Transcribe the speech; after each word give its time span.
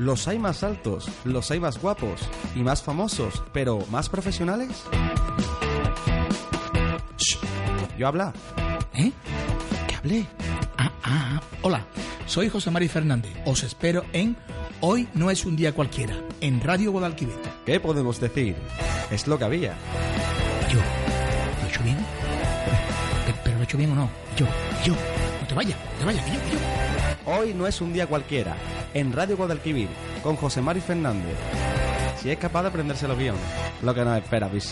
Los 0.00 0.26
hay 0.28 0.38
más 0.38 0.64
altos, 0.64 1.10
los 1.24 1.50
hay 1.50 1.60
más 1.60 1.78
guapos 1.78 2.22
y 2.56 2.60
más 2.60 2.82
famosos, 2.82 3.42
pero 3.52 3.80
más 3.90 4.08
profesionales. 4.08 4.84
Shh, 7.18 7.36
yo 7.98 8.08
habla. 8.08 8.32
¿Eh? 8.94 9.12
¿Qué 9.86 9.96
hablé? 9.96 10.26
Ah, 10.78 10.90
ah, 11.04 11.40
hola, 11.60 11.84
soy 12.24 12.48
José 12.48 12.70
Mari 12.70 12.88
Fernández. 12.88 13.30
Os 13.44 13.62
espero 13.62 14.02
en 14.14 14.38
Hoy 14.80 15.06
no 15.12 15.30
es 15.30 15.44
un 15.44 15.54
día 15.54 15.74
cualquiera, 15.74 16.14
en 16.40 16.62
Radio 16.62 16.92
Guadalquivir. 16.92 17.36
¿Qué 17.66 17.78
podemos 17.78 18.18
decir? 18.18 18.56
Es 19.10 19.26
lo 19.26 19.38
que 19.38 19.44
había. 19.44 19.74
Yo, 20.72 20.78
¿lo 20.78 21.66
he 21.66 21.68
hecho 21.68 21.82
bien? 21.82 21.98
Pero, 23.44 23.56
¿lo 23.56 23.60
he 23.60 23.64
hecho 23.64 23.76
bien 23.76 23.92
o 23.92 23.96
no? 23.96 24.10
Yo, 24.34 24.46
yo, 24.82 24.94
te 25.50 25.56
vayas, 25.56 25.76
no 25.78 25.98
te 25.98 26.04
vayas, 26.04 26.24
que 26.24 26.32
yo, 26.32 26.40
que 26.44 26.52
yo. 26.52 27.32
Hoy 27.32 27.54
no 27.54 27.66
es 27.66 27.80
un 27.80 27.92
día 27.92 28.06
cualquiera, 28.06 28.56
en 28.94 29.12
Radio 29.12 29.36
Guadalquivir, 29.36 29.88
con 30.22 30.36
José 30.36 30.62
Mari 30.62 30.80
Fernández. 30.80 31.36
Si 32.22 32.30
es 32.30 32.38
capaz 32.38 32.62
de 32.62 32.68
aprenderse 32.68 33.08
los 33.08 33.18
guiones, 33.18 33.42
lo 33.82 33.92
que 33.92 34.04
nos 34.04 34.16
espera, 34.16 34.46
bis. 34.46 34.70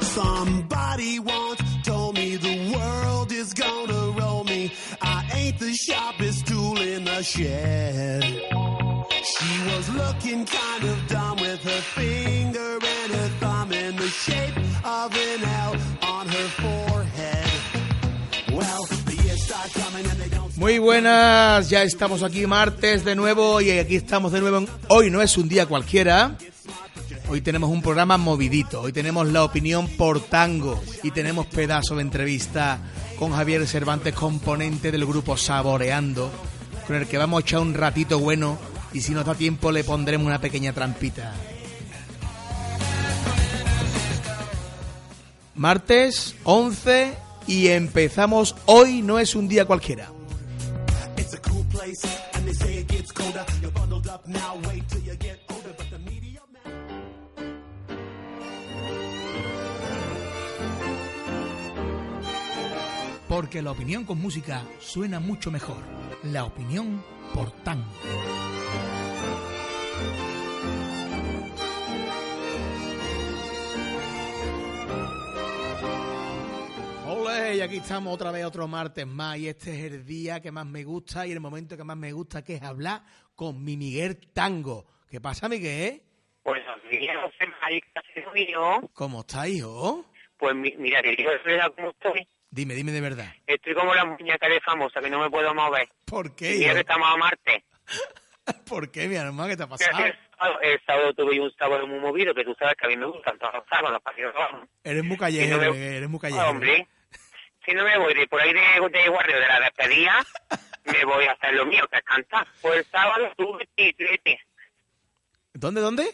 Somebody 0.00 1.20
once 1.20 1.82
told 1.84 2.16
me 2.16 2.36
the 2.36 2.72
world 2.74 3.30
is 3.30 3.54
gonna 3.54 4.18
roll 4.18 4.42
me. 4.42 4.72
I 5.00 5.24
ain't 5.34 5.58
the 5.60 5.72
sharpest 5.72 6.48
tool 6.48 6.80
in 6.80 7.04
the 7.04 7.22
shed. 7.22 8.77
She 9.40 9.60
was 9.70 9.88
looking 9.90 10.44
kind 10.44 10.82
of 10.82 11.06
dumb 11.06 11.36
with 11.36 11.62
her 11.62 11.80
finger 11.94 12.72
and 12.74 13.12
her 13.12 13.28
thumb 13.38 13.72
in 13.72 13.94
the 13.94 14.08
shape 14.08 14.56
of 14.84 15.14
an 15.14 15.44
L 15.44 15.76
on 16.02 16.26
her 16.26 16.48
forehead. 16.58 17.50
Well, 18.50 18.84
the 19.06 19.14
years 19.22 19.44
start 19.44 19.70
coming 19.74 20.04
and 20.10 20.18
they 20.18 20.28
don't 20.28 20.56
Muy 20.56 20.80
buenas, 20.80 21.70
ya 21.70 21.84
estamos 21.84 22.24
aquí 22.24 22.48
martes 22.48 23.04
de 23.04 23.14
nuevo 23.14 23.60
y 23.60 23.70
aquí 23.70 23.94
estamos 23.94 24.32
de 24.32 24.40
nuevo. 24.40 24.66
Hoy 24.88 25.08
no 25.08 25.22
es 25.22 25.38
un 25.38 25.48
día 25.48 25.66
cualquiera. 25.66 26.36
Hoy 27.28 27.40
tenemos 27.40 27.70
un 27.70 27.80
programa 27.80 28.18
movidito. 28.18 28.80
Hoy 28.80 28.92
tenemos 28.92 29.28
la 29.28 29.44
opinión 29.44 29.86
por 29.86 30.20
tango 30.20 30.82
y 31.04 31.12
tenemos 31.12 31.46
pedazo 31.46 31.94
de 31.94 32.02
entrevista 32.02 32.80
con 33.16 33.30
Javier 33.30 33.68
Cervantes, 33.68 34.14
componente 34.14 34.90
del 34.90 35.06
grupo 35.06 35.36
Saboreando, 35.36 36.28
con 36.88 36.96
el 36.96 37.06
que 37.06 37.18
vamos 37.18 37.38
a 37.38 37.42
echar 37.42 37.60
un 37.60 37.74
ratito 37.74 38.18
bueno 38.18 38.58
y 38.92 39.00
si 39.00 39.12
nos 39.12 39.24
da 39.24 39.34
tiempo 39.34 39.72
le 39.72 39.84
pondremos 39.84 40.26
una 40.26 40.40
pequeña 40.40 40.72
trampita. 40.72 41.34
Martes 45.54 46.36
11 46.44 47.14
y 47.48 47.68
empezamos. 47.68 48.54
Hoy 48.66 49.02
no 49.02 49.18
es 49.18 49.34
un 49.34 49.48
día 49.48 49.64
cualquiera. 49.64 50.12
Porque 63.28 63.62
la 63.62 63.72
opinión 63.72 64.04
con 64.04 64.20
música 64.20 64.62
suena 64.80 65.20
mucho 65.20 65.50
mejor. 65.50 65.76
La 66.22 66.44
opinión 66.44 67.02
por 67.34 67.50
tango. 67.62 67.84
Ole, 77.28 77.56
y 77.56 77.60
aquí 77.60 77.76
estamos 77.76 78.14
otra 78.14 78.30
vez 78.30 78.44
otro 78.44 78.66
martes 78.66 79.06
más 79.06 79.36
y 79.38 79.48
este 79.48 79.70
es 79.70 79.92
el 79.92 80.04
día 80.06 80.40
que 80.40 80.50
más 80.50 80.64
me 80.66 80.82
gusta 80.84 81.26
y 81.26 81.32
el 81.32 81.40
momento 81.40 81.76
que 81.76 81.84
más 81.84 81.96
me 81.96 82.12
gusta 82.12 82.42
que 82.42 82.54
es 82.54 82.62
hablar 82.62 83.02
con 83.34 83.62
mi 83.62 83.76
Miguel 83.76 84.18
Tango. 84.32 84.86
¿Qué 85.10 85.20
pasa, 85.20 85.48
Miguel? 85.48 86.02
Buenos 86.44 86.76
días, 86.90 87.16
José 87.22 87.46
Mari, 87.60 87.80
¿qué 87.82 87.90
haces, 87.98 88.24
hijo? 88.48 88.90
¿Cómo 88.94 89.20
está, 89.20 89.46
hijo? 89.48 90.06
Pues 90.38 90.54
mi- 90.54 90.74
mira, 90.78 91.02
verdad 91.02 91.72
cómo 91.76 91.90
estoy. 91.90 92.26
Dime, 92.50 92.74
dime 92.74 92.92
de 92.92 93.00
verdad. 93.02 93.30
Estoy 93.46 93.74
como 93.74 93.94
la 93.94 94.04
muñeca 94.06 94.48
de 94.48 94.60
famosa, 94.60 95.00
que 95.00 95.10
no 95.10 95.20
me 95.20 95.28
puedo 95.30 95.54
mover. 95.54 95.88
¿Por 96.06 96.34
qué, 96.34 96.58
que 96.58 96.80
estamos 96.80 97.08
a 97.12 97.16
Marte. 97.16 97.64
¿Por 98.66 98.90
qué, 98.90 99.06
mi 99.08 99.16
hermano? 99.16 99.48
¿Qué 99.48 99.56
te 99.56 99.62
ha 99.62 99.66
El 99.66 99.70
pasado? 99.70 99.98
sábado, 100.38 100.60
el 100.62 100.80
sábado 100.86 101.12
tuve 101.14 101.38
un 101.40 101.52
sábado 101.58 101.86
muy 101.86 101.98
movido, 102.00 102.32
que 102.34 102.44
tú 102.44 102.54
sabes 102.58 102.74
que 102.76 102.86
a 102.86 102.88
mí 102.88 102.96
me 102.96 103.04
gustan 103.06 103.38
todos 103.38 103.52
los 103.54 103.64
sábados, 103.68 103.92
los 103.92 104.02
partidos. 104.02 104.34
Eres 104.82 105.04
muy 105.04 105.18
callejero, 105.18 105.56
no 105.56 105.62
me- 105.62 105.70
Miguel, 105.72 105.92
eres 105.94 106.08
muy 106.08 106.20
callejero. 106.20 106.48
Hombre, 106.50 106.88
si 107.64 107.72
no 107.72 107.84
me 107.84 107.98
voy 107.98 108.14
de 108.14 108.26
por 108.26 108.40
ahí 108.40 108.52
de, 108.52 108.60
de 108.90 109.08
guardia 109.08 109.36
de 109.38 109.46
la 109.46 109.60
despedida, 109.60 110.26
me 110.84 111.04
voy 111.04 111.24
a 111.26 111.32
hacer 111.32 111.54
lo 111.54 111.66
mío, 111.66 111.86
que 111.90 111.98
es 111.98 112.04
cantar. 112.04 112.46
Pues 112.62 112.78
el 112.78 112.84
sábado 112.86 113.32
tuve 113.36 113.68
triplete. 113.74 114.40
¿Dónde, 115.52 115.80
dónde? 115.80 116.04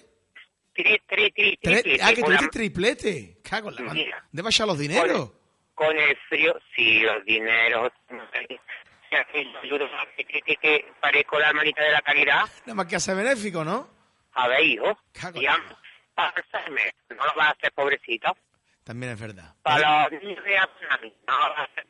Tri, 0.75 0.99
tri, 1.07 1.31
tri, 1.31 1.57
triplete. 1.57 1.99
ah, 2.03 2.13
que 2.13 2.21
la- 2.23 2.27
tuviste 2.27 2.49
triplete. 2.49 3.39
Cago 3.49 3.69
en 3.69 3.75
la 3.77 3.81
mano. 3.83 3.95
Mira. 3.95 4.25
¿Dónde 4.33 4.43
vas 4.43 4.61
a 4.61 4.67
los 4.67 4.79
dineros? 4.79 5.31
con 5.75 5.97
el 5.99 6.17
frío, 6.29 6.57
sí, 6.77 7.01
los 7.01 7.25
dineros. 7.25 7.91
Que 10.61 10.85
parezco 11.01 11.39
la 11.39 11.49
hermanita 11.49 11.83
de 11.83 11.91
la 11.93 12.01
caridad. 12.01 12.45
Nada 12.67 12.75
más 12.75 12.87
que 12.87 12.97
hacer 12.97 13.17
benéfico, 13.17 13.65
¿no? 13.65 13.89
A 14.35 14.49
ver, 14.49 14.61
hijo, 14.65 14.99
Cago. 15.13 15.41
ya, 15.41 15.57
para 16.15 16.31
hacerme, 16.31 16.93
no 17.11 17.17
lo 17.25 17.35
vas 17.37 17.49
a 17.49 17.51
hacer, 17.51 17.73
pobrecito. 17.73 18.37
También 18.85 19.13
es 19.13 19.21
verdad. 19.21 19.55
Para 19.63 20.05
a 20.05 20.11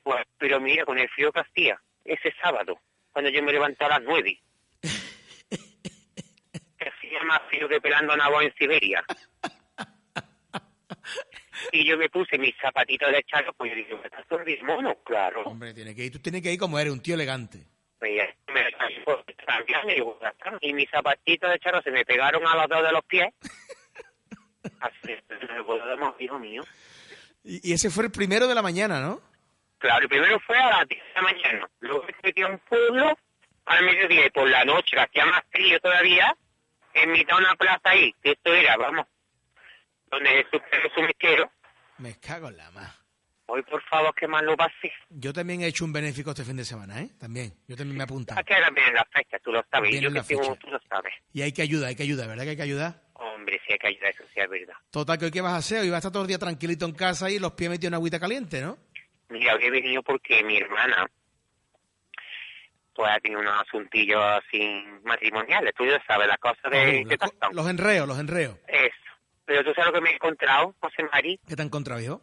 pues. 0.03 0.25
Pero 0.39 0.61
mira, 0.61 0.85
con 0.85 0.99
el 0.99 1.09
frío 1.09 1.33
que 1.33 1.41
hacía, 1.41 1.81
ese 2.05 2.33
sábado, 2.41 2.79
cuando 3.13 3.31
yo 3.31 3.43
me 3.43 3.53
levanté 3.53 3.85
a 3.85 3.89
las 3.89 4.03
nueve, 4.03 4.39
que 4.81 4.89
hacía 6.89 7.25
más 7.25 7.41
frío 7.49 7.69
que 7.69 7.81
pelando 7.81 8.17
nabo 8.17 8.41
en 8.41 8.55
Siberia. 8.55 9.05
Y 11.73 11.85
yo 11.85 11.97
me 11.97 12.09
puse 12.09 12.39
mis 12.39 12.55
zapatitos 12.61 13.11
de 13.11 13.23
charro, 13.25 13.53
pues 13.55 13.73
yo 13.73 13.77
dije, 13.77 13.97
¿me 13.97 14.05
estás 14.05 14.27
todo 14.29 14.41
el 14.41 14.65
mono? 14.65 14.95
Claro. 15.05 15.43
Hombre, 15.43 15.75
tiene 15.75 15.95
que 15.95 16.05
ir. 16.05 16.13
Tú 16.13 16.21
tienes 16.21 16.43
que 16.43 16.53
ir 16.53 16.59
como 16.59 16.79
eres, 16.79 16.93
un 16.93 17.03
tío 17.03 17.15
elegante. 17.15 17.67
Pues. 17.99 18.29
Y 20.61 20.73
mis 20.73 20.89
zapatitos 20.91 21.51
de 21.51 21.59
charro 21.59 21.83
se 21.83 21.91
me 21.91 22.05
pegaron 22.05 22.47
a 22.47 22.55
los 22.55 22.69
dos 22.69 22.83
de 22.83 22.93
los 22.93 23.05
pies. 23.05 23.29
Hijo 26.19 26.39
mío. 26.39 26.63
Y, 27.43 27.71
y 27.71 27.73
ese 27.75 27.91
fue 27.91 28.05
el 28.05 28.11
primero 28.11 28.47
de 28.47 28.55
la 28.55 28.63
mañana, 28.63 29.01
¿no? 29.01 29.21
Claro, 29.79 30.03
el 30.03 30.09
primero 30.09 30.41
fue 30.41 30.57
a 30.59 30.79
las 30.79 30.89
10 30.89 31.03
de 31.03 31.13
la 31.15 31.23
mañana. 31.23 31.71
Luego 31.81 32.05
me 32.05 32.15
metí 32.23 32.43
a 32.43 32.47
un 32.47 32.59
pueblo 32.61 33.19
al 33.67 33.85
mediodía 33.85 34.27
y 34.27 34.31
por 34.31 34.49
la 34.49 34.65
noche, 34.65 34.91
que 34.93 35.01
hacía 35.01 35.27
más 35.27 35.43
frío 35.51 35.79
todavía, 35.81 36.35
en 36.95 37.13
mitad 37.13 37.37
de 37.37 37.43
una 37.43 37.55
plaza 37.55 37.81
ahí, 37.85 38.15
que 38.23 38.33
esto 38.33 38.55
era, 38.55 38.77
vamos, 38.77 39.07
donde 40.11 40.41
es 40.41 40.47
su 40.95 41.03
mezquero. 41.03 41.51
Me 41.99 42.19
cago 42.19 42.49
en 42.49 42.57
la 42.57 42.71
más. 42.71 43.01
Hoy, 43.47 43.63
por 43.63 43.83
favor, 43.85 44.15
que 44.15 44.27
más 44.27 44.43
lo 44.43 44.57
pase. 44.57 44.91
Yo 45.11 45.33
también 45.33 45.61
he 45.61 45.67
hecho 45.67 45.85
un 45.85 45.93
benéfico 45.93 46.31
este 46.31 46.45
fin 46.45 46.57
de 46.57 46.65
semana, 46.65 47.03
¿eh? 47.03 47.11
También. 47.21 47.53
Yo 47.69 47.77
también 47.77 47.99
me 47.99 48.03
he 48.03 48.05
apuntado. 48.05 48.41
Aquí 48.41 48.55
ahora 48.55 48.71
vienen 48.71 48.95
las 48.95 49.05
fechas, 49.13 49.41
tú 49.43 49.53
lo 49.53 49.63
sabes. 49.71 50.01
Yo 50.01 50.09
que 50.09 50.15
las 50.15 50.27
tengo, 50.27 50.57
tú 50.57 50.69
lo 50.69 50.81
sabes. 50.89 51.13
Y 51.35 51.43
hay 51.43 51.53
que 51.53 51.61
ayudar, 51.61 51.91
hay 51.91 51.97
que 51.97 52.05
ayudar, 52.05 52.27
¿verdad 52.29 52.45
que 52.45 52.51
hay 52.51 52.57
que 52.57 52.63
ayudar? 52.63 53.04
Hombre, 53.15 53.61
sí 53.67 53.73
hay 53.73 53.79
que 53.79 53.87
ayudar, 53.89 54.11
eso 54.11 54.25
sí 54.35 54.41
es 54.41 54.49
verdad. 54.49 54.75
Total, 54.91 55.19
que 55.19 55.25
hoy 55.27 55.31
qué 55.31 55.41
vas 55.41 55.53
a 55.53 55.57
hacer? 55.59 55.81
Hoy 55.83 55.89
vas 55.91 55.97
a 55.97 55.99
estar 55.99 56.13
todo 56.13 56.23
el 56.23 56.29
día 56.29 56.39
tranquilito 56.39 56.85
en 56.85 56.93
casa 56.93 57.31
y 57.31 57.39
los 57.39 57.53
pies 57.53 57.71
metidos 57.71 57.89
en 57.91 57.95
agüita 57.95 58.19
caliente, 58.21 58.61
¿no? 58.61 58.77
Mira, 59.29 59.55
hoy 59.55 59.65
he 59.65 59.71
venido 59.71 60.03
porque 60.03 60.43
mi 60.45 60.57
hermana 60.59 61.07
pues 62.95 63.11
ha 63.11 63.19
tenido 63.21 63.41
unos 63.41 63.61
asuntillos 63.61 64.21
así 64.23 64.85
matrimoniales. 65.05 65.75
Tú 65.77 65.85
ya 65.85 66.01
sabes, 66.07 66.29
las 66.29 66.39
cosas 66.39 66.71
de 66.71 67.05
Los- 67.53 67.69
enreos, 67.69 68.07
los 68.07 68.19
enreos. 68.19 68.57
Eso. 68.69 68.95
Pero 69.45 69.65
tú 69.65 69.73
sabes 69.75 69.87
lo 69.89 69.93
que 69.95 70.01
me 70.01 70.11
he 70.11 70.15
encontrado, 70.15 70.75
José 70.81 71.03
Mari. 71.13 71.39
¿Qué 71.47 71.57
te 71.57 71.63
han 71.63 71.67
encontrado, 71.69 72.01
hijo? 72.01 72.23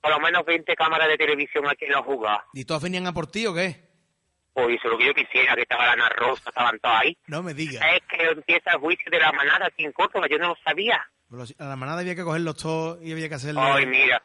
Por 0.00 0.10
lo 0.10 0.18
menos 0.20 0.44
20 0.46 0.74
cámaras 0.76 1.08
de 1.08 1.18
televisión 1.18 1.66
aquí 1.68 1.84
en 1.84 1.92
los 1.92 2.04
juzgados. 2.04 2.42
¿Y 2.54 2.64
todos 2.64 2.82
venían 2.82 3.06
a 3.06 3.12
por 3.12 3.26
ti 3.30 3.46
o 3.46 3.54
qué? 3.54 3.87
Pues 4.58 4.76
eso 4.76 4.88
es 4.88 4.92
lo 4.92 4.98
que 4.98 5.06
yo 5.06 5.14
quisiera, 5.14 5.54
que 5.54 5.62
estaba 5.62 5.86
la 5.86 5.92
Ana 5.92 6.08
Rosa, 6.08 6.48
estaban 6.48 6.80
todos 6.80 6.96
ahí. 6.98 7.16
No 7.28 7.44
me 7.44 7.54
digas. 7.54 7.80
Es 7.94 8.02
que 8.08 8.26
empieza 8.26 8.72
el 8.72 8.78
juicio 8.78 9.08
de 9.08 9.20
la 9.20 9.30
manada 9.30 9.70
en 9.76 9.92
Córdoba, 9.92 10.26
yo 10.28 10.36
no 10.36 10.48
lo 10.48 10.56
sabía. 10.64 11.00
A 11.58 11.64
la 11.64 11.76
manada 11.76 12.00
había 12.00 12.16
que 12.16 12.24
cogerlos 12.24 12.56
todos 12.56 12.98
y 13.00 13.12
había 13.12 13.28
que 13.28 13.36
hacerle... 13.36 13.60
Ay, 13.62 13.86
mira. 13.86 14.20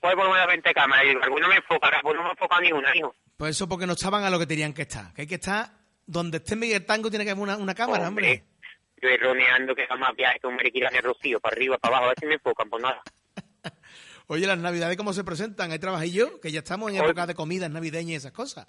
Pues 0.00 0.16
por 0.16 0.26
una 0.26 0.46
20 0.46 0.74
cámaras, 0.74 1.04
y 1.04 1.10
algunos 1.10 1.48
me 1.48 1.56
enfocan, 1.58 1.92
pues 2.02 2.16
no 2.16 2.24
me 2.24 2.30
enfoca 2.30 2.60
ni 2.60 2.72
una, 2.72 2.96
hijo. 2.96 3.14
Pues 3.36 3.52
eso 3.52 3.68
porque 3.68 3.86
no 3.86 3.92
estaban 3.92 4.24
a 4.24 4.30
lo 4.30 4.40
que 4.40 4.46
tenían 4.46 4.72
que 4.72 4.82
estar. 4.82 5.14
Que 5.14 5.22
hay 5.22 5.28
que 5.28 5.36
estar 5.36 5.70
donde 6.06 6.38
esté 6.38 6.56
Miguel 6.56 6.84
Tango 6.84 7.08
tiene 7.08 7.24
que 7.24 7.30
haber 7.30 7.42
una, 7.44 7.56
una 7.56 7.76
cámara, 7.76 8.08
hombre. 8.08 8.42
Yo 9.00 9.08
he 9.08 9.16
roneando 9.16 9.76
que 9.76 9.86
jamás 9.86 10.16
viaje 10.16 10.40
con 10.40 10.56
mariquita 10.56 10.90
de 10.90 11.02
rocío, 11.02 11.38
para 11.38 11.54
arriba, 11.54 11.78
para 11.78 11.98
abajo, 11.98 12.06
a 12.06 12.08
ver 12.08 12.18
si 12.18 12.26
me 12.26 12.34
enfocan, 12.34 12.68
pues 12.68 12.82
nada. 12.82 13.00
Oye, 14.26 14.44
las 14.44 14.58
navidades 14.58 14.96
cómo 14.96 15.12
se 15.12 15.22
presentan, 15.22 15.70
hay 15.70 15.78
trabajillo, 15.78 16.40
que 16.40 16.50
ya 16.50 16.60
estamos 16.60 16.90
en 16.90 16.96
época 16.96 17.28
de 17.28 17.36
comidas 17.36 17.70
navideñas 17.70 18.10
y 18.10 18.14
esas 18.16 18.32
cosas. 18.32 18.66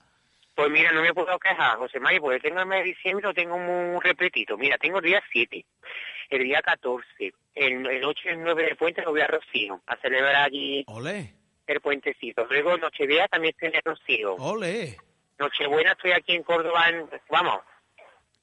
Pues 0.56 0.70
mira, 0.70 0.92
no 0.92 1.02
me 1.02 1.14
puedo 1.14 1.38
quejar, 1.40 1.78
José 1.78 2.00
María, 2.00 2.20
porque 2.20 2.40
tengo 2.40 2.60
el 2.60 2.66
mes 2.68 2.80
de 2.84 2.90
diciembre, 2.92 3.26
lo 3.28 3.34
tengo 3.34 3.58
muy 3.58 4.00
repletito. 4.02 4.56
Mira, 4.58 4.78
tengo 4.78 5.00
el 5.00 5.06
día 5.06 5.24
7, 5.32 5.66
el 6.30 6.44
día 6.44 6.62
14, 6.62 7.06
el, 7.56 7.86
el 7.88 8.04
8 8.06 8.22
y 8.26 8.28
el 8.30 8.42
9 8.44 8.64
de 8.66 8.76
puente 8.76 9.02
lo 9.02 9.12
voy 9.12 9.22
a 9.22 9.28
Rocío, 9.28 9.82
a 9.88 9.96
celebrar 9.98 10.36
allí 10.36 10.84
el 11.66 11.82
puentecito. 11.82 12.46
Luego 12.50 12.78
Nochevieja 12.78 13.28
también 13.30 13.56
estoy 13.58 13.70
en 13.78 13.82
Rocío. 13.84 14.36
ole. 14.36 14.98
Nochebuena 15.40 15.94
estoy 15.94 16.12
aquí 16.12 16.34
en 16.36 16.44
Córdoba, 16.44 16.88
en- 16.90 17.10
vamos, 17.30 17.62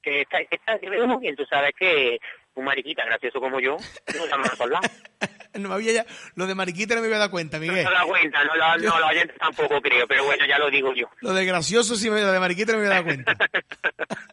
que 0.01 0.21
está, 0.21 0.39
está 0.41 0.77
muy 1.07 1.17
bien, 1.21 1.35
tú 1.37 1.45
sabes 1.45 1.71
que 1.77 2.19
un 2.55 2.65
mariquita 2.65 3.05
gracioso 3.05 3.39
como 3.39 3.59
yo, 3.59 3.77
no 4.17 4.25
llama 4.27 4.45
a. 4.47 4.81
No 5.59 5.67
me 5.67 5.75
había 5.75 5.91
ya, 5.91 6.05
lo 6.35 6.47
de 6.47 6.55
mariquita 6.55 6.95
no 6.95 7.01
me 7.01 7.07
había 7.07 7.17
dado 7.17 7.29
cuenta, 7.31 7.57
No 7.57 7.63
Miguel. 7.63 7.85
se 7.85 7.91
da 7.91 8.03
cuenta, 8.05 8.41
no, 8.45 8.55
lo- 8.55 8.77
no, 8.77 8.99
los 9.01 9.09
oyentes 9.09 9.37
tampoco 9.37 9.81
creo, 9.81 10.07
pero 10.07 10.23
bueno, 10.23 10.45
ya 10.45 10.57
lo 10.57 10.69
digo 10.71 10.93
yo. 10.95 11.09
Lo 11.19 11.33
de 11.33 11.43
gracioso 11.45 11.95
sí 11.97 12.09
me 12.09 12.21
lo 12.21 12.31
de 12.31 12.39
mariquita 12.39 12.71
no 12.71 12.77
me 12.79 12.85
había 12.85 12.95
dado 13.01 13.05
cuenta. 13.05 13.35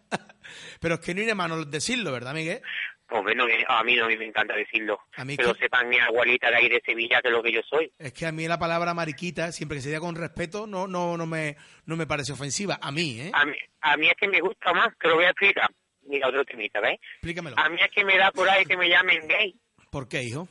Pero 0.80 0.94
es 0.94 1.00
que 1.00 1.12
no 1.14 1.20
hay 1.20 1.34
mano 1.34 1.64
decirlo, 1.64 2.12
¿verdad, 2.12 2.32
Miguel? 2.34 2.62
Hombre, 3.10 3.34
no, 3.34 3.46
me- 3.46 3.64
a 3.66 3.82
mí 3.82 3.96
no 3.96 4.06
me 4.06 4.24
encanta 4.24 4.54
decirlo. 4.54 5.00
A 5.16 5.24
mí 5.24 5.36
que 5.36 5.42
que- 5.42 5.48
lo 5.48 5.54
sepan 5.56 5.88
mi 5.88 5.98
abuelita 5.98 6.50
de 6.50 6.56
ahí 6.56 6.68
de 6.68 6.80
Sevilla, 6.86 7.20
que 7.20 7.28
es 7.28 7.32
lo 7.34 7.42
que 7.42 7.52
yo 7.52 7.60
soy. 7.68 7.90
Es 7.98 8.12
que 8.12 8.26
a 8.26 8.32
mí 8.32 8.46
la 8.46 8.58
palabra 8.58 8.94
mariquita, 8.94 9.50
siempre 9.50 9.78
que 9.78 9.82
se 9.82 9.88
diga 9.88 10.00
con 10.00 10.14
respeto, 10.14 10.66
no, 10.66 10.86
no, 10.86 11.16
no 11.16 11.26
me, 11.26 11.56
no 11.86 11.96
me 11.96 12.06
parece 12.06 12.32
ofensiva. 12.32 12.78
A 12.80 12.92
mí, 12.92 13.18
¿eh? 13.20 13.30
A 13.34 13.44
mí, 13.44 13.56
a 13.80 13.96
mí 13.96 14.06
es 14.08 14.14
que 14.14 14.28
me 14.28 14.40
gusta 14.40 14.72
más, 14.72 14.88
te 15.00 15.08
lo 15.08 15.16
voy 15.16 15.24
a 15.24 15.30
explicar. 15.30 15.68
Mira, 16.08 16.28
otro 16.28 16.44
temita, 16.44 16.80
¿ves? 16.80 16.98
Explícamelo. 17.14 17.56
A 17.58 17.68
mí 17.68 17.76
es 17.80 17.90
que 17.90 18.04
me 18.04 18.16
da 18.16 18.30
por 18.32 18.48
ahí 18.48 18.64
que 18.64 18.76
me 18.76 18.88
llamen 18.88 19.26
gay, 19.28 19.54
¿Por 19.90 20.08
qué, 20.08 20.22
hijo? 20.22 20.48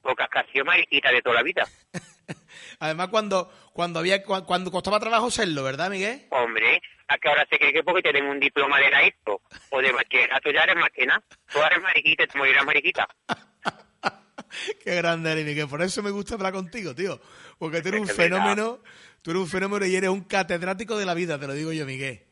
porque 0.00 0.22
has 0.30 0.46
sido 0.52 0.64
mariquita 0.64 1.10
de 1.12 1.20
toda 1.22 1.36
la 1.36 1.42
vida. 1.42 1.66
Además, 2.80 3.08
cuando, 3.08 3.50
cuando 3.72 3.98
había, 3.98 4.22
cu- 4.22 4.44
cuando 4.46 4.70
costaba 4.70 5.00
trabajo 5.00 5.30
serlo, 5.30 5.62
¿verdad, 5.64 5.90
Miguel? 5.90 6.26
Hombre, 6.30 6.80
a 7.08 7.18
que 7.18 7.28
ahora 7.28 7.46
se 7.50 7.58
cree 7.58 7.72
que 7.72 7.82
porque 7.82 8.02
tenemos 8.02 8.32
un 8.32 8.40
diploma 8.40 8.78
de 8.78 8.90
la 8.90 9.06
ISO 9.06 9.42
o 9.70 9.82
de 9.82 9.92
bachillerato 9.92 10.50
ya 10.50 10.62
eres 10.62 10.76
más 10.76 10.90
que 10.90 11.04
nada. 11.06 11.22
Tú 11.52 11.58
eres 11.62 11.82
mariquita 11.82 12.24
y 12.24 12.26
te 12.26 12.38
morirás 12.38 12.64
mariquita. 12.64 13.08
Qué 14.84 14.94
grande 14.94 15.32
eres, 15.32 15.44
Miguel. 15.44 15.68
Por 15.68 15.82
eso 15.82 16.02
me 16.02 16.10
gusta 16.10 16.34
hablar 16.34 16.52
contigo, 16.52 16.94
tío. 16.94 17.20
Porque 17.58 17.82
tú 17.82 17.88
eres 17.88 18.00
un 18.00 18.08
fenómeno, 18.16 18.80
tú 19.22 19.30
eres 19.32 19.42
un 19.42 19.48
fenómeno 19.48 19.84
y 19.86 19.94
eres 19.96 20.10
un 20.10 20.22
catedrático 20.24 20.96
de 20.96 21.06
la 21.06 21.14
vida, 21.14 21.38
te 21.38 21.46
lo 21.46 21.52
digo 21.54 21.72
yo, 21.72 21.84
Miguel. 21.84 22.22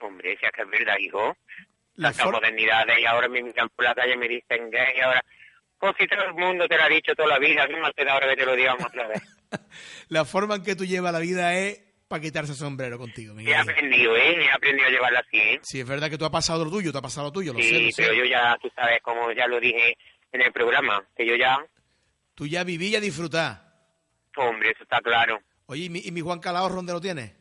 Hombre, 0.00 0.36
si 0.38 0.44
es 0.46 0.52
que 0.52 0.62
es 0.62 0.68
verdad, 0.68 0.96
hijo. 0.98 1.36
La 1.96 2.08
Las 2.08 2.20
for- 2.20 2.32
modernidades 2.34 2.98
y 2.98 3.04
ahora 3.06 3.28
me 3.28 3.42
miran 3.42 3.68
por 3.70 3.84
la 3.84 3.94
calle 3.94 4.16
me 4.16 4.28
dicen 4.28 4.70
gay 4.70 5.00
ahora... 5.00 5.24
Pues 5.78 5.94
si 5.98 6.06
todo 6.06 6.22
el 6.24 6.34
mundo 6.34 6.66
te 6.66 6.76
lo 6.78 6.84
ha 6.84 6.88
dicho 6.88 7.14
toda 7.14 7.28
la 7.28 7.38
vida, 7.38 7.66
¿qué 7.68 7.76
más 7.76 7.92
te 7.94 8.04
da 8.04 8.14
ahora 8.14 8.28
que 8.30 8.36
te 8.36 8.46
lo 8.46 8.56
digamos 8.56 8.86
otra 8.86 9.06
vez? 9.06 9.22
la 10.08 10.24
forma 10.24 10.54
en 10.56 10.62
que 10.62 10.76
tú 10.76 10.84
llevas 10.86 11.12
la 11.12 11.18
vida 11.18 11.54
es 11.58 11.80
para 12.08 12.22
quitarse 12.22 12.52
el 12.52 12.58
sombrero 12.58 12.96
contigo, 12.98 13.32
He 13.32 13.36
Miguel. 13.36 13.56
aprendido, 13.60 14.16
¿eh? 14.16 14.44
He 14.44 14.50
aprendido 14.50 14.86
a 14.88 14.90
llevarla 14.90 15.18
así, 15.20 15.36
¿eh? 15.38 15.60
Sí, 15.62 15.80
es 15.80 15.86
verdad 15.86 16.08
que 16.08 16.16
tú 16.16 16.24
has 16.24 16.30
pasado 16.30 16.64
lo 16.64 16.70
tuyo, 16.70 16.90
tú 16.90 16.98
has 16.98 17.02
pasado 17.02 17.26
lo 17.26 17.32
tuyo, 17.32 17.52
lo 17.52 17.58
sé, 17.58 17.64
Sí, 17.68 17.84
lo 17.86 17.90
sé. 17.92 18.02
pero 18.02 18.14
yo 18.14 18.24
ya, 18.24 18.56
tú 18.62 18.70
sabes, 18.74 19.00
como 19.02 19.30
ya 19.32 19.46
lo 19.46 19.60
dije 19.60 19.96
en 20.32 20.40
el 20.42 20.52
programa, 20.52 21.04
que 21.16 21.26
yo 21.26 21.34
ya... 21.36 21.58
Tú 22.34 22.46
ya 22.46 22.64
viví 22.64 22.88
y 22.88 22.96
a 22.96 23.00
disfrutar. 23.00 23.62
Hombre, 24.36 24.70
eso 24.70 24.82
está 24.84 25.00
claro. 25.00 25.40
Oye, 25.66 25.84
¿y 25.84 25.90
mi, 25.90 26.00
y 26.00 26.10
mi 26.12 26.20
Juan 26.20 26.40
Calahorro 26.40 26.76
dónde 26.76 26.92
lo 26.92 27.00
tienes? 27.00 27.32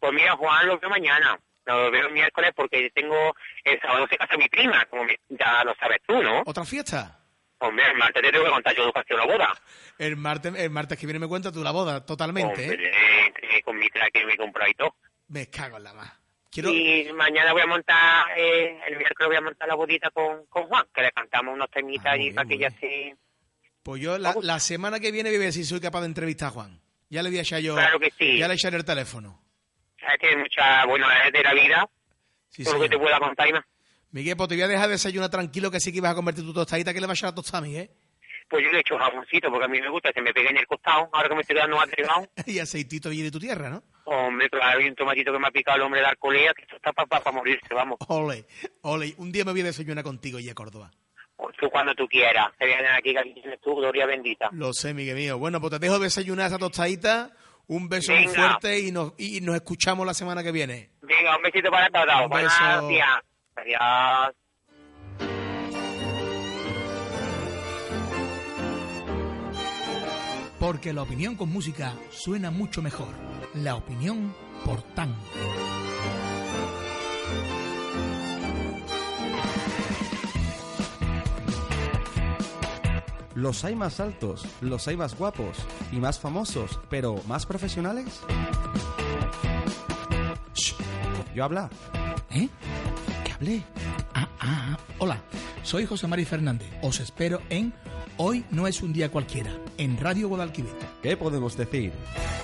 Pues 0.00 0.12
mira, 0.12 0.32
Juan, 0.36 0.66
lo 0.66 0.78
veo 0.78 0.90
mañana. 0.90 1.38
Lo 1.66 1.90
veo 1.90 2.06
el 2.06 2.12
miércoles 2.12 2.52
porque 2.54 2.90
tengo... 2.94 3.34
El 3.64 3.80
sábado 3.80 4.06
se 4.08 4.16
casa 4.16 4.36
mi 4.36 4.48
prima, 4.48 4.84
como 4.86 5.04
ya 5.28 5.64
lo 5.64 5.74
sabes 5.74 5.98
tú, 6.06 6.22
¿no? 6.22 6.42
¿Otra 6.46 6.64
fiesta? 6.64 7.20
Hombre, 7.58 7.84
el 7.90 7.96
martes 7.96 8.22
te 8.22 8.30
tengo 8.30 8.44
que 8.44 8.50
contar 8.50 8.76
yo 8.76 8.84
educación 8.84 9.20
a 9.20 9.26
la 9.26 9.32
boda. 9.32 9.54
El 9.98 10.16
martes, 10.16 10.54
el 10.56 10.70
martes 10.70 10.98
que 10.98 11.06
viene 11.06 11.18
me 11.18 11.26
cuenta 11.26 11.50
tú 11.50 11.62
la 11.64 11.70
boda, 11.72 12.04
totalmente, 12.04 12.64
¿eh? 12.66 12.70
Hombre, 12.70 12.90
eh, 12.90 13.62
con 13.62 13.78
mi 13.78 13.88
traje 13.88 14.10
que 14.12 14.26
me 14.26 14.36
compró 14.36 14.66
y 14.68 14.74
todo. 14.74 14.94
Me 15.28 15.48
cago 15.48 15.78
en 15.78 15.84
la 15.84 15.94
más. 15.94 16.12
Quiero... 16.50 16.70
Y 16.70 17.10
mañana 17.14 17.52
voy 17.52 17.62
a 17.62 17.66
montar, 17.66 18.26
eh, 18.38 18.78
el 18.86 18.96
miércoles 18.96 19.28
voy 19.28 19.36
a 19.36 19.40
montar 19.40 19.66
la 19.68 19.74
bodita 19.74 20.10
con, 20.10 20.46
con 20.46 20.64
Juan, 20.64 20.84
que 20.94 21.02
le 21.02 21.10
cantamos 21.12 21.54
unos 21.54 21.70
temitas 21.70 22.12
Ah, 22.14 22.16
muy 22.16 22.30
para 22.32 22.48
que 22.48 22.58
ya 22.58 22.70
se... 22.78 23.16
Pues 23.82 24.02
yo 24.02 24.18
la, 24.18 24.34
la 24.42 24.60
semana 24.60 25.00
que 25.00 25.10
viene 25.10 25.30
voy 25.30 25.36
a 25.36 25.40
ver 25.40 25.52
si 25.52 25.64
soy 25.64 25.80
capaz 25.80 26.00
de 26.00 26.06
entrevistar 26.06 26.48
a 26.48 26.52
Juan. 26.52 26.80
Ya 27.08 27.22
le 27.22 27.30
voy 27.30 27.38
a 27.38 27.42
echar 27.42 27.60
yo... 27.60 27.74
Claro 27.74 27.98
que 27.98 28.10
sí. 28.18 28.36
Ya 28.38 28.48
le 28.48 28.54
echaré 28.54 28.76
el 28.76 28.84
teléfono. 28.84 29.40
Hay 30.06 30.36
mucha, 30.36 30.84
bueno, 30.86 31.06
es 31.26 31.32
de 31.32 31.42
la 31.42 31.54
vida, 31.54 31.88
Sí, 32.48 32.64
todo 32.64 32.74
lo 32.74 32.80
que 32.82 32.88
te 32.88 32.98
pueda 32.98 33.18
contar 33.18 33.48
y 33.48 33.52
más. 33.52 33.64
Miguel, 34.12 34.36
pues 34.36 34.48
te 34.48 34.54
voy 34.54 34.62
a 34.62 34.68
dejar 34.68 34.88
desayunar 34.88 35.28
tranquilo 35.30 35.70
que 35.70 35.80
sí 35.80 35.92
que 35.92 35.98
ibas 35.98 36.12
a 36.12 36.14
convertir 36.14 36.44
tu 36.44 36.54
tostadita 36.54 36.94
que 36.94 37.00
le 37.00 37.06
vas 37.06 37.18
a 37.18 37.20
echar 37.20 37.30
a 37.30 37.34
tostar, 37.34 37.62
Miguel. 37.62 37.90
Pues 38.48 38.64
yo 38.64 38.70
le 38.70 38.80
echo 38.80 38.96
jamoncito 38.96 39.50
porque 39.50 39.64
a 39.64 39.68
mí 39.68 39.80
me 39.80 39.90
gusta, 39.90 40.10
se 40.14 40.22
me 40.22 40.32
pega 40.32 40.50
en 40.50 40.58
el 40.58 40.66
costado, 40.66 41.08
ahora 41.12 41.28
que 41.28 41.34
me 41.34 41.40
estoy 41.40 41.56
dando 41.56 41.76
más 41.76 41.90
delgado. 41.90 42.28
y 42.46 42.58
aceitito 42.58 43.08
allí 43.08 43.22
de 43.22 43.30
tu 43.30 43.40
tierra, 43.40 43.68
¿no? 43.68 43.82
Hombre, 44.04 44.48
claro, 44.48 44.78
hay 44.78 44.88
un 44.88 44.94
tomatito 44.94 45.32
que 45.32 45.38
me 45.38 45.48
ha 45.48 45.50
picado 45.50 45.76
el 45.76 45.82
hombre 45.82 46.00
de 46.00 46.06
Arcolea, 46.06 46.54
que 46.54 46.62
esto 46.62 46.76
está 46.76 46.92
para 46.92 47.32
morirse, 47.32 47.74
vamos. 47.74 47.98
Ole, 48.06 48.46
ole. 48.82 49.14
Un 49.18 49.32
día 49.32 49.44
me 49.44 49.50
voy 49.50 49.62
a 49.62 49.64
desayunar 49.64 50.04
contigo 50.04 50.38
y 50.38 50.48
a 50.48 50.54
Córdoba. 50.54 50.92
O 51.38 51.50
Tú 51.60 51.68
cuando 51.68 51.94
tú 51.94 52.06
quieras, 52.06 52.46
te 52.56 52.66
vienes 52.66 52.90
aquí, 52.96 53.12
que 53.12 53.18
aquí 53.18 53.34
tienes 53.34 53.60
tú, 53.60 53.74
gloria 53.74 54.06
bendita. 54.06 54.48
Lo 54.52 54.72
sé, 54.72 54.94
Miguel 54.94 55.16
mío. 55.16 55.38
Bueno, 55.38 55.60
pues 55.60 55.72
te 55.72 55.78
dejo 55.80 55.98
desayunar 55.98 56.46
esa 56.46 56.58
tostadita. 56.58 57.32
Un 57.68 57.88
beso 57.88 58.12
muy 58.12 58.28
fuerte 58.28 58.78
y 58.78 58.92
nos, 58.92 59.12
y 59.18 59.40
nos 59.40 59.56
escuchamos 59.56 60.06
la 60.06 60.14
semana 60.14 60.42
que 60.42 60.52
viene. 60.52 60.90
Venga, 61.02 61.36
un 61.36 61.42
besito 61.42 61.70
para 61.70 61.90
todos. 61.90 62.24
Un 62.24 62.30
beso. 62.30 62.88
días. 62.88 63.20
Adiós. 63.56 64.34
Porque 70.60 70.92
la 70.92 71.02
opinión 71.02 71.36
con 71.36 71.50
música 71.52 71.94
suena 72.10 72.50
mucho 72.50 72.82
mejor. 72.82 73.08
La 73.54 73.74
opinión 73.74 74.34
por 74.64 74.82
tango. 74.94 75.16
Los 83.36 83.66
hay 83.66 83.76
más 83.76 84.00
altos, 84.00 84.46
los 84.62 84.88
hay 84.88 84.96
más 84.96 85.14
guapos 85.14 85.58
y 85.92 85.96
más 85.96 86.18
famosos, 86.18 86.80
pero 86.88 87.20
más 87.28 87.44
profesionales. 87.44 88.22
Shh, 90.54 90.74
yo 91.34 91.44
habla. 91.44 91.68
¿Eh? 92.30 92.48
¿Qué 93.24 93.32
hablé? 93.32 93.62
Ah, 94.14 94.26
ah, 94.40 94.70
ah. 94.70 94.78
Hola, 95.00 95.20
soy 95.62 95.84
José 95.84 96.06
Mari 96.06 96.24
Fernández. 96.24 96.66
Os 96.80 96.98
espero 96.98 97.42
en 97.50 97.74
Hoy 98.16 98.46
no 98.50 98.66
es 98.66 98.80
un 98.80 98.94
día 98.94 99.10
cualquiera, 99.10 99.50
en 99.76 99.98
Radio 99.98 100.30
Guadalquivir. 100.30 100.72
¿Qué 101.02 101.18
podemos 101.18 101.58
decir? 101.58 101.92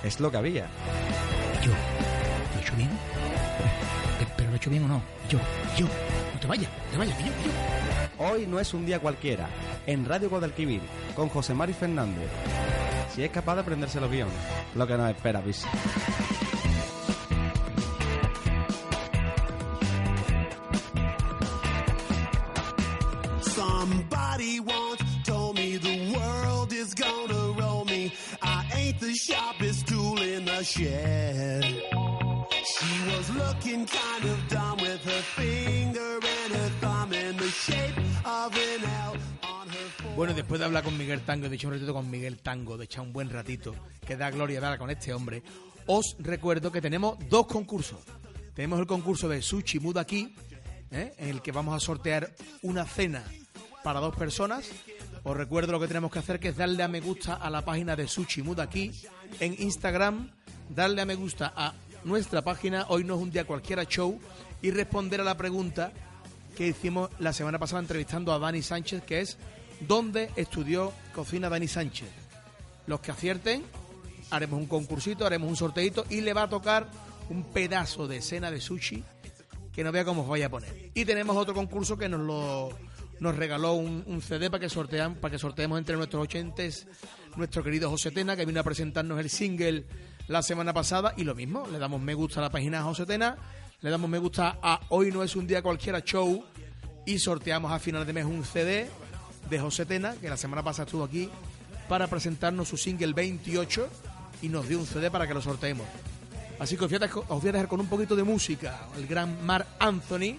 Es 0.04 0.20
lo 0.20 0.30
que 0.30 0.36
había. 0.36 0.66
Yo, 1.64 1.70
¿lo 1.72 2.58
he 2.58 2.62
hecho 2.62 2.76
bien? 2.76 2.90
Pero, 4.36 4.50
¿lo 4.50 4.54
he 4.54 4.58
hecho 4.58 4.68
bien 4.68 4.84
o 4.84 4.88
no? 4.88 5.02
Yo, 5.30 5.38
yo. 5.74 5.86
No 6.34 6.40
te 6.40 6.46
vayas, 6.46 6.70
no 6.70 6.90
te 6.90 6.98
vayas, 6.98 7.18
yo, 7.18 7.24
yo. 7.24 7.81
Hoy 8.24 8.46
no 8.46 8.60
es 8.60 8.72
un 8.72 8.86
día 8.86 9.00
cualquiera, 9.00 9.48
en 9.84 10.04
Radio 10.04 10.30
Guadalquivir, 10.30 10.80
con 11.16 11.28
José 11.28 11.54
Mari 11.54 11.72
Fernández. 11.72 12.30
Si 13.12 13.24
es 13.24 13.30
capaz 13.32 13.56
de 13.56 13.62
aprenderse 13.62 14.00
los 14.00 14.08
guiones, 14.08 14.32
lo 14.76 14.86
que 14.86 14.96
nos 14.96 15.10
espera, 15.10 15.40
bis. 15.40 15.66
Miguel 41.12 41.26
Tango, 41.26 41.48
de 41.50 41.56
echar 41.56 41.68
un 41.68 41.74
ratito 41.74 41.92
con 41.92 42.10
Miguel 42.10 42.38
Tango, 42.38 42.78
de 42.78 42.84
echar 42.86 43.02
un 43.02 43.12
buen 43.12 43.28
ratito, 43.28 43.74
que 44.06 44.16
da 44.16 44.30
gloria 44.30 44.56
hablar 44.56 44.78
con 44.78 44.88
este 44.88 45.12
hombre, 45.12 45.42
os 45.84 46.16
recuerdo 46.20 46.72
que 46.72 46.80
tenemos 46.80 47.18
dos 47.28 47.46
concursos. 47.46 47.98
Tenemos 48.54 48.80
el 48.80 48.86
concurso 48.86 49.28
de 49.28 49.42
Sushi 49.42 49.78
Mood 49.78 49.98
aquí, 49.98 50.34
¿eh? 50.90 51.12
en 51.18 51.28
el 51.28 51.42
que 51.42 51.52
vamos 51.52 51.74
a 51.74 51.80
sortear 51.80 52.32
una 52.62 52.86
cena 52.86 53.24
para 53.84 54.00
dos 54.00 54.16
personas. 54.16 54.70
Os 55.22 55.36
recuerdo 55.36 55.72
lo 55.72 55.80
que 55.80 55.86
tenemos 55.86 56.10
que 56.10 56.20
hacer, 56.20 56.40
que 56.40 56.48
es 56.48 56.56
darle 56.56 56.82
a 56.82 56.88
me 56.88 57.00
gusta 57.00 57.34
a 57.34 57.50
la 57.50 57.62
página 57.62 57.94
de 57.94 58.08
Sushi 58.08 58.42
Mood 58.42 58.60
aquí 58.60 58.90
en 59.38 59.54
Instagram, 59.60 60.30
darle 60.70 61.02
a 61.02 61.04
me 61.04 61.14
gusta 61.14 61.52
a 61.54 61.74
nuestra 62.04 62.40
página, 62.40 62.86
hoy 62.88 63.04
no 63.04 63.16
es 63.16 63.20
un 63.20 63.30
día 63.30 63.44
cualquiera 63.44 63.84
show, 63.84 64.18
y 64.62 64.70
responder 64.70 65.20
a 65.20 65.24
la 65.24 65.36
pregunta 65.36 65.92
que 66.56 66.68
hicimos 66.68 67.10
la 67.18 67.34
semana 67.34 67.58
pasada 67.58 67.82
entrevistando 67.82 68.32
a 68.32 68.38
Dani 68.38 68.62
Sánchez, 68.62 69.02
que 69.02 69.20
es 69.20 69.36
donde 69.86 70.30
estudió 70.36 70.92
cocina 71.14 71.48
Dani 71.48 71.68
Sánchez. 71.68 72.08
Los 72.86 73.00
que 73.00 73.10
acierten, 73.10 73.62
haremos 74.30 74.58
un 74.58 74.66
concursito, 74.66 75.26
haremos 75.26 75.48
un 75.48 75.56
sorteito 75.56 76.04
y 76.10 76.20
le 76.20 76.32
va 76.32 76.44
a 76.44 76.48
tocar 76.48 76.88
un 77.30 77.44
pedazo 77.44 78.08
de 78.08 78.20
cena 78.20 78.50
de 78.50 78.60
sushi 78.60 79.02
que 79.72 79.84
no 79.84 79.92
vea 79.92 80.04
cómo 80.04 80.22
os 80.22 80.28
vaya 80.28 80.46
a 80.46 80.50
poner. 80.50 80.90
Y 80.94 81.04
tenemos 81.04 81.36
otro 81.36 81.54
concurso 81.54 81.96
que 81.96 82.08
nos 82.08 82.20
lo 82.20 82.70
nos 83.20 83.36
regaló 83.36 83.74
un, 83.74 84.20
CD 84.20 84.50
para 84.50 84.60
que 84.60 84.68
sortean, 84.68 85.14
para 85.14 85.30
que 85.30 85.38
sorteemos 85.38 85.78
entre 85.78 85.96
nuestros 85.96 86.24
ochentes 86.24 86.88
nuestro 87.36 87.62
querido 87.62 87.88
José 87.88 88.10
Tena, 88.10 88.36
que 88.36 88.44
vino 88.44 88.58
a 88.58 88.64
presentarnos 88.64 89.18
el 89.20 89.30
single 89.30 89.84
la 90.26 90.42
semana 90.42 90.72
pasada, 90.72 91.14
y 91.16 91.22
lo 91.22 91.34
mismo, 91.34 91.66
le 91.70 91.78
damos 91.78 92.00
me 92.00 92.14
gusta 92.14 92.40
a 92.40 92.42
la 92.42 92.50
página 92.50 92.78
de 92.78 92.84
José 92.84 93.06
Tena, 93.06 93.36
le 93.80 93.90
damos 93.90 94.10
me 94.10 94.18
gusta 94.18 94.58
a 94.60 94.80
Hoy 94.88 95.12
no 95.12 95.22
es 95.22 95.36
un 95.36 95.46
día 95.46 95.62
cualquiera 95.62 96.00
show, 96.00 96.44
y 97.06 97.18
sorteamos 97.20 97.70
a 97.70 97.78
final 97.78 98.04
de 98.04 98.12
mes 98.12 98.24
un 98.24 98.44
CD 98.44 98.90
de 99.52 99.60
José 99.60 99.84
Tena, 99.84 100.16
que 100.18 100.30
la 100.30 100.38
semana 100.38 100.62
pasada 100.62 100.86
estuvo 100.86 101.04
aquí, 101.04 101.28
para 101.86 102.06
presentarnos 102.06 102.68
su 102.68 102.78
single 102.78 103.12
28 103.12 103.86
y 104.40 104.48
nos 104.48 104.66
dio 104.66 104.78
un 104.78 104.86
CD 104.86 105.10
para 105.10 105.28
que 105.28 105.34
lo 105.34 105.42
sorteemos. 105.42 105.86
Así 106.58 106.78
que 106.78 106.84
os 106.86 106.90
voy 106.90 107.48
a 107.48 107.52
dejar 107.52 107.68
con 107.68 107.78
un 107.78 107.86
poquito 107.86 108.16
de 108.16 108.22
música, 108.22 108.86
el 108.96 109.06
gran 109.06 109.44
Mar 109.44 109.66
Anthony, 109.78 110.38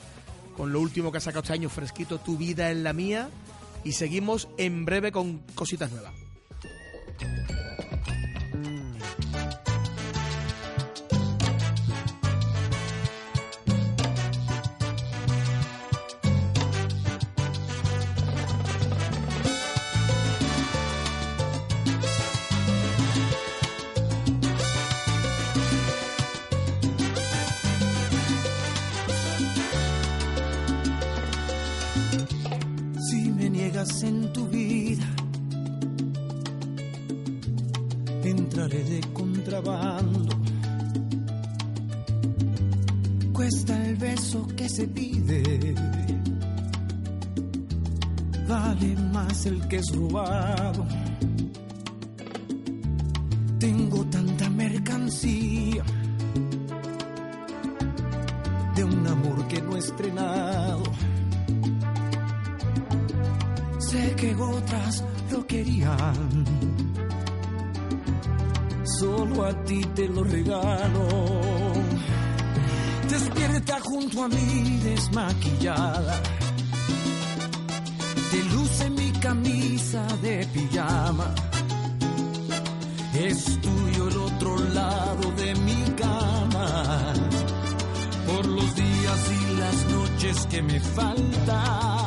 con 0.58 0.74
lo 0.74 0.82
último 0.82 1.12
que 1.12 1.20
ha 1.20 1.22
sacado 1.22 1.44
este 1.44 1.54
año 1.54 1.70
fresquito, 1.70 2.18
Tu 2.18 2.38
vida 2.38 2.72
en 2.72 2.84
la 2.84 2.94
mía, 2.94 3.30
y 3.84 3.92
seguimos 3.92 4.48
en 4.58 4.84
breve 4.84 5.12
con 5.12 5.40
cositas 5.54 5.92
nuevas. 5.92 6.23
Que 50.26 50.53
que 90.50 90.62
me 90.62 90.80
faltan 90.80 92.03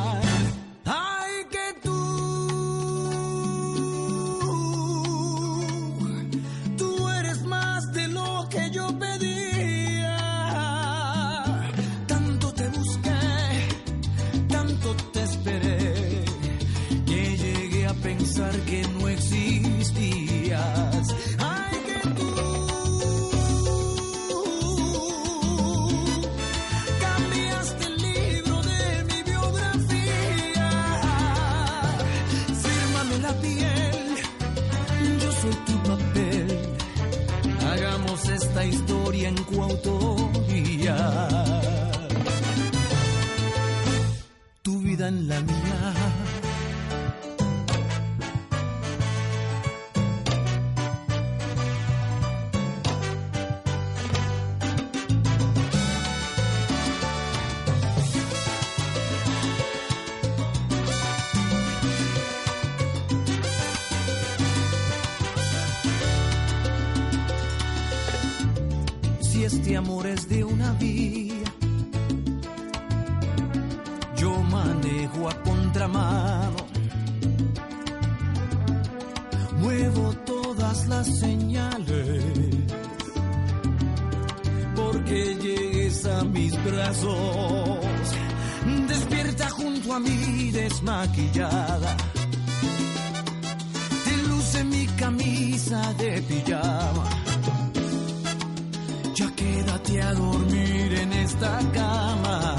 A 99.89 100.13
dormir 100.13 100.93
en 100.95 101.13
esta 101.13 101.59
cama 101.73 102.55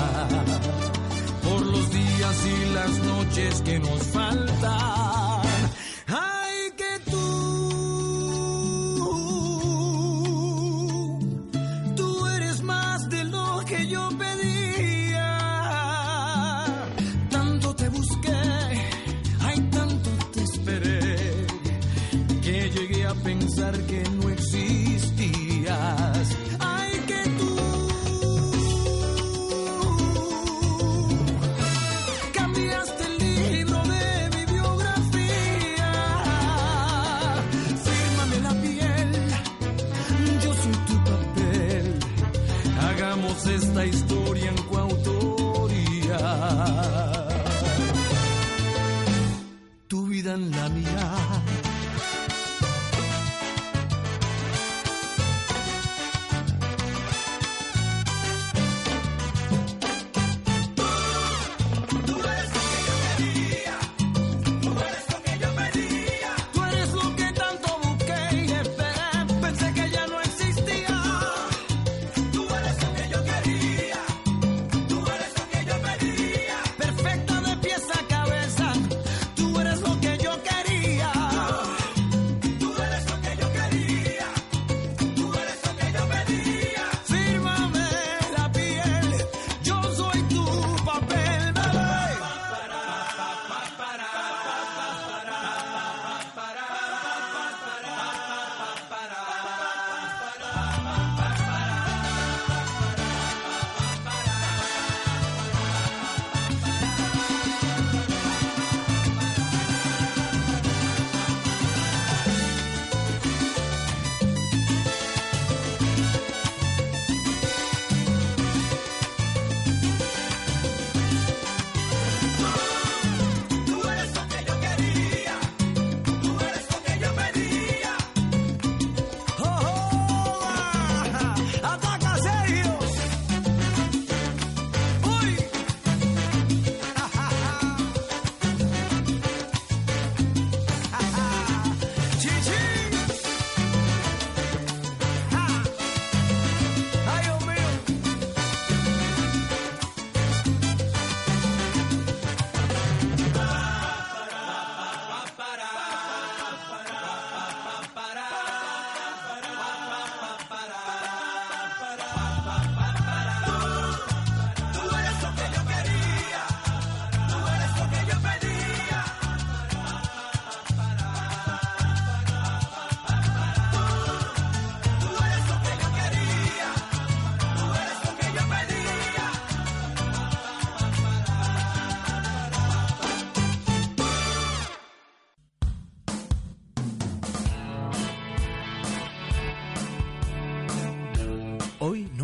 por 1.45 1.61
los 1.61 1.91
días 1.91 2.47
y 2.47 2.75
las 2.75 2.99
noches 3.01 3.63
que 3.63 3.79
nos 3.79 4.03
faltan. 4.05 4.98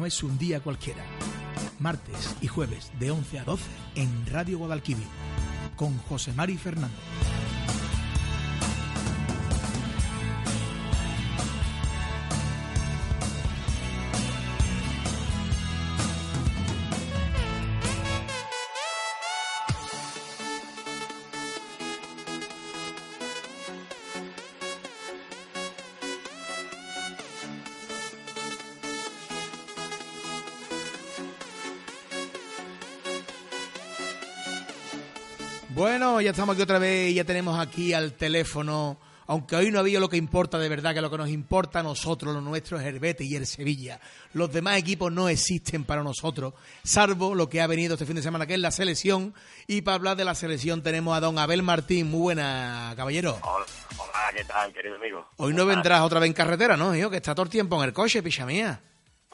Es 0.07 0.23
un 0.23 0.39
día 0.39 0.61
cualquiera. 0.61 1.05
Martes 1.79 2.37
y 2.41 2.47
jueves 2.47 2.93
de 2.99 3.11
11 3.11 3.39
a 3.39 3.45
12 3.45 3.65
en 3.97 4.27
Radio 4.27 4.59
Guadalquivir 4.59 5.07
con 5.77 5.97
José 5.99 6.33
Mari 6.33 6.57
Fernández. 6.57 7.14
Bueno, 35.75 36.21
ya 36.21 36.31
estamos 36.31 36.55
aquí 36.55 36.63
otra 36.63 36.79
vez 36.79 37.11
y 37.11 37.15
ya 37.15 37.25
tenemos 37.25 37.59
aquí 37.59 37.93
al 37.95 38.13
teléfono, 38.13 38.97
aunque 39.27 39.57
hoy 39.57 39.73
no 39.73 39.81
había 39.81 39.99
lo 39.99 40.09
que 40.09 40.17
importa 40.17 40.57
de 40.57 40.69
verdad, 40.69 40.95
que 40.95 41.01
lo 41.01 41.11
que 41.11 41.19
nos 41.19 41.29
importa 41.31 41.81
a 41.81 41.83
nosotros, 41.83 42.33
lo 42.33 42.41
nuestro 42.41 42.79
es 42.79 42.87
el 42.87 43.01
Betis 43.01 43.29
y 43.29 43.35
el 43.35 43.45
Sevilla. 43.45 43.99
Los 44.35 44.53
demás 44.53 44.79
equipos 44.79 45.11
no 45.11 45.29
existen 45.29 45.83
para 45.83 46.05
nosotros, 46.05 46.55
salvo 46.85 47.35
lo 47.35 47.49
que 47.49 47.61
ha 47.61 47.67
venido 47.67 47.95
este 47.95 48.07
fin 48.07 48.15
de 48.15 48.23
semana, 48.23 48.47
que 48.47 48.55
es 48.55 48.61
la 48.61 48.71
selección. 48.71 49.35
Y 49.67 49.83
para 49.83 49.97
hablar 49.97 50.17
de 50.17 50.25
la 50.25 50.37
selección 50.37 50.81
tenemos 50.81 51.17
a 51.17 51.21
don 51.21 51.41
Abel 51.41 51.65
Martín. 51.65 52.09
Muy 52.09 52.21
buena, 52.21 52.95
caballero. 52.97 53.41
Hola, 53.43 53.67
hola, 53.99 54.33
¿qué 54.33 54.45
tal, 54.45 54.73
querido 54.73 54.95
amigo? 54.95 55.27
Hoy 55.39 55.55
no 55.55 55.67
vendrás 55.67 56.03
otra 56.03 56.21
vez 56.21 56.29
en 56.29 56.35
carretera, 56.35 56.77
¿no, 56.77 56.95
hijo? 56.95 57.11
Que 57.11 57.17
está 57.17 57.35
todo 57.35 57.47
el 57.47 57.51
tiempo 57.51 57.77
en 57.83 57.89
el 57.89 57.93
coche, 57.93 58.23
picha 58.23 58.47
mía. 58.47 58.81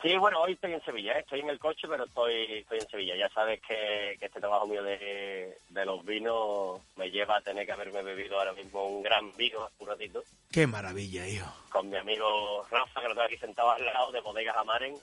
Sí, 0.03 0.17
bueno, 0.17 0.41
hoy 0.41 0.53
estoy 0.53 0.73
en 0.73 0.83
Sevilla, 0.83 1.13
¿eh? 1.13 1.21
estoy 1.21 1.41
en 1.41 1.51
el 1.51 1.59
coche, 1.59 1.87
pero 1.87 2.05
estoy, 2.05 2.35
estoy 2.61 2.79
en 2.79 2.89
Sevilla. 2.89 3.17
Ya 3.17 3.29
sabes 3.29 3.61
que, 3.61 4.17
que 4.19 4.27
este 4.27 4.41
trabajo 4.41 4.67
mío 4.67 4.83
de, 4.83 5.59
de 5.69 5.85
los 5.85 6.03
vinos 6.07 6.81
me 6.97 7.11
lleva 7.11 7.37
a 7.37 7.41
tener 7.43 7.67
que 7.67 7.73
haberme 7.73 8.03
bebido 8.03 8.39
ahora 8.39 8.55
mismo 8.55 8.87
un 8.87 9.03
gran 9.03 9.31
vino 9.37 9.63
hace 9.63 9.75
un 9.81 9.89
ratito 9.89 10.23
Qué 10.51 10.67
maravilla, 10.67 11.29
hijo. 11.29 11.53
con 11.71 11.91
mi 11.91 11.99
amigo 11.99 12.65
Rafa, 12.71 13.01
que 13.03 13.09
lo 13.09 13.15
tengo 13.15 13.27
aquí 13.27 13.37
sentado 13.37 13.73
al 13.73 13.85
lado 13.85 14.11
de 14.11 14.21
Bodegas 14.23 14.57
Amaren, 14.57 14.95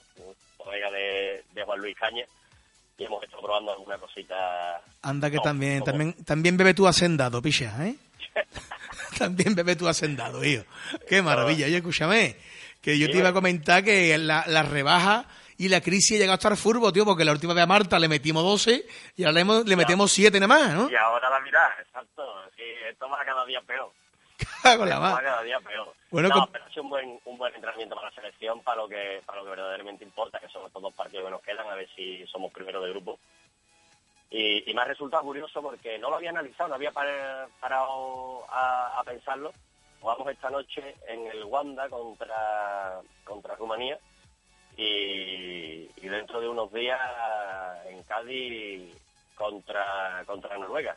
bodega 0.58 0.90
de, 0.90 1.44
de 1.52 1.62
Juan 1.64 1.78
Luis 1.80 1.96
Caña, 1.96 2.24
y 2.98 3.04
hemos 3.04 3.22
estado 3.22 3.42
probando 3.42 3.72
alguna 3.72 3.98
cosita. 3.98 4.82
Anda 5.02 5.30
que 5.30 5.36
No, 5.36 5.42
también, 5.42 5.78
como- 5.78 5.92
también, 5.92 6.24
también 6.24 6.56
bebe 6.56 6.74
tú 6.74 6.88
hacendado, 6.88 7.40
picha, 7.40 7.72
¿eh? 7.86 7.94
también 9.18 9.54
bebe 9.54 9.76
tú 9.76 9.86
hacendado, 9.86 10.44
hijo. 10.44 10.64
Qué 11.08 11.22
maravilla. 11.22 11.66
Oye, 11.66 11.76
escúchame, 11.76 12.36
que 12.80 12.98
yo 12.98 13.06
Sí, 13.06 13.12
te 13.12 13.18
iba 13.18 13.28
a 13.30 13.32
comentar 13.32 13.82
que 13.84 14.16
la, 14.18 14.44
la 14.46 14.62
rebaja 14.62 15.26
y 15.56 15.68
la 15.68 15.80
crisis 15.80 16.12
ha 16.16 16.20
llegado 16.20 16.32
a 16.34 16.36
estar 16.36 16.56
furbo, 16.56 16.92
tío, 16.92 17.04
porque 17.04 17.24
la 17.24 17.32
última 17.32 17.52
vez 17.54 17.64
a 17.64 17.66
Marta 17.66 17.98
le 17.98 18.08
metimos 18.08 18.42
12 18.44 18.86
y 19.16 19.24
ahora 19.24 19.32
le, 19.32 19.40
hemos- 19.40 19.66
le 19.66 19.76
metemos 19.76 20.12
7 20.12 20.38
nada 20.38 20.46
más, 20.48 20.74
¿no? 20.74 20.88
Y 20.90 20.94
ahora 20.94 21.28
la 21.30 21.40
mirada, 21.40 21.74
exacto. 21.80 22.22
Sí, 22.56 22.62
esto 22.88 23.08
va 23.08 23.24
cada 23.24 23.44
día 23.44 23.60
peor. 23.62 23.90
Cago 24.62 24.86
la 24.86 24.98
va 25.00 25.20
cada 25.20 25.42
día 25.42 25.58
peor. 25.60 25.92
Bueno, 26.10 26.28
no, 26.28 26.34
com- 26.36 26.48
pero 26.52 26.64
ha 26.64 26.68
sido 26.70 26.82
un 26.84 26.90
buen, 26.90 27.20
un 27.24 27.36
buen 27.38 27.52
entrenamiento 27.54 27.96
para 27.96 28.08
la 28.10 28.14
selección, 28.14 28.62
para 28.62 28.76
lo 28.82 28.88
que 28.88 29.20
para 29.26 29.38
lo 29.38 29.44
que 29.44 29.50
verdaderamente 29.50 30.04
importa, 30.04 30.38
que 30.38 30.48
son 30.48 30.64
estos 30.64 30.80
dos 30.80 30.94
partidos 30.94 31.24
que 31.24 31.30
nos 31.32 31.42
quedan, 31.42 31.68
a 31.68 31.74
ver 31.74 31.88
si 31.96 32.24
somos 32.28 32.52
primeros 32.52 32.82
de 32.84 32.90
grupo. 32.90 33.18
Y, 34.30 34.70
y 34.70 34.74
me 34.74 34.82
ha 34.82 34.84
resultado 34.84 35.22
curioso 35.24 35.60
porque 35.62 35.98
no 35.98 36.10
lo 36.10 36.16
había 36.16 36.30
analizado, 36.30 36.68
no 36.68 36.74
había 36.76 36.92
par- 36.92 37.48
parado 37.60 38.44
a, 38.50 39.00
a 39.00 39.04
pensarlo. 39.04 39.52
Jugamos 40.00 40.28
esta 40.28 40.50
noche 40.50 40.94
en 41.08 41.26
el 41.26 41.44
Wanda 41.44 41.88
contra, 41.88 43.00
contra 43.24 43.56
Rumanía 43.56 43.98
y, 44.76 45.90
y 45.96 46.08
dentro 46.08 46.40
de 46.40 46.48
unos 46.48 46.72
días 46.72 47.00
en 47.86 48.02
Cádiz 48.04 48.94
contra, 49.34 50.22
contra 50.26 50.56
Noruega. 50.56 50.96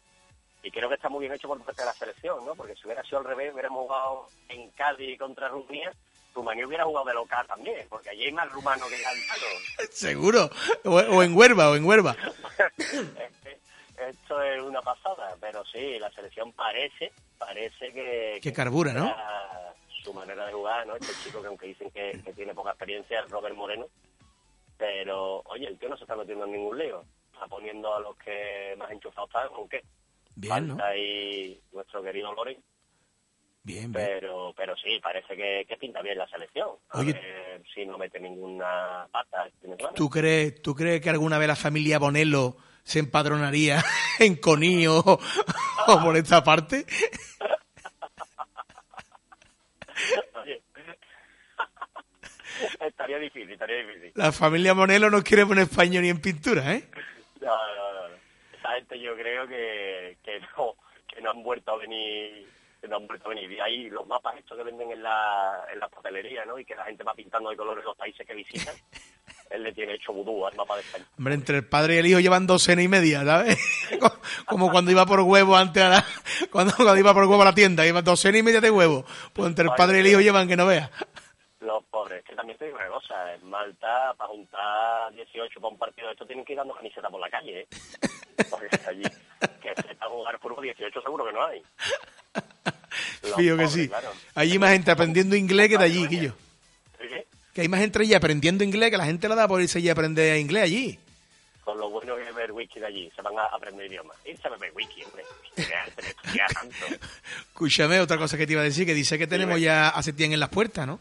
Y 0.64 0.70
creo 0.70 0.88
que 0.90 0.96
está 0.96 1.10
muy 1.10 1.22
bien 1.22 1.34
hecho 1.34 1.48
por 1.48 1.60
parte 1.64 1.82
de 1.82 1.88
la 1.88 1.94
selección, 1.94 2.46
¿no? 2.46 2.54
Porque 2.54 2.76
si 2.76 2.86
hubiera 2.86 3.04
sido 3.04 3.18
al 3.20 3.26
revés, 3.26 3.52
hubiéramos 3.54 3.84
jugado 3.84 4.28
en 4.50 4.70
Cádiz 4.72 5.18
contra 5.18 5.48
Rumanía, 5.48 5.92
Rumanía 6.34 6.68
hubiera 6.68 6.86
jugado 6.86 7.08
de 7.08 7.14
local 7.16 7.46
también, 7.48 7.86
porque 7.90 8.10
allí 8.10 8.26
hay 8.26 8.32
más 8.32 8.50
rumano 8.52 8.86
que 8.88 9.02
galtanos. 9.02 9.90
Seguro. 9.92 10.50
O, 10.86 10.92
o 10.92 11.24
en 11.24 11.36
Huerva, 11.36 11.70
o 11.70 11.76
en 11.76 11.86
Huerva. 11.86 12.16
Esto 13.98 14.42
es 14.42 14.62
una 14.62 14.82
pasada, 14.82 15.36
pero 15.40 15.64
sí, 15.66 16.00
la 16.00 16.12
selección 16.12 16.52
parece, 16.54 17.12
parece 17.38 17.92
que... 17.92 18.40
Que 18.42 18.54
carbura, 18.54 18.94
¿no? 18.94 19.14
Su 20.04 20.14
manera 20.14 20.46
de 20.48 20.54
jugar, 20.54 20.88
¿no? 20.88 20.96
Este 20.96 21.14
chico 21.24 21.42
que 21.42 21.48
aunque 21.48 21.68
dicen 21.68 21.92
que, 21.92 22.20
que 22.24 22.34
tiene 22.34 22.54
poca 22.56 22.72
experiencia, 22.72 23.20
es 23.20 23.30
Robert 23.30 23.56
Moreno. 23.56 23.88
Pero, 24.78 25.42
oye, 25.46 25.68
el 25.68 25.78
tío 25.78 25.90
no 25.90 25.98
se 25.98 26.06
está 26.06 26.16
metiendo 26.16 26.46
en 26.46 26.54
ningún 26.54 26.78
lío. 26.78 27.06
Está 27.34 27.46
poniendo 27.48 27.94
a 27.94 28.00
los 28.00 28.16
que 28.18 28.76
más 28.78 28.90
enchufados 28.90 29.30
están, 29.30 29.50
aunque 29.56 29.84
Bien, 30.36 30.70
¿no? 30.70 30.84
ahí 30.84 31.62
nuestro 31.72 32.02
querido 32.02 32.34
Loren. 32.34 32.58
Bien, 33.64 33.92
bien. 33.92 34.08
Pero, 34.08 34.54
pero 34.58 34.76
sí, 34.76 35.00
parece 35.02 35.36
que, 35.36 35.66
que 35.68 35.78
pinta 35.78 36.02
bien 36.02 36.18
la 36.18 36.28
selección. 36.28 36.70
A 36.90 37.00
Oye. 37.00 37.14
ver 37.14 37.62
si 37.74 37.86
no 37.86 37.98
mete 37.98 38.20
ninguna 38.20 39.08
pata 39.12 39.46
este. 39.46 39.68
¿Tú 39.94 40.10
crees, 40.10 40.62
¿Tú 40.64 40.74
crees 40.74 41.00
que 41.00 41.12
alguna 41.12 41.38
vez 41.38 41.48
la 41.48 41.56
familia 41.56 42.00
Bonello 42.00 42.58
se 42.84 43.00
empadronaría 43.00 43.84
en 44.20 44.36
Conío 44.36 45.00
o, 45.00 45.20
o 45.88 46.02
por 46.02 46.18
esta 46.18 46.44
parte? 46.44 46.86
Estaría 52.80 53.18
difícil, 53.18 53.52
estaría 53.52 53.78
difícil. 53.86 54.12
La 54.16 54.32
familia 54.32 54.74
Bonello 54.74 55.10
no 55.10 55.24
quiere 55.24 55.46
poner 55.46 55.64
español 55.64 56.04
ni 56.04 56.10
en 56.10 56.22
pintura, 56.22 56.74
¿eh? 56.74 56.88
No, 57.40 57.48
no, 57.48 57.94
no, 57.94 58.10
no. 58.10 58.16
Esa 58.58 58.74
gente 58.76 59.00
yo 59.00 59.16
creo 59.16 59.48
que, 59.48 60.18
que 60.24 60.40
no 60.58 60.76
que 61.08 61.22
no 61.22 61.32
han 61.32 61.44
vuelto 61.44 61.72
a 61.72 61.78
venir 61.78 62.48
que 62.82 62.88
no 62.88 62.98
han 62.98 63.08
vuelto 63.08 63.28
a 63.28 63.30
venir. 63.30 63.52
Y 63.52 63.60
ahí 63.60 63.90
los 63.90 64.08
mapas 64.08 64.38
estos 64.38 64.58
que 64.58 64.64
venden 64.64 64.92
en 64.92 65.04
la, 65.04 65.66
en 65.72 65.80
la 65.80 65.88
papelería, 65.88 66.46
¿no? 66.46 66.58
Y 66.58 66.66
que 66.66 66.76
la 66.76 66.86
gente 66.86 67.04
va 67.04 67.14
pintando 67.14 67.52
de 67.52 67.58
colores 67.58 67.86
los 67.86 67.96
países 67.96 68.26
que 68.26 68.34
visitan. 68.34 68.76
Él 69.52 69.64
le 69.64 69.74
tiene 69.74 69.96
hecho 69.96 70.14
vudú 70.14 70.46
al 70.46 70.56
mapa 70.56 70.76
de 70.76 70.82
España. 70.82 71.06
Hombre, 71.18 71.34
entre 71.34 71.58
el 71.58 71.66
padre 71.66 71.96
y 71.96 71.98
el 71.98 72.08
hijo 72.08 72.20
llevan 72.20 72.48
docena 72.48 72.82
y 72.82 72.88
media, 72.88 73.24
¿sabes? 73.26 73.58
Como 74.46 74.72
cuando 74.72 74.92
iba 74.92 75.06
por 75.06 75.20
huevo 75.22 75.56
antes 75.56 75.84
a 75.84 75.90
la... 75.90 76.06
Cuando, 76.52 76.74
cuando 76.76 76.98
iba 76.98 77.14
por 77.14 77.26
huevo 77.26 77.42
a 77.42 77.46
la 77.46 77.54
tienda, 77.54 77.86
iba 77.86 78.02
docena 78.02 78.38
y 78.38 78.44
media 78.44 78.62
de 78.62 78.72
huevo. 78.72 79.06
Pues 79.34 79.48
entre 79.48 79.66
el 79.66 79.72
padre 79.76 79.98
y 79.98 80.02
el 80.02 80.08
hijo 80.08 80.22
llevan 80.22 80.48
que 80.48 80.56
no 80.56 80.66
veas. 80.66 80.90
Los 81.60 81.84
pobres, 81.86 82.24
que 82.24 82.36
también 82.36 82.58
te 82.58 82.66
digo 82.66 82.78
una 82.78 82.88
cosa, 82.88 83.34
en 83.36 83.48
Malta, 83.48 84.14
para 84.18 84.30
juntar 84.30 85.14
18 85.14 85.60
para 85.60 85.72
un 85.72 85.78
partido 85.78 86.08
de 86.08 86.14
esto, 86.14 86.26
tienen 86.26 86.44
que 86.44 86.54
ir 86.54 86.58
dando 86.58 86.74
camiseta 86.74 87.08
por 87.10 87.22
la 87.22 87.30
calle, 87.30 87.62
¿eh? 87.62 87.68
Porque 88.50 88.68
allí, 88.88 89.04
que 89.62 89.82
sepa 89.82 90.08
jugar 90.08 90.40
fútbol 90.40 90.64
18 90.64 91.02
seguro 91.02 91.26
que 91.26 91.34
no 91.34 91.46
hay. 91.46 91.62
Los 93.22 93.36
Fío 93.36 93.58
que 93.58 93.68
sí. 93.68 93.88
claro. 93.88 94.10
Allí 94.34 94.58
más 94.58 94.72
gente 94.72 94.90
aprendiendo 94.90 95.36
inglés 95.36 95.70
que 95.70 95.78
de 95.78 95.84
allí, 95.84 96.08
Quillo. 96.08 96.34
Que 97.54 97.62
hay 97.62 97.68
más 97.68 97.80
gente 97.82 98.00
allí 98.00 98.14
aprendiendo 98.14 98.64
inglés 98.64 98.92
que 98.92 98.98
la 98.98 99.06
gente 99.06 99.28
la 99.28 99.36
da 99.36 99.48
por 99.48 99.62
irse 99.62 99.80
allí 99.80 99.90
a 99.90 99.94
aprender 99.94 100.38
inglés 100.38 100.64
allí. 100.64 101.00
Con 101.64 101.78
lo 101.78 101.90
bueno 101.90 102.16
que 102.16 102.24
es 102.24 102.34
ver 102.34 102.52
wiki 102.52 102.80
de 102.80 102.88
allí, 102.88 103.12
se 103.16 103.22
van 103.22 103.38
a 103.38 103.46
aprender 103.46 103.86
idiomas. 103.86 104.18
Irse 104.26 104.48
a 104.48 104.52
ver 104.58 104.72
wiki, 104.74 105.04
hombre. 105.04 105.24
Escúchame, 107.50 108.00
otra 108.00 108.18
cosa 108.18 108.38
que 108.38 108.48
te 108.48 108.54
iba 108.54 108.62
a 108.62 108.66
decir, 108.66 108.86
que 108.86 108.94
dice 108.94 109.18
que 109.18 109.28
tenemos 109.28 109.60
ya 109.60 109.90
a 109.90 110.02
Setién 110.02 110.34
en 110.34 110.40
las 110.40 110.50
puertas, 110.50 110.88
¿no? 110.88 111.00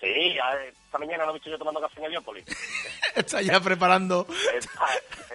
Sí, 0.00 0.34
ya 0.34 0.54
esta 0.66 0.98
mañana 0.98 1.24
lo 1.24 1.30
he 1.30 1.34
visto 1.34 1.50
yo 1.50 1.58
tomando 1.58 1.80
café 1.80 2.00
en 2.00 2.06
Heliópolis. 2.06 2.44
Está 3.14 3.42
ya 3.42 3.60
preparando. 3.60 4.26
Está, 4.54 4.86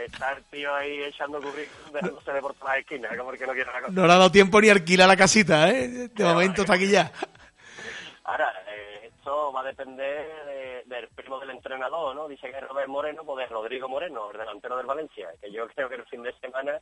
está 0.03 0.31
el 0.33 0.43
tío 0.45 0.73
ahí 0.73 1.03
echando 1.03 1.39
currículum, 1.39 1.91
dejándose 1.93 2.31
de 2.31 2.41
por 2.41 2.53
todas 2.55 2.75
las 2.75 2.79
esquinas, 2.79 3.17
como 3.17 3.31
que 3.31 3.45
no 3.45 3.53
quiere 3.53 3.71
la 3.71 3.81
cosa. 3.81 3.93
No 3.93 4.07
le 4.07 4.13
ha 4.13 4.17
dado 4.17 4.31
tiempo 4.31 4.59
ni 4.61 4.69
a 4.69 4.73
alquilar 4.73 5.07
la 5.07 5.17
casita, 5.17 5.69
¿eh? 5.69 6.09
De 6.13 6.23
momento 6.23 6.61
está 6.61 6.73
aquí 6.73 6.89
ya. 6.89 7.11
Ahora, 8.23 8.51
esto 9.25 9.51
va 9.51 9.61
a 9.61 9.63
depender 9.63 10.27
de- 10.45 10.83
del 10.85 11.07
primo 11.09 11.39
del 11.39 11.49
entrenador, 11.49 12.15
¿no? 12.15 12.27
Dice 12.27 12.51
que 12.51 12.57
es 12.57 12.67
Robert 12.67 12.87
Moreno, 12.87 13.23
pues 13.25 13.47
de 13.47 13.53
Rodrigo 13.53 13.89
Moreno, 13.89 14.29
el 14.31 14.37
delantero 14.37 14.77
del 14.77 14.85
Valencia, 14.85 15.29
que 15.41 15.51
yo 15.51 15.65
creo 15.75 15.89
que 15.89 15.95
el 15.95 16.05
fin 16.05 16.21
de 16.21 16.31
semana 16.39 16.79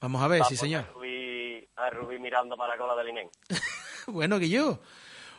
Vamos 0.00 0.20
a 0.22 0.26
ver, 0.28 0.42
va 0.42 0.46
sí, 0.46 0.56
señor. 0.56 0.84
A 0.84 0.92
Rubí, 0.92 1.68
a 1.76 1.90
Rubí 1.90 2.18
mirando 2.18 2.56
para 2.56 2.74
la 2.74 2.78
cola 2.78 2.96
del 2.96 3.10
Inén. 3.10 3.28
Bueno, 4.06 4.38
que 4.38 4.50
yo. 4.50 4.80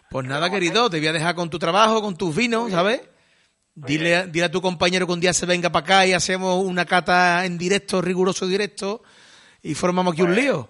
Pues 0.10 0.26
nada, 0.26 0.50
querido, 0.50 0.90
te 0.90 0.98
voy 0.98 1.08
a 1.08 1.14
dejar 1.14 1.36
con 1.36 1.50
tu 1.52 1.60
trabajo, 1.60 2.02
con 2.02 2.16
tus 2.18 2.36
vinos, 2.36 2.72
¿sabes? 2.72 3.02
Dile, 3.76 4.16
a- 4.16 4.26
dile 4.26 4.46
a 4.46 4.50
tu 4.52 4.60
compañero 4.62 5.06
que 5.06 5.14
un 5.14 5.20
día 5.20 5.34
se 5.34 5.46
venga 5.46 5.70
para 5.70 5.84
acá 5.86 6.06
y 6.08 6.14
hacemos 6.14 6.64
una 6.64 6.86
cata 6.86 7.46
en 7.46 7.58
directo, 7.60 8.02
riguroso 8.02 8.48
directo, 8.48 9.04
y 9.62 9.76
formamos 9.76 10.14
aquí 10.14 10.22
un 10.24 10.30
Pues, 10.30 10.40
lío. 10.40 10.70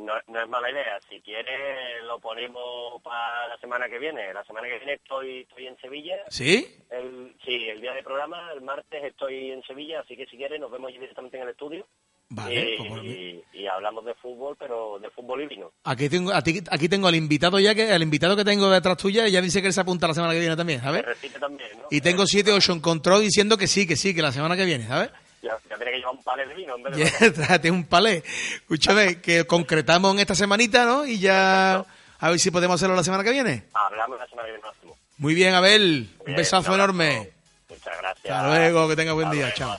No, 0.00 0.14
no 0.28 0.40
es 0.42 0.48
mala 0.48 0.70
idea. 0.70 0.98
Si 1.08 1.20
quieres, 1.20 2.02
lo 2.06 2.18
ponemos 2.20 3.00
para 3.02 3.48
la 3.48 3.58
semana 3.58 3.88
que 3.88 3.98
viene. 3.98 4.32
La 4.32 4.44
semana 4.44 4.66
que 4.68 4.78
viene 4.78 4.94
estoy, 4.94 5.40
estoy 5.42 5.66
en 5.66 5.76
Sevilla. 5.78 6.16
¿Sí? 6.28 6.66
El, 6.90 7.34
sí, 7.44 7.68
el 7.68 7.80
día 7.80 7.92
de 7.92 8.02
programa, 8.02 8.50
el 8.54 8.62
martes 8.62 9.04
estoy 9.04 9.50
en 9.52 9.62
Sevilla, 9.64 10.00
así 10.00 10.16
que 10.16 10.26
si 10.26 10.36
quieres 10.36 10.58
nos 10.60 10.70
vemos 10.70 10.90
directamente 10.92 11.36
en 11.36 11.42
el 11.44 11.48
estudio 11.50 11.86
Vale, 12.32 12.74
y, 12.74 12.76
como- 12.76 13.02
y- 13.02 13.44
y 13.52 13.66
hablamos 13.66 14.04
de 14.04 14.14
fútbol, 14.14 14.56
pero 14.58 14.98
de 15.00 15.10
fútbol 15.10 15.42
y 15.42 15.46
vino. 15.46 15.72
Aquí 15.84 16.08
tengo, 16.08 16.32
a 16.32 16.42
ti- 16.42 16.62
aquí 16.70 16.88
tengo 16.88 17.08
al 17.08 17.14
invitado 17.16 17.58
ya 17.58 17.74
que 17.74 17.92
el 17.92 18.02
invitado 18.02 18.36
que 18.36 18.44
tengo 18.44 18.70
detrás 18.70 18.96
tuya 18.96 19.26
ya 19.28 19.40
dice 19.40 19.60
que 19.60 19.66
él 19.66 19.72
se 19.72 19.80
apunta 19.80 20.06
la 20.08 20.14
semana 20.14 20.32
que 20.32 20.40
viene 20.40 20.56
también, 20.56 20.80
¿sabes? 20.80 21.04
también, 21.38 21.70
¿no? 21.78 21.88
Y 21.90 22.00
tengo 22.00 22.26
siete 22.26 22.52
o 22.52 22.56
ocho 22.56 22.72
en 22.72 22.80
control 22.80 23.22
diciendo 23.22 23.56
que 23.58 23.66
sí, 23.66 23.86
que 23.86 23.96
sí, 23.96 24.14
que 24.14 24.22
la 24.22 24.32
semana 24.32 24.56
que 24.56 24.64
viene, 24.64 24.86
¿sabes? 24.86 25.10
Ya, 25.42 25.56
ya 25.70 25.76
tiene 25.76 25.92
que 25.92 25.98
llevar 25.98 26.14
un 26.14 26.22
palé 26.22 26.46
de 26.46 26.54
vino 26.54 26.76
en 26.76 26.82
vez 26.82 27.18
de... 27.20 27.30
Tráete 27.32 27.70
un 27.70 27.84
palé. 27.84 28.22
Escúchame, 28.56 29.20
que 29.22 29.46
concretamos 29.46 30.12
en 30.12 30.20
esta 30.20 30.34
semanita, 30.34 30.84
¿no? 30.84 31.06
Y 31.06 31.18
ya 31.18 31.84
a 32.18 32.30
ver 32.30 32.38
si 32.38 32.50
podemos 32.50 32.74
hacerlo 32.74 32.94
la 32.94 33.04
semana 33.04 33.24
que 33.24 33.30
viene. 33.30 33.64
Hablamos 33.72 34.18
la 34.18 34.26
semana 34.28 34.46
que 34.46 34.52
viene. 34.52 34.66
máximo. 34.66 34.96
Muy 35.16 35.34
bien, 35.34 35.54
Abel. 35.54 36.10
Un 36.18 36.24
Bien, 36.26 36.36
besazo 36.36 36.72
un 36.72 36.80
abrazo. 36.80 37.00
enorme. 37.02 37.30
Muchas 37.70 37.98
gracias. 37.98 38.34
Hasta 38.36 38.48
luego, 38.48 38.88
que 38.88 38.96
tenga 38.96 39.12
buen 39.14 39.28
Hasta 39.28 39.34
día, 39.36 39.54
luego, 39.56 39.78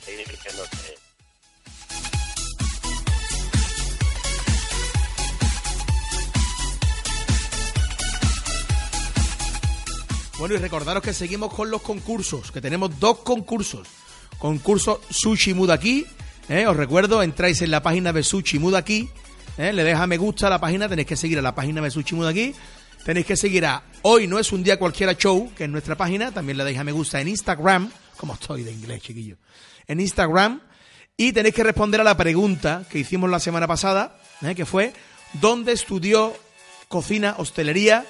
Bueno, 10.38 10.54
y 10.56 10.58
recordaros 10.58 11.02
que 11.02 11.12
seguimos 11.12 11.54
con 11.54 11.70
los 11.70 11.82
concursos, 11.82 12.50
que 12.50 12.60
tenemos 12.60 12.98
dos 12.98 13.18
concursos. 13.18 13.86
Concurso 14.42 15.00
Sushi 15.08 15.54
Mudaki, 15.54 16.04
¿eh? 16.48 16.66
os 16.66 16.76
recuerdo, 16.76 17.22
entráis 17.22 17.62
en 17.62 17.70
la 17.70 17.80
página 17.80 18.12
de 18.12 18.24
Sushi 18.24 18.58
Mudaki, 18.58 19.08
¿eh? 19.56 19.72
le 19.72 19.84
deja 19.84 20.04
me 20.08 20.16
gusta 20.16 20.48
a 20.48 20.50
la 20.50 20.60
página, 20.60 20.88
tenéis 20.88 21.06
que 21.06 21.14
seguir 21.14 21.38
a 21.38 21.42
la 21.42 21.54
página 21.54 21.80
de 21.80 21.92
Sushi 21.92 22.16
Mudaki, 22.16 22.52
tenéis 23.04 23.24
que 23.24 23.36
seguir 23.36 23.64
a 23.64 23.84
Hoy 24.02 24.26
no 24.26 24.40
es 24.40 24.50
un 24.50 24.64
día 24.64 24.80
cualquiera 24.80 25.14
show, 25.14 25.52
que 25.56 25.62
es 25.62 25.70
nuestra 25.70 25.96
página, 25.96 26.32
también 26.32 26.58
le 26.58 26.64
deis 26.64 26.76
a 26.76 26.82
me 26.82 26.90
gusta 26.90 27.20
en 27.20 27.28
Instagram, 27.28 27.88
como 28.16 28.34
estoy 28.34 28.64
de 28.64 28.72
inglés, 28.72 29.00
chiquillo, 29.02 29.36
en 29.86 30.00
Instagram, 30.00 30.60
y 31.16 31.30
tenéis 31.30 31.54
que 31.54 31.62
responder 31.62 32.00
a 32.00 32.04
la 32.04 32.16
pregunta 32.16 32.84
que 32.90 32.98
hicimos 32.98 33.30
la 33.30 33.38
semana 33.38 33.68
pasada, 33.68 34.18
¿eh? 34.42 34.56
que 34.56 34.66
fue, 34.66 34.92
¿dónde 35.34 35.70
estudió 35.70 36.34
cocina, 36.88 37.36
hostelería, 37.38 38.04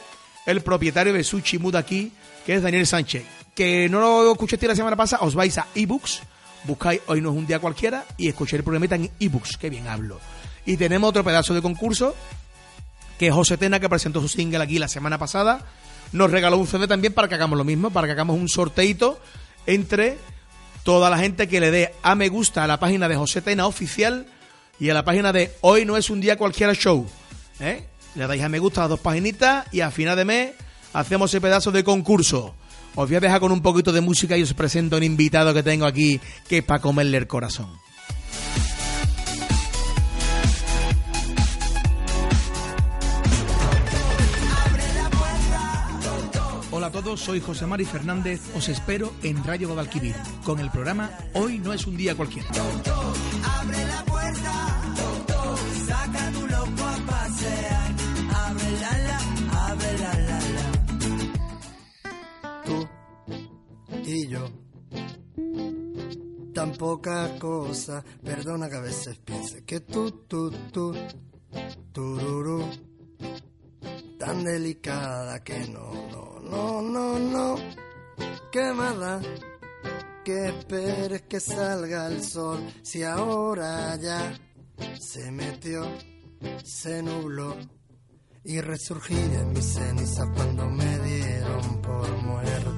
el 0.47 0.63
propietario 0.63 1.13
de 1.13 1.25
Sushi 1.25 1.59
Mudaki, 1.59 2.11
que 2.47 2.55
es 2.55 2.63
Daniel 2.63 2.87
Sánchez. 2.87 3.42
Que 3.55 3.89
no 3.89 4.01
lo 4.01 4.33
escuchaste 4.33 4.67
la 4.67 4.77
semana 4.77 4.97
pasada, 4.97 5.25
os 5.25 5.35
vais 5.35 5.57
a 5.59 5.67
ebooks, 5.75 6.23
buscáis 6.65 7.01
Hoy 7.07 7.21
no 7.21 7.31
es 7.31 7.37
un 7.37 7.47
día 7.47 7.59
cualquiera 7.59 8.05
y 8.17 8.29
escucháis 8.29 8.61
el 8.61 8.65
programita 8.65 8.95
en 8.95 9.11
ebooks, 9.21 9.57
que 9.57 9.69
bien 9.69 9.89
hablo. 9.89 10.21
Y 10.65 10.77
tenemos 10.77 11.11
otro 11.11 11.25
pedazo 11.25 11.53
de 11.53 11.61
concurso, 11.61 12.15
que 13.19 13.29
es 13.29 13.35
José 13.35 13.59
Tena, 13.59 13.81
que 13.81 13.89
presentó 13.89 14.21
su 14.21 14.29
single 14.29 14.63
aquí 14.63 14.79
la 14.79 14.89
semana 14.89 15.19
pasada, 15.19 15.67
nos 16.13 16.31
regaló 16.31 16.59
un 16.59 16.67
CD 16.67 16.87
también 16.87 17.13
para 17.13 17.29
que 17.29 17.35
hagamos 17.35 17.59
lo 17.59 17.65
mismo, 17.65 17.91
para 17.91 18.07
que 18.07 18.13
hagamos 18.13 18.39
un 18.39 18.49
sorteito 18.49 19.21
entre 19.67 20.19
toda 20.83 21.11
la 21.11 21.19
gente 21.19 21.49
que 21.49 21.61
le 21.61 21.71
dé 21.71 21.95
a 22.03 22.15
me 22.15 22.29
gusta 22.29 22.65
a 22.65 22.67
la 22.67 22.81
página 22.81 23.09
de 23.09 23.17
José 23.17 23.41
Tena 23.43 23.67
oficial 23.67 24.27
y 24.81 24.91
a 24.91 24.95
la 24.95 25.05
página 25.05 25.33
de 25.33 25.53
Hoy 25.61 25.85
no 25.85 25.97
es 25.97 26.11
un 26.11 26.21
día 26.21 26.37
cualquiera 26.37 26.75
show. 26.75 27.07
¿eh? 27.61 27.87
Le 28.15 28.27
dais 28.27 28.43
a 28.43 28.49
me 28.49 28.59
gusta 28.59 28.81
a 28.81 28.85
las 28.85 28.91
dos 28.91 29.01
paginitas 29.01 29.67
y 29.73 29.81
a 29.81 29.91
final 29.91 30.17
de 30.17 30.25
mes 30.25 30.53
hacemos 30.93 31.31
ese 31.31 31.41
pedazo 31.41 31.71
de 31.71 31.85
concurso. 31.85 32.55
Os 32.95 33.09
voy 33.09 33.17
a 33.17 33.21
dejar 33.21 33.41
con 33.41 33.53
un 33.53 33.63
poquito 33.63 33.91
de 33.93 34.03
música 34.03 34.37
y 34.37 34.43
os 34.43 34.53
presento 34.53 34.97
un 34.97 35.03
invitado 35.03 35.55
que 35.55 35.63
tengo 35.63 35.87
aquí 35.87 36.21
que 36.49 36.59
es 36.59 36.65
para 36.65 36.81
comerle 36.81 37.17
el 37.17 37.27
corazón. 37.27 37.69
Hola 46.71 46.87
a 46.89 46.91
todos, 46.91 47.21
soy 47.21 47.41
José 47.41 47.67
Mari 47.67 47.85
Fernández. 47.85 48.41
Os 48.57 48.69
espero 48.69 49.13
en 49.23 49.43
Radio 49.45 49.69
Guadalquivir 49.69 50.17
con 50.45 50.59
el 50.59 50.71
programa 50.71 51.11
Hoy 51.35 51.59
no 51.59 51.73
es 51.73 51.87
un 51.87 51.97
día 51.97 52.15
cualquiera. 52.15 52.49
Tan 66.53 66.73
poca 66.73 67.39
cosa, 67.39 68.05
perdona 68.23 68.69
que 68.69 68.77
a 68.77 68.81
veces 68.81 69.19
piense 69.19 69.65
que 69.65 69.81
tú, 69.81 70.11
tú, 70.29 70.51
tú, 70.71 70.95
tururú, 71.93 72.63
tan 74.19 74.45
delicada 74.45 75.43
que 75.43 75.67
no, 75.69 75.91
no, 76.11 76.41
no, 76.43 76.83
no, 76.83 77.19
no, 77.19 77.57
que 78.51 78.73
más 78.75 78.99
da 78.99 79.21
que 80.25 80.49
esperes 80.49 81.23
que 81.23 81.41
salga 81.41 82.07
el 82.09 82.23
sol, 82.23 82.61
si 82.83 83.03
ahora 83.03 83.97
ya 83.97 84.39
se 85.01 85.31
metió, 85.33 85.87
se 86.63 87.03
nubló 87.03 87.57
y 88.45 88.61
resurgí 88.61 89.15
de 89.15 89.45
mis 89.47 89.65
cenizas 89.65 90.29
cuando 90.35 90.69
me 90.69 90.99
dieron 90.99 91.81
por 91.81 92.11
muerto. 92.23 92.72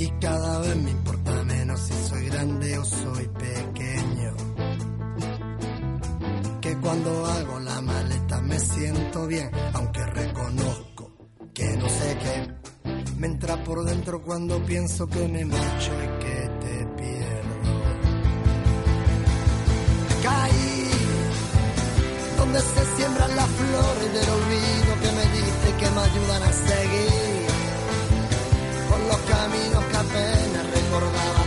Y 0.00 0.08
cada 0.12 0.60
vez 0.60 0.76
me 0.76 0.90
importa 0.92 1.44
menos 1.44 1.78
si 1.78 1.92
soy 2.08 2.24
grande 2.30 2.78
o 2.78 2.84
soy 2.86 3.28
pequeño. 3.28 4.34
Que 6.62 6.76
cuando 6.78 7.26
hago 7.26 7.60
la 7.60 7.80
maleta 7.82 8.40
me 8.40 8.58
siento 8.58 9.26
bien, 9.26 9.50
aunque 9.74 10.02
reconozco 10.06 11.12
que 11.52 11.76
no 11.76 11.86
sé 11.90 12.18
qué. 12.22 12.90
Me 13.18 13.26
entra 13.26 13.62
por 13.62 13.84
dentro 13.84 14.22
cuando 14.22 14.64
pienso 14.64 15.06
que 15.06 15.28
me 15.28 15.44
marcho 15.44 15.92
y 15.92 16.24
que 16.24 16.50
te 16.62 16.86
pierdo. 16.96 17.56
Caí 20.22 20.90
donde 22.38 22.58
se 22.58 22.96
siembran 22.96 23.36
las 23.36 23.48
flores 23.50 24.12
del 24.14 24.30
olvido 24.30 24.92
que 25.02 25.12
me 25.12 25.24
dice 25.36 25.76
que 25.78 25.90
me 25.90 26.00
ayudan 26.00 26.42
a 26.42 26.52
seguir 26.52 27.39
caminos 29.30 29.84
que 29.84 29.96
apenas 29.96 30.66
recordaba, 30.74 31.39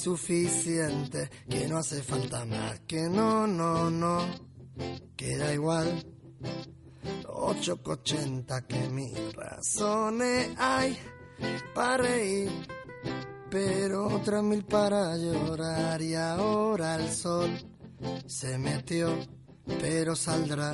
suficiente 0.00 1.30
que 1.48 1.68
no 1.68 1.78
hace 1.78 2.02
falta 2.02 2.44
más, 2.44 2.80
que 2.80 3.08
no, 3.08 3.46
no, 3.46 3.90
no, 3.90 4.24
que 5.16 5.36
da 5.36 5.52
igual. 5.52 6.04
Ocho 7.28 7.82
que 7.82 7.90
ochenta 7.90 8.66
que 8.66 8.88
mis 8.88 9.34
razones 9.34 10.50
hay 10.58 10.96
para 11.74 11.98
reír, 11.98 12.50
pero 13.50 14.06
otras 14.06 14.42
mil 14.42 14.64
para 14.64 15.16
llorar 15.16 16.00
y 16.00 16.14
ahora 16.14 16.96
el 16.96 17.10
sol 17.10 17.50
se 18.26 18.56
metió, 18.58 19.14
pero 19.80 20.16
saldrá 20.16 20.72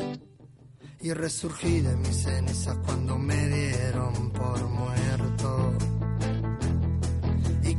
y 1.00 1.12
resurgí 1.12 1.80
de 1.80 1.96
mis 1.96 2.22
cenizas 2.22 2.78
cuando 2.84 3.18
me 3.18 3.48
dieron 3.48 4.30
por 4.32 4.68
muerto. 4.68 5.95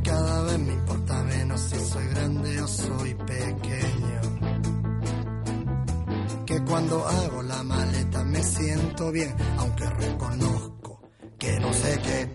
Cada 0.08 0.42
vez 0.44 0.60
me 0.60 0.74
importa 0.74 1.24
menos 1.24 1.60
si 1.60 1.80
soy 1.80 2.08
grande 2.08 2.62
o 2.62 2.68
soy 2.68 3.14
pequeño. 3.14 4.22
Que 6.46 6.64
cuando 6.64 7.06
hago 7.06 7.44
la 7.44 7.62
maleta 7.64 8.24
me 8.24 8.42
siento 8.42 9.12
bien, 9.12 9.36
aunque 9.58 9.86
reconozco 9.90 11.02
que 11.38 11.60
no 11.60 11.74
sé 11.74 12.00
qué. 12.06 12.30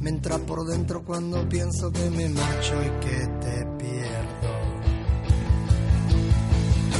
Me 0.00 0.10
entra 0.10 0.36
por 0.38 0.66
dentro 0.66 1.04
cuando 1.04 1.48
pienso 1.48 1.92
que 1.92 2.10
me 2.10 2.28
marcho 2.28 2.74
y 2.82 2.90
que 3.04 3.18
te 3.40 3.66
pierdo. 3.78 4.50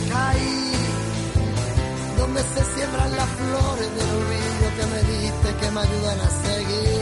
Caí 0.09 0.73
donde 2.16 2.40
se 2.42 2.64
siembran 2.75 3.16
las 3.16 3.29
flores 3.29 3.90
del 3.97 4.11
olvido 4.21 4.66
que 4.77 4.87
me 4.87 5.01
diste 5.12 5.49
que 5.61 5.71
me 5.73 5.81
ayudan 5.81 6.21
a 6.21 6.31
seguir 6.31 6.95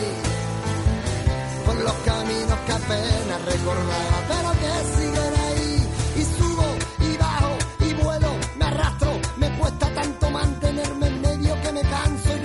por 1.65 1.77
los 1.77 1.95
caminos 2.05 2.59
que 2.67 2.73
apenas 2.73 3.43
recordaba, 3.45 4.19
pero 4.29 4.51
que 4.61 4.73
siguen 4.97 5.35
ahí. 5.47 5.89
Y 6.17 6.23
subo 6.37 6.67
y 7.01 7.17
bajo 7.17 7.53
y 7.81 7.95
vuelo, 7.95 8.37
me 8.57 8.65
arrastro, 8.67 9.13
me 9.37 9.51
cuesta 9.59 9.93
tanto 9.95 10.31
mantenerme 10.31 11.07
en 11.07 11.21
medio 11.21 11.61
que 11.63 11.73
me 11.73 11.83
canso. 11.83 12.44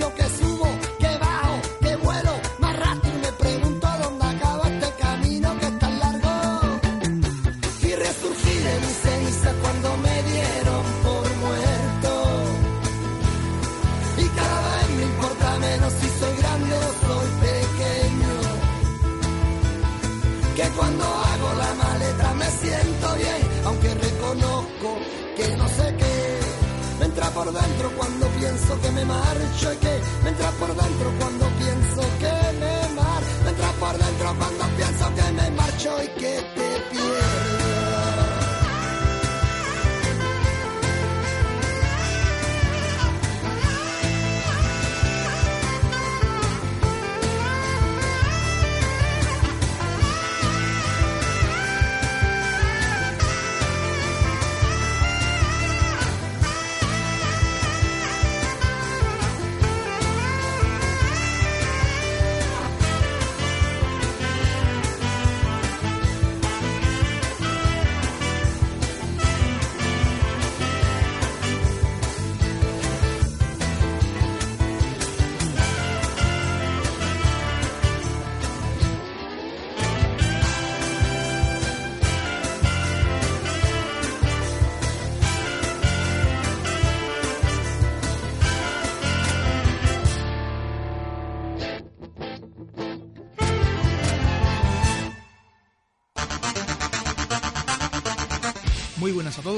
Cuando 28.10 28.26
pienso 28.38 28.80
que 28.80 28.90
me 28.90 29.04
marcho 29.04 29.72
y 29.72 29.76
que 29.76 30.00
me 30.24 30.30
entra 30.30 30.50
por 30.52 30.68
dentro 30.68 31.12
cuando 31.18 31.46
pienso 31.58 31.79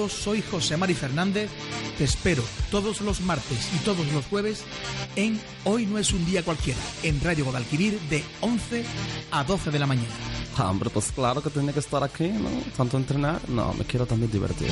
Soy 0.08 0.42
José 0.42 0.76
Mari 0.76 0.94
Fernández. 0.94 1.50
Te 1.98 2.04
espero 2.04 2.42
todos 2.70 3.00
los 3.00 3.20
martes 3.20 3.68
y 3.74 3.78
todos 3.84 4.06
los 4.12 4.26
jueves 4.26 4.64
en 5.16 5.40
Hoy 5.64 5.86
no 5.86 5.98
es 5.98 6.12
un 6.12 6.24
día 6.24 6.42
cualquiera, 6.42 6.80
en 7.02 7.20
Radio 7.20 7.44
Guadalquivir 7.44 7.98
de 8.10 8.24
11 8.40 8.84
a 9.30 9.44
12 9.44 9.70
de 9.70 9.78
la 9.78 9.86
mañana. 9.86 10.08
Ah, 10.56 10.70
Hombre, 10.70 10.90
pues 10.90 11.12
claro 11.12 11.42
que 11.42 11.50
tiene 11.50 11.72
que 11.72 11.80
estar 11.80 12.02
aquí, 12.02 12.28
¿no? 12.28 12.48
Tanto 12.76 12.96
entrenar, 12.96 13.40
no, 13.48 13.72
me 13.74 13.84
quiero 13.84 14.06
también 14.06 14.30
divertir. 14.30 14.70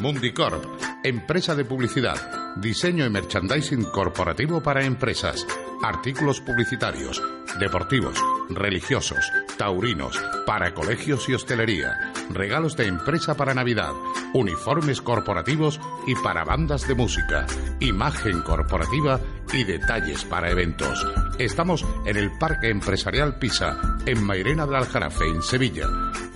Mundicorp, 0.00 0.64
empresa 1.04 1.54
de 1.54 1.66
publicidad, 1.66 2.56
diseño 2.56 3.04
y 3.04 3.10
merchandising 3.10 3.84
corporativo 3.84 4.62
para 4.62 4.82
empresas, 4.82 5.46
artículos 5.82 6.40
publicitarios, 6.40 7.22
deportivos, 7.58 8.18
religiosos, 8.48 9.30
taurinos, 9.58 10.18
para 10.46 10.72
colegios 10.72 11.28
y 11.28 11.34
hostelería, 11.34 12.12
regalos 12.30 12.78
de 12.78 12.86
empresa 12.86 13.36
para 13.36 13.52
Navidad, 13.52 13.92
uniformes 14.32 15.02
corporativos 15.02 15.78
y 16.06 16.14
para 16.14 16.44
bandas 16.44 16.88
de 16.88 16.94
música, 16.94 17.46
imagen 17.80 18.40
corporativa 18.40 19.20
y 19.52 19.64
detalles 19.64 20.24
para 20.24 20.50
eventos. 20.50 21.06
Estamos 21.38 21.84
en 22.06 22.16
el 22.16 22.30
Parque 22.38 22.68
Empresarial 22.68 23.38
Pisa, 23.38 23.98
en 24.06 24.24
Mairena 24.24 24.64
del 24.66 24.76
Aljarafe, 24.76 25.26
en 25.26 25.42
Sevilla. 25.42 25.86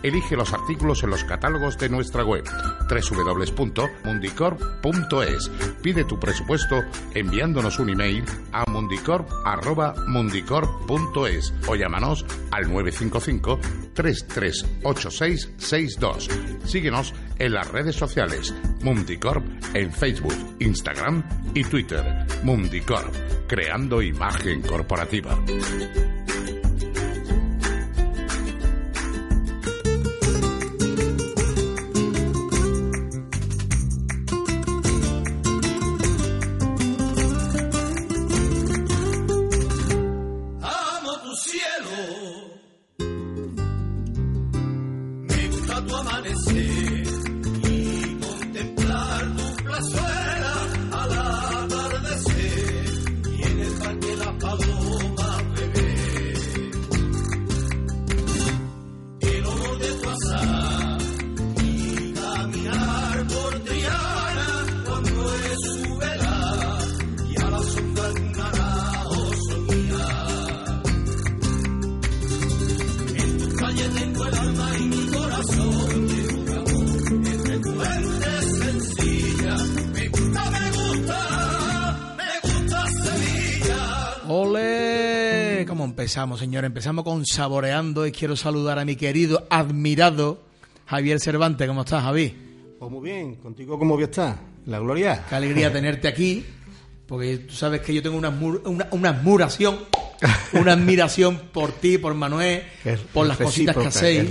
Elige 0.03 0.37
los 0.37 0.53
artículos 0.53 1.03
en 1.03 1.09
los 1.11 1.25
catálogos 1.25 1.79
de 1.79 1.89
nuestra 1.89 2.23
web 2.25 2.45
www.mundicorp.es. 2.89 5.51
Pide 5.83 6.05
tu 6.05 6.21
presupuesto 6.21 6.83
enviándonos 7.15 7.79
un 7.79 7.89
email 7.91 8.25
a 8.53 8.65
mundicorp.mundicorp.es 8.71 11.55
o 11.67 11.75
llámanos 11.75 12.27
al 12.51 12.71
955 12.71 13.59
338662. 13.95 16.29
Síguenos 16.65 17.15
en 17.39 17.53
las 17.53 17.71
redes 17.71 17.97
sociales 17.97 18.55
Mundicorp 18.83 19.45
en 19.75 19.93
Facebook, 19.93 20.57
Instagram 20.61 21.23
y 21.55 21.65
Twitter. 21.65 22.05
Mundicorp, 22.43 23.15
creando 23.47 24.03
imagen 24.03 24.63
corporativa. 24.63 25.37
Calle 73.75 73.89
tengo 73.89 74.27
el 74.27 74.35
alma 74.35 74.71
y 74.79 74.83
mi 74.83 75.07
corazón 75.07 76.09
lleno 76.09 76.45
de 76.45 76.53
amor. 76.53 77.27
Entre 77.27 77.59
tu 77.59 77.79
gente 77.79 78.43
sencilla, 78.43 79.57
me 79.93 80.09
gusta, 80.09 80.51
me 80.51 80.71
gusta, 80.71 82.17
me 82.17 82.51
gusta 82.51 82.87
Sevilla. 83.03 84.23
¡Ole! 84.29 85.65
¿Cómo 85.67 85.85
empezamos, 85.85 86.41
señor? 86.41 86.65
Empezamos 86.65 87.05
con 87.05 87.25
Saboreando 87.27 88.07
y 88.07 88.13
quiero 88.13 88.37
saludar 88.37 88.79
a 88.79 88.85
mi 88.85 88.97
querido, 88.97 89.47
admirado 89.51 90.43
Javier 90.87 91.21
Cervantes. 91.21 91.67
¿Cómo 91.67 91.83
estás, 91.83 92.03
Javi? 92.03 92.35
Pues 92.79 92.91
muy 92.91 93.03
bien, 93.03 93.37
contigo 93.37 93.79
cómo 93.79 93.95
voy 93.95 94.03
a 94.03 94.07
estar, 94.07 94.37
la 94.67 94.79
gloria. 94.79 95.25
Qué 95.29 95.35
alegría 95.35 95.73
tenerte 95.73 96.07
aquí, 96.07 96.45
porque 97.07 97.39
tú 97.39 97.55
sabes 97.55 97.81
que 97.81 97.95
yo 97.95 98.03
tengo 98.03 98.17
una, 98.17 98.29
una, 98.29 98.89
una 98.91 99.09
admiración, 99.09 99.79
una 100.53 100.73
admiración 100.73 101.39
por 101.53 101.73
ti, 101.73 101.99
por 101.99 102.15
Manuel, 102.15 102.63
Es- 102.85 103.01
por 103.01 103.27
las 103.27 103.37
cositas 103.37 103.77
que 103.77 103.87
hacéis. 103.87 104.31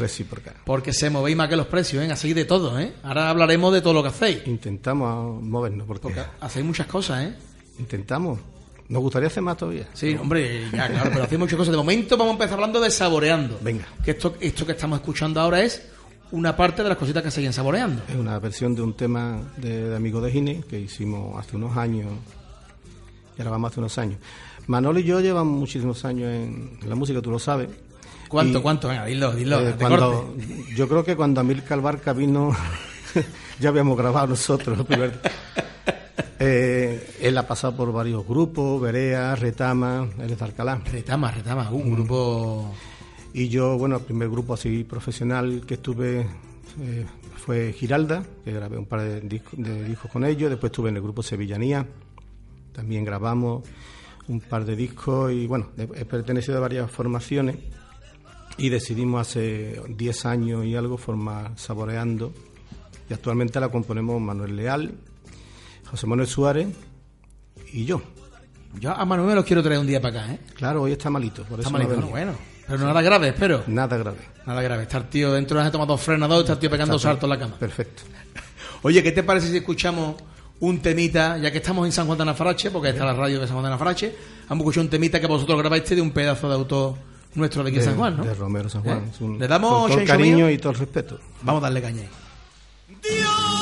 Porque 0.65 0.93
se 0.93 1.09
movéis 1.09 1.35
más 1.37 1.49
que 1.49 1.55
los 1.55 1.67
precios, 1.67 2.03
¿eh? 2.03 2.11
Hacéis 2.11 2.35
de 2.35 2.45
todo, 2.45 2.79
¿eh? 2.79 2.93
Ahora 3.03 3.29
hablaremos 3.29 3.73
de 3.73 3.81
todo 3.81 3.93
lo 3.93 4.01
que 4.03 4.09
hacéis. 4.09 4.39
Intentamos 4.47 5.41
movernos 5.43 5.85
porque, 5.87 6.01
Porque 6.03 6.21
hacéis 6.41 6.65
muchas 6.65 6.87
cosas, 6.87 7.23
¿eh? 7.25 7.33
intentamos. 7.79 8.39
Nos 8.89 9.01
gustaría 9.01 9.27
hacer 9.27 9.41
más 9.41 9.57
todavía. 9.57 9.87
Sí, 9.93 10.15
hombre, 10.19 10.65
ya, 10.71 10.87
claro, 10.89 11.09
pero 11.11 11.23
hacéis 11.23 11.39
muchas 11.39 11.57
cosas. 11.57 11.71
De 11.71 11.77
momento 11.77 12.15
vamos 12.17 12.31
a 12.31 12.33
empezar 12.33 12.55
hablando 12.55 12.79
de 12.81 12.91
saboreando. 12.91 13.57
Venga. 13.61 13.85
Que 14.03 14.11
esto, 14.11 14.35
esto 14.39 14.65
que 14.65 14.73
estamos 14.73 14.99
escuchando 14.99 15.39
ahora 15.39 15.61
es 15.63 15.87
una 16.31 16.55
parte 16.55 16.83
de 16.83 16.89
las 16.89 16.97
cositas 16.97 17.23
que 17.23 17.31
siguen 17.31 17.53
saboreando. 17.53 18.03
Es 18.09 18.15
una 18.15 18.37
versión 18.39 18.75
de 18.75 18.81
un 18.81 18.93
tema 18.95 19.39
de, 19.57 19.89
de 19.89 19.95
Amigo 19.95 20.19
de 20.21 20.31
Gine 20.31 20.63
que 20.69 20.79
hicimos 20.79 21.39
hace 21.39 21.55
unos 21.55 21.77
años, 21.77 22.07
y 23.37 23.41
ahora 23.41 23.51
vamos 23.51 23.71
hace 23.71 23.79
unos 23.79 23.97
años. 23.97 24.19
Manolo 24.67 24.99
y 24.99 25.03
yo 25.03 25.19
llevamos 25.19 25.57
muchísimos 25.57 26.05
años 26.05 26.29
en, 26.31 26.77
la 26.87 26.95
música, 26.95 27.21
tú 27.21 27.31
lo 27.31 27.39
sabes. 27.39 27.69
¿Cuánto, 28.29 28.59
Y, 28.59 28.61
cuánto? 28.61 28.87
Venga, 28.87 29.05
dilo, 29.05 29.33
dilo. 29.33 29.67
eh, 29.67 29.75
cuando- 29.77 30.35
yo 30.75 30.87
creo 30.87 31.03
que 31.03 31.15
cuando 31.15 31.41
Amilcar 31.41 31.81
Barca 31.81 32.13
vino, 32.13 32.55
ya 33.59 33.69
habíamos 33.69 33.97
grabado 33.97 34.27
nosotros. 34.27 34.85
Eh, 36.45 37.15
él 37.21 37.37
ha 37.37 37.47
pasado 37.47 37.75
por 37.77 37.93
varios 37.93 38.27
grupos, 38.27 38.81
Berea, 38.81 39.33
Retama, 39.35 40.09
él 40.19 40.31
es 40.31 40.37
de 40.37 40.45
Alcalá. 40.45 40.81
Retama, 40.91 41.31
Retama, 41.31 41.71
uh, 41.71 41.75
un 41.77 41.93
grupo... 41.93 42.73
Y 43.33 43.47
yo, 43.47 43.77
bueno, 43.77 43.95
el 43.97 44.01
primer 44.03 44.29
grupo 44.29 44.53
así 44.53 44.83
profesional 44.83 45.63
que 45.65 45.75
estuve 45.75 46.27
eh, 46.81 47.05
fue 47.37 47.71
Giralda, 47.71 48.23
que 48.43 48.51
grabé 48.51 48.77
un 48.77 48.85
par 48.85 49.01
de 49.01 49.21
discos, 49.21 49.53
de 49.57 49.85
discos 49.85 50.11
con 50.11 50.25
ellos. 50.25 50.49
Después 50.49 50.69
estuve 50.71 50.89
en 50.89 50.97
el 50.97 51.01
grupo 51.01 51.23
Sevillanía, 51.23 51.85
también 52.73 53.05
grabamos 53.05 53.63
un 54.27 54.39
par 54.41 54.65
de 54.65 54.75
discos 54.75 55.31
y 55.31 55.47
bueno, 55.47 55.69
he 55.77 56.05
pertenecido 56.05 56.57
a 56.57 56.61
varias 56.61 56.89
formaciones 56.89 57.57
y 58.57 58.69
decidimos 58.69 59.21
hace 59.21 59.81
10 59.87 60.25
años 60.25 60.65
y 60.65 60.75
algo 60.75 60.97
formar 60.97 61.51
Saboreando 61.57 62.33
y 63.09 63.13
actualmente 63.13 63.59
la 63.59 63.69
componemos 63.69 64.21
Manuel 64.21 64.55
Leal, 64.55 64.93
José 65.89 66.07
Manuel 66.07 66.27
Suárez 66.27 66.67
y 67.71 67.85
yo. 67.85 68.01
Yo 68.79 68.91
a 68.91 69.05
Manuel 69.05 69.29
me 69.29 69.35
los 69.35 69.45
quiero 69.45 69.61
traer 69.61 69.79
un 69.79 69.87
día 69.87 70.01
para 70.01 70.21
acá, 70.21 70.33
¿eh? 70.33 70.39
Claro, 70.55 70.83
hoy 70.83 70.93
está 70.93 71.09
malito, 71.09 71.43
por 71.43 71.59
Está 71.59 71.69
eso 71.69 71.77
no 71.77 71.77
malito, 71.77 72.07
ha 72.07 72.09
bueno. 72.09 72.33
Pero 72.65 72.79
nada 72.79 73.01
grave, 73.01 73.27
espero. 73.29 73.63
Nada 73.67 73.97
grave. 73.97 74.19
Nada 74.45 74.61
grave. 74.61 74.83
Está 74.83 74.97
el 74.97 75.09
tío 75.09 75.33
dentro 75.33 75.57
de 75.57 75.63
las 75.63 75.71
tomado 75.71 75.93
dos 75.93 76.01
frenados, 76.01 76.39
está 76.39 76.53
el 76.53 76.59
tío 76.59 76.69
pegando 76.69 76.97
saltos 76.97 77.23
en 77.25 77.29
la 77.29 77.39
cama. 77.39 77.55
Perfecto. 77.57 78.03
Oye, 78.83 79.03
¿qué 79.03 79.11
te 79.11 79.23
parece 79.23 79.49
si 79.49 79.57
escuchamos 79.57 80.15
un 80.59 80.79
temita, 80.79 81.37
ya 81.37 81.51
que 81.51 81.57
estamos 81.57 81.85
en 81.85 81.91
San 81.91 82.05
Juan 82.05 82.17
de 82.17 82.21
Anafarache, 82.23 82.71
porque 82.71 82.89
está 82.89 83.05
la 83.05 83.13
radio 83.13 83.39
de 83.39 83.47
San 83.47 83.55
Juan 83.55 83.63
de 83.63 83.69
Anafarache, 83.69 84.15
hemos 84.49 84.59
escuchado 84.59 84.83
un 84.85 84.89
temita 84.89 85.19
que 85.19 85.27
vosotros 85.27 85.57
grabáis 85.59 85.87
de 85.89 86.01
un 86.01 86.11
pedazo 86.11 86.47
de 86.47 86.55
autor 86.55 86.95
nuestro 87.35 87.63
de 87.63 87.69
aquí 87.69 87.79
de, 87.79 87.85
San 87.85 87.95
Juan, 87.95 88.17
¿no? 88.17 88.23
de 88.23 88.33
Romero 88.33 88.69
San 88.69 88.83
Juan. 88.83 88.99
¿Eh? 88.99 89.23
Un- 89.23 89.39
¿Le 89.39 89.47
damos 89.47 89.71
con 89.71 89.89
todo 89.91 89.99
el 89.99 90.07
cariño 90.07 90.35
mío? 90.37 90.49
y 90.51 90.57
todo 90.57 90.71
el 90.73 90.79
respeto. 90.79 91.19
Vamos 91.41 91.61
a 91.61 91.65
darle 91.65 91.81
caña 91.81 92.01
ahí. 92.01 92.09
Dios 93.01 93.52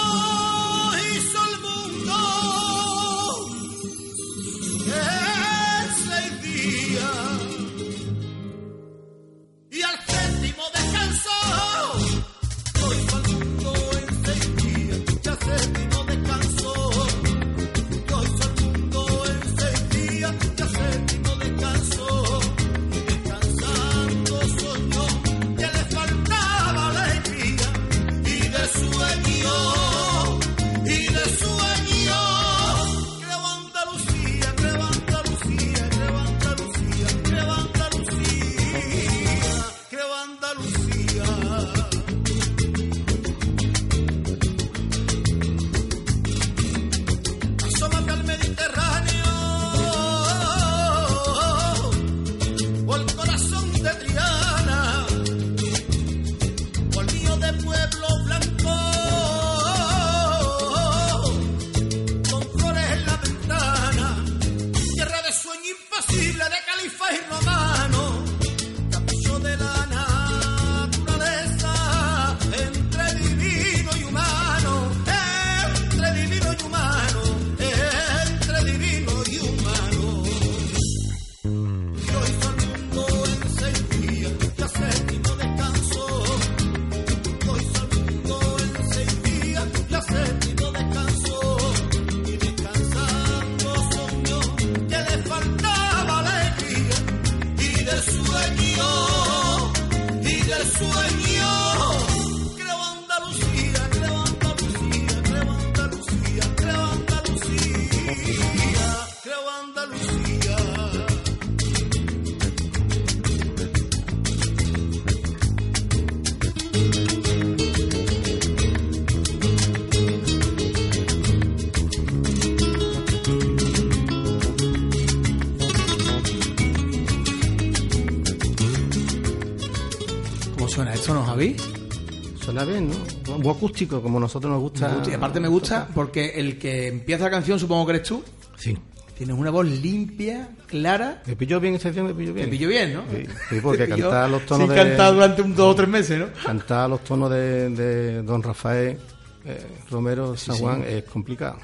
acústico, 133.51 134.01
como 134.01 134.17
a 134.17 134.21
nosotros 134.21 134.51
nos 134.51 134.61
gusta. 134.61 134.87
Me 134.89 134.95
gusta, 134.95 135.11
Y 135.11 135.13
aparte 135.13 135.39
me 135.39 135.47
gusta 135.47 135.87
porque 135.93 136.29
el 136.35 136.57
que 136.57 136.87
empieza 136.87 137.25
la 137.25 137.31
canción, 137.31 137.59
supongo 137.59 137.85
que 137.85 137.93
eres 137.93 138.07
tú, 138.07 138.23
Sí. 138.57 138.77
tienes 139.17 139.35
una 139.37 139.49
voz 139.51 139.65
limpia, 139.67 140.49
clara. 140.67 141.21
Me 141.25 141.35
pilló 141.35 141.59
bien 141.59 141.75
esta 141.75 141.89
canción, 141.89 142.07
me 142.07 142.13
pilló 142.13 142.33
bien. 142.33 142.45
Te 142.47 142.51
pillo 142.51 142.67
bien, 142.69 142.93
¿no? 142.93 143.03
Sí, 143.11 143.23
sí, 143.49 143.59
porque 143.61 143.85
pilló 143.85 144.09
cantar 144.09 144.29
los 144.29 144.45
tonos 144.45 144.67
sin 144.67 144.75
de... 144.77 144.95
durante 145.11 145.41
un, 145.41 145.55
dos 145.55 145.73
o 145.73 145.75
tres 145.75 145.89
meses, 145.89 146.19
¿no? 146.19 146.27
Cantar 146.45 146.89
los 146.89 147.03
tonos 147.03 147.29
de, 147.29 147.69
de 147.69 148.21
Don 148.23 148.41
Rafael 148.43 148.97
eh, 149.45 149.65
Romero 149.89 150.35
San 150.37 150.55
sí. 150.55 150.61
Juan 150.61 150.83
es 150.87 151.03
complicado. 151.05 151.57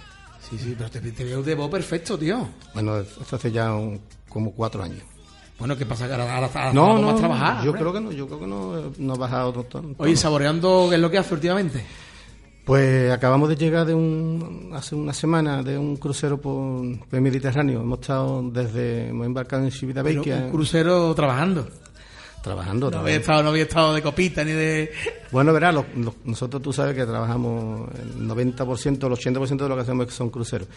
Sí, 0.49 0.57
sí, 0.57 0.75
pero 0.77 0.89
te, 0.89 0.99
te 1.01 1.23
veo 1.23 1.43
de 1.43 1.55
voz 1.55 1.69
perfecto, 1.69 2.17
tío. 2.17 2.47
Bueno, 2.73 2.99
esto 2.99 3.35
hace 3.35 3.51
ya 3.51 3.73
un- 3.73 3.99
como 4.29 4.51
cuatro 4.53 4.81
años. 4.83 5.01
Bueno, 5.59 5.75
¿qué 5.75 5.85
pasa? 5.85 6.05
Ahora, 6.05 6.35
ahora, 6.35 6.49
ahora 6.53 6.73
No, 6.73 6.99
no, 6.99 7.09
a 7.09 7.15
trabajar. 7.15 7.63
yo 7.63 7.71
hombre. 7.71 7.81
creo 7.81 7.93
que 7.93 8.01
no, 8.01 8.11
yo 8.11 8.27
creo 8.27 8.39
que 8.39 8.47
no, 8.47 8.77
eh, 8.77 8.91
no 8.99 9.13
ha 9.13 9.17
bajado 9.17 9.53
tanto. 9.63 9.95
Oye, 9.97 10.15
saboreando, 10.15 10.87
¿qué 10.89 10.95
es 10.95 11.01
lo 11.01 11.09
que 11.09 11.17
hace 11.17 11.33
últimamente? 11.33 11.83
Pues 12.67 13.11
acabamos 13.13 13.47
de 13.47 13.55
llegar 13.55 13.85
de 13.87 13.93
un, 13.93 14.71
hace 14.75 14.93
una 14.93 15.13
semana 15.13 15.63
de 15.63 15.77
un 15.77 15.95
crucero 15.95 16.37
por, 16.37 16.83
el 17.11 17.21
Mediterráneo. 17.21 17.79
Hemos 17.79 18.01
estado 18.01 18.43
desde, 18.51 19.07
hemos 19.07 19.25
embarcado 19.25 19.63
en 19.63 19.71
Civitavecchia 19.71 20.35
un 20.35 20.51
crucero 20.51 21.15
trabajando. 21.15 21.65
trabajando. 22.43 22.91
No 22.91 22.99
había, 22.99 23.21
trabajando. 23.21 23.21
estado, 23.21 23.43
no 23.43 23.49
había 23.51 23.63
estado 23.63 23.93
de 23.93 24.01
copita 24.01 24.43
ni 24.43 24.51
de... 24.51 24.91
Bueno, 25.31 25.53
verás, 25.53 25.75
nosotros 26.25 26.61
tú 26.61 26.73
sabes 26.73 26.93
que 26.93 27.05
trabajamos 27.05 27.89
el 27.95 28.27
90%, 28.27 28.85
el 28.85 29.35
80% 29.35 29.57
de 29.57 29.69
lo 29.69 29.75
que 29.75 29.81
hacemos 29.81 30.13
son 30.13 30.29
cruceros. 30.29 30.67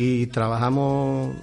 Y 0.00 0.26
trabajamos, 0.28 1.34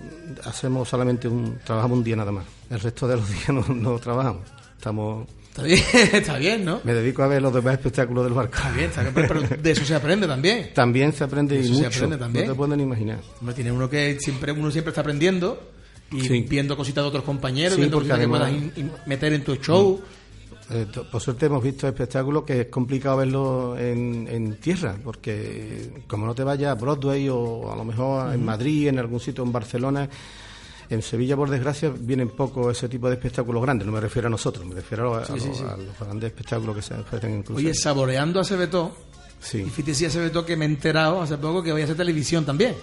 hacemos 0.46 0.88
solamente 0.88 1.28
un, 1.28 1.58
trabajamos 1.66 1.98
un 1.98 2.04
día 2.06 2.16
nada 2.16 2.32
más. 2.32 2.46
El 2.70 2.80
resto 2.80 3.06
de 3.06 3.18
los 3.18 3.30
días 3.30 3.50
no, 3.50 3.66
no 3.68 4.00
trabajamos. 4.00 4.44
Estamos, 4.78 5.28
Está 5.50 5.64
bien, 5.64 5.80
está 6.14 6.38
bien, 6.38 6.64
¿no? 6.66 6.80
me 6.84 6.94
dedico 6.94 7.22
a 7.24 7.28
ver 7.28 7.42
los 7.42 7.54
demás 7.54 7.74
espectáculos 7.74 8.24
del 8.24 8.34
barco. 8.34 8.56
Está 8.56 8.72
bien, 8.72 8.86
está 8.90 9.02
bien, 9.04 9.14
pero 9.14 9.42
de 9.42 9.72
eso 9.72 9.84
se 9.84 9.94
aprende 9.96 10.26
también. 10.26 10.70
También 10.74 11.12
se 11.14 11.24
aprende 11.26 11.56
y 11.58 11.60
Eso 11.66 11.74
mucho. 11.74 11.88
aprende 11.88 12.18
también. 12.18 12.46
No 12.48 12.54
te 12.54 12.58
pueden 12.58 12.80
imaginar. 12.80 13.20
Hombre, 13.42 13.56
tiene 13.56 13.72
uno 13.74 13.90
que 13.90 14.18
siempre, 14.22 14.52
uno 14.54 14.72
siempre 14.72 14.90
está 14.92 15.02
aprendiendo 15.02 15.62
y 16.12 16.22
Sí. 16.22 16.46
viendo 16.48 16.78
cositas 16.78 17.04
de 17.04 17.08
otros 17.10 17.24
compañeros, 17.26 17.74
Sí, 17.74 17.80
viendo 17.82 17.98
cositas 17.98 18.20
que 18.20 18.28
puedas 18.28 18.52
meter 19.06 19.34
en 19.34 19.44
tu 19.44 19.56
show. 19.58 20.00
Eh, 20.72 20.88
por 21.12 21.22
suerte 21.22 21.46
hemos 21.46 21.62
visto 21.64 21.88
espectáculos 21.88 22.44
que 22.44 22.62
es 22.62 22.68
complicado 22.68 23.18
verlos 23.18 23.80
en, 23.80 24.28
en 24.30 24.56
tierra, 24.60 24.96
porque 25.04 26.04
como 26.08 26.26
no 26.26 26.34
te 26.34 26.44
vayas 26.44 26.72
a 26.72 26.76
Broadway 26.76 27.30
o 27.30 27.72
a 27.72 27.76
lo 27.76 27.84
mejor 27.86 28.34
en 28.34 28.44
Madrid, 28.44 28.88
en 28.88 28.98
algún 29.00 29.20
sitio 29.20 29.44
en 29.44 29.52
Barcelona, 29.52 30.10
En 30.90 31.02
Sevilla, 31.02 31.36
por 31.36 31.50
desgracia, 31.50 31.92
vienen 31.98 32.30
poco 32.30 32.70
ese 32.72 32.88
tipo 32.88 33.08
de 33.10 33.16
espectáculos 33.16 33.62
grandes. 33.62 33.86
No 33.88 33.92
me 33.94 34.00
refiero 34.00 34.28
a 34.28 34.32
nosotros, 34.32 34.66
me 34.66 34.76
refiero 34.76 35.16
a, 35.16 35.22
a 35.22 35.26
Sí, 35.26 35.34
los, 35.34 35.42
sí, 35.44 35.50
sí. 35.56 35.64
a 35.64 35.78
los 35.78 36.00
grandes 36.00 36.28
espectáculos 36.32 36.76
que 36.76 36.82
se 36.84 36.94
ofrecen 36.94 37.32
en 37.34 37.44
cruceros. 37.44 37.72
Oye, 37.72 37.74
saboreando 37.74 38.40
a 38.40 38.44
Cebetó, 38.46 38.92
Sí. 39.40 39.60
y 39.62 39.70
fíjate 39.70 39.94
si 39.96 40.06
a 40.06 40.10
Cebetó 40.12 40.46
que 40.46 40.56
me 40.56 40.66
he 40.66 40.68
enterado 40.68 41.22
hace 41.22 41.38
poco 41.38 41.62
que 41.64 41.72
voy 41.72 41.82
a 41.82 41.84
hacer 41.86 41.96
televisión 41.98 42.46
también. 42.46 42.76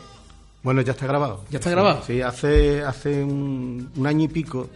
Bueno, 0.64 0.80
ya 0.83 0.93
está 0.93 1.07
grabado. 1.07 1.45
¿Ya 1.51 1.59
está 1.59 1.70
grabado? 1.70 2.03
Sí, 2.07 2.20
hace, 2.20 2.83
hace 2.83 3.22
un, 3.24 3.91
un 3.97 4.07
año 4.07 4.24
y 4.24 4.28
pico 4.28 4.68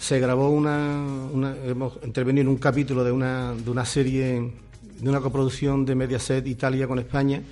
se 0.00 0.18
grabó 0.18 0.48
una, 0.50 1.04
una- 1.32 1.54
Hemos 1.64 1.98
intervenido 2.04 2.42
en 2.42 2.48
un 2.48 2.56
capítulo 2.56 3.04
de 3.04 3.12
una, 3.12 3.52
de 3.52 3.70
una 3.70 3.84
serie, 3.84 4.50
de 4.98 5.08
una 5.08 5.20
coproducción 5.20 5.84
de 5.84 5.94
Mediaset 5.94 6.46
Italia 6.46 6.88
con 6.88 6.98
España. 6.98 7.42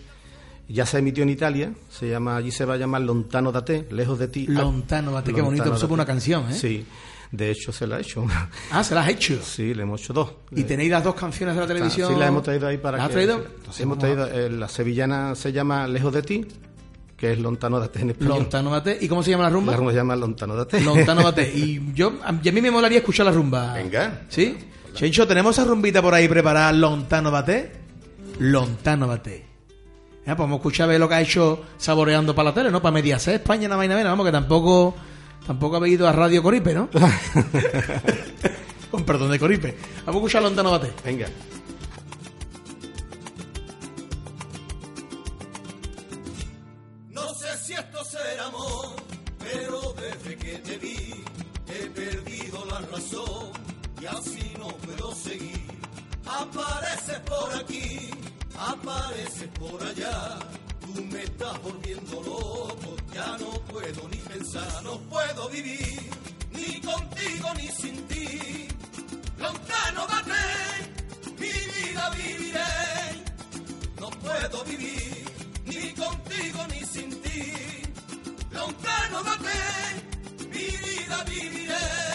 Ya 0.71 0.85
se 0.87 0.99
emitió 0.99 1.23
en 1.23 1.31
Italia, 1.31 1.73
se 1.91 2.09
llama, 2.11 2.37
allí 2.37 2.51
se 2.51 2.65
va 2.65 2.75
a 2.75 2.77
llamar 2.77 3.01
Lontano 3.03 3.53
da 3.53 3.65
te, 3.65 3.87
lejos 3.91 4.19
de 4.19 4.29
ti. 4.29 4.47
Lontano 4.47 5.13
da 5.13 5.23
te, 5.23 5.33
qué 5.33 5.41
bonito, 5.41 5.73
eso 5.75 5.87
fue 5.89 5.95
una 5.95 6.05
canción, 6.05 6.51
¿eh? 6.51 6.55
Sí, 6.55 6.85
de 7.33 7.51
hecho 7.51 7.73
se 7.73 7.87
la 7.87 7.97
ha 7.97 8.01
hecho. 8.01 8.27
Ah, 8.71 8.85
se 8.85 8.95
las 8.95 9.05
has 9.07 9.13
hecho. 9.13 9.39
Sí, 9.43 9.73
le 9.73 9.83
hemos 9.85 10.03
hecho 10.03 10.13
dos. 10.13 10.31
Y 10.55 10.65
tenéis 10.65 10.91
las 10.91 11.05
dos 11.05 11.15
canciones 11.15 11.55
de 11.55 11.61
la 11.63 11.67
televisión. 11.67 12.13
Sí, 12.13 12.19
las 12.19 12.29
hemos 12.29 12.43
traído 12.43 12.67
ahí 12.69 12.77
para 12.77 12.99
¿Las 12.99 13.05
has 13.05 13.09
que... 13.09 13.15
traído? 13.15 13.37
Entonces 13.57 13.81
hemos 13.81 13.99
traído, 13.99 14.27
eh, 14.27 14.51
la 14.51 14.69
sevillana 14.69 15.35
se 15.35 15.53
llama 15.53 15.87
Lejos 15.89 16.13
de 16.13 16.23
ti, 16.23 16.47
que 17.19 17.33
es 17.33 17.39
Lontano 17.41 17.81
da 17.81 17.89
te 17.89 18.01
en 18.01 18.11
español. 18.11 18.39
Lontano 18.39 18.71
Date. 18.71 18.97
¿Y 19.01 19.09
cómo 19.09 19.25
se 19.25 19.33
llama 19.33 19.43
la 19.45 19.51
rumba? 19.51 19.73
La 19.73 19.77
rumba 19.77 19.91
se 19.91 19.99
llama 19.99 20.15
Lontano 20.15 20.55
da 20.55 20.67
te. 20.67 20.81
Lontano 20.81 21.23
Date. 21.25 21.53
Y 21.55 21.93
yo, 21.93 22.13
a, 22.25 22.33
y 22.41 22.49
a 22.49 22.53
mí 22.53 22.63
me 22.63 22.71
molaría 22.71 22.99
escuchar 22.99 23.27
la 23.27 23.33
rumba. 23.33 23.75
Venga. 23.75 24.23
¿Sí? 24.29 24.57
Chencho, 24.95 25.27
¿tenemos 25.27 25.59
esa 25.59 25.67
rumbita 25.67 26.01
por 26.01 26.15
ahí 26.15 26.29
preparada? 26.29 26.73
Lontano 26.73 27.33
Date. 27.33 27.73
Lontano 28.39 29.09
Date. 29.09 29.45
Ya, 30.25 30.37
pues 30.37 30.45
vamos 30.45 30.57
a 30.57 30.59
escuchar 30.59 30.85
a 30.85 30.93
ver 30.93 31.01
lo 31.01 31.09
que 31.09 31.15
ha 31.17 31.21
hecho 31.21 31.65
saboreando 31.77 32.35
para 32.37 32.51
la 32.51 32.55
tele, 32.55 32.71
¿no? 32.71 32.81
Para 32.81 32.93
Mediaset, 32.93 33.35
España, 33.35 33.67
nada 33.67 33.79
más 33.79 33.87
y 33.87 33.89
nada 33.89 33.99
menos. 33.99 34.13
Vamos, 34.13 34.27
que 34.27 34.33
tampoco, 34.33 34.95
tampoco 35.45 35.77
habéis 35.77 35.95
ido 35.95 36.07
a 36.07 36.13
Radio 36.13 36.41
Coripe, 36.41 36.73
¿no? 36.73 36.89
Con 38.93 39.03
perdón 39.05 39.33
de 39.33 39.41
Coripe. 39.41 39.77
Vamos 40.07 40.15
a 40.15 40.19
escuchar 40.19 40.43
Lontano 40.43 40.71
Date. 40.71 40.93
Venga. 41.05 41.27
Sé 47.39 47.57
si 47.59 47.73
esto 47.73 48.05
será 48.05 48.47
amor, 48.47 48.97
pero 49.39 49.95
desde 49.95 50.37
que 50.37 50.59
te 50.59 50.79
vi 50.79 51.25
he 51.69 51.87
perdido 51.91 52.65
la 52.67 52.81
razón 52.81 53.53
y 54.01 54.07
así 54.07 54.55
no 54.59 54.69
puedo 54.69 55.15
seguir. 55.15 55.69
Apareces 56.27 57.21
por 57.21 57.55
aquí, 57.55 58.11
apareces 58.59 59.49
por 59.61 59.83
allá, 59.83 60.39
tú 60.81 61.05
me 61.05 61.23
estás 61.23 61.63
volviendo 61.63 62.15
loco, 62.23 62.97
ya 63.15 63.37
no 63.39 63.51
puedo 63.73 64.09
ni 64.09 64.17
pensar, 64.17 64.83
no 64.83 64.99
puedo 65.13 65.49
vivir, 65.49 66.11
ni 66.53 66.81
contigo 66.81 67.49
ni 67.57 67.69
sin 67.69 67.97
ti. 68.09 68.69
Lontano 69.39 70.07
date, 70.13 70.45
mi 71.41 71.55
vida 71.77 72.11
viviré, 72.11 72.75
no 74.01 74.11
puedo 74.11 74.65
vivir 74.65 75.18
ni 75.79 75.93
contigo 75.95 76.61
ni 76.71 76.85
sin 76.93 77.11
ti. 77.23 77.41
Lontano 78.51 79.23
date, 79.23 79.59
mi 80.53 80.67
vida 80.83 81.25
viviré. 81.29 82.08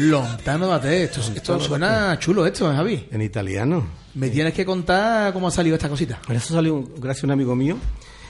Lontano 0.00 0.68
Date. 0.68 1.04
Esto, 1.04 1.20
esto 1.34 1.60
suena 1.60 2.18
chulo, 2.18 2.46
esto, 2.46 2.70
¿eh, 2.70 2.74
Javi. 2.76 3.08
En 3.10 3.22
italiano. 3.22 3.86
Me 4.14 4.28
tienes 4.30 4.54
que 4.54 4.64
contar 4.64 5.32
cómo 5.32 5.48
ha 5.48 5.50
salido 5.50 5.76
esta 5.76 5.88
cosita. 5.88 6.20
Eso 6.28 6.54
salió 6.54 6.74
un- 6.74 6.94
gracias 6.98 7.24
a 7.24 7.26
un 7.26 7.30
amigo 7.32 7.54
mío 7.54 7.76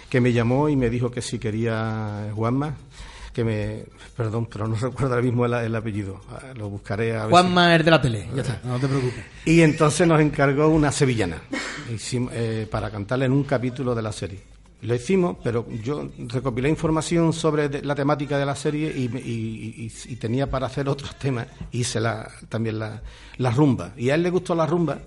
que 0.08 0.20
me 0.20 0.32
llamó 0.32 0.68
y 0.68 0.76
me 0.76 0.90
dijo 0.90 1.10
que 1.10 1.22
si 1.22 1.38
quería 1.38 2.30
Juanma, 2.34 2.74
que 3.32 3.44
me... 3.44 3.84
Perdón, 4.16 4.46
pero 4.50 4.66
no 4.66 4.74
recuerdo 4.80 5.14
ahora 5.14 5.22
mismo 5.22 5.46
el, 5.46 5.54
el 5.54 5.74
apellido. 5.76 6.20
Ah, 6.30 6.40
Lo 6.56 6.68
buscaré 6.68 7.12
a 7.12 7.20
ver 7.20 7.26
si- 7.26 7.30
Juanma 7.30 7.76
es 7.76 7.84
de 7.84 7.90
la 7.90 8.00
tele, 8.02 8.28
ya 8.34 8.42
está, 8.42 8.60
no 8.64 8.78
te 8.78 8.88
preocupes. 8.88 9.24
Y 9.46 9.60
entonces 9.62 10.06
nos 10.06 10.20
encargó 10.20 10.68
una 10.68 10.90
sevillana 10.92 11.38
Hicimos, 11.94 12.32
eh, 12.34 12.68
para 12.70 12.90
cantarla 12.90 13.24
en 13.24 13.32
un 13.32 13.44
capítulo 13.44 13.94
de 13.94 14.02
la 14.02 14.12
serie. 14.12 14.40
Lo 14.82 14.94
hicimos, 14.94 15.36
pero 15.44 15.66
yo 15.82 16.08
recopilé 16.28 16.68
información 16.70 17.32
sobre 17.34 17.82
la 17.82 17.94
temática 17.94 18.38
de 18.38 18.46
la 18.46 18.56
serie 18.56 18.90
y, 18.96 19.02
y- 19.18 19.90
y- 20.08 20.12
y 20.12 20.16
tenía 20.16 20.50
para 20.50 20.66
hacer 20.68 20.88
otros 20.88 21.16
temas. 21.18 21.46
Hice 21.72 22.00
la, 22.00 22.30
también 22.48 22.78
la, 22.78 23.02
la 23.36 23.50
rumba. 23.50 23.92
Y 23.96 24.08
a 24.10 24.14
él 24.14 24.22
le 24.22 24.30
gustó 24.30 24.54
la 24.54 24.64
rumba. 24.66 24.98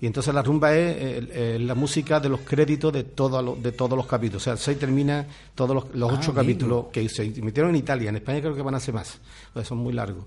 Y 0.00 0.06
entonces 0.06 0.34
la 0.34 0.42
rumba 0.42 0.74
es 0.74 0.96
eh, 0.98 1.58
la 1.60 1.74
música 1.76 2.18
de 2.18 2.28
los 2.28 2.40
créditos 2.40 2.92
de, 2.92 3.04
todo 3.04 3.40
lo- 3.40 3.54
de 3.54 3.70
todos 3.72 3.96
los 3.96 4.06
capítulos. 4.06 4.42
O 4.42 4.44
sea, 4.44 4.56
se 4.56 4.74
termina 4.74 5.24
todos 5.54 5.74
los, 5.74 5.94
los 5.94 6.10
Ah, 6.10 6.16
ocho 6.18 6.34
capítulos 6.34 6.86
que 6.92 7.08
se 7.08 7.22
emitieron 7.22 7.70
en 7.70 7.76
Italia. 7.76 8.08
En 8.10 8.16
España 8.16 8.40
creo 8.40 8.54
que 8.56 8.62
van 8.62 8.74
a 8.74 8.80
ser 8.80 8.94
más, 8.94 9.18
pues 9.52 9.66
son 9.68 9.78
muy 9.78 9.92
largos. 9.92 10.24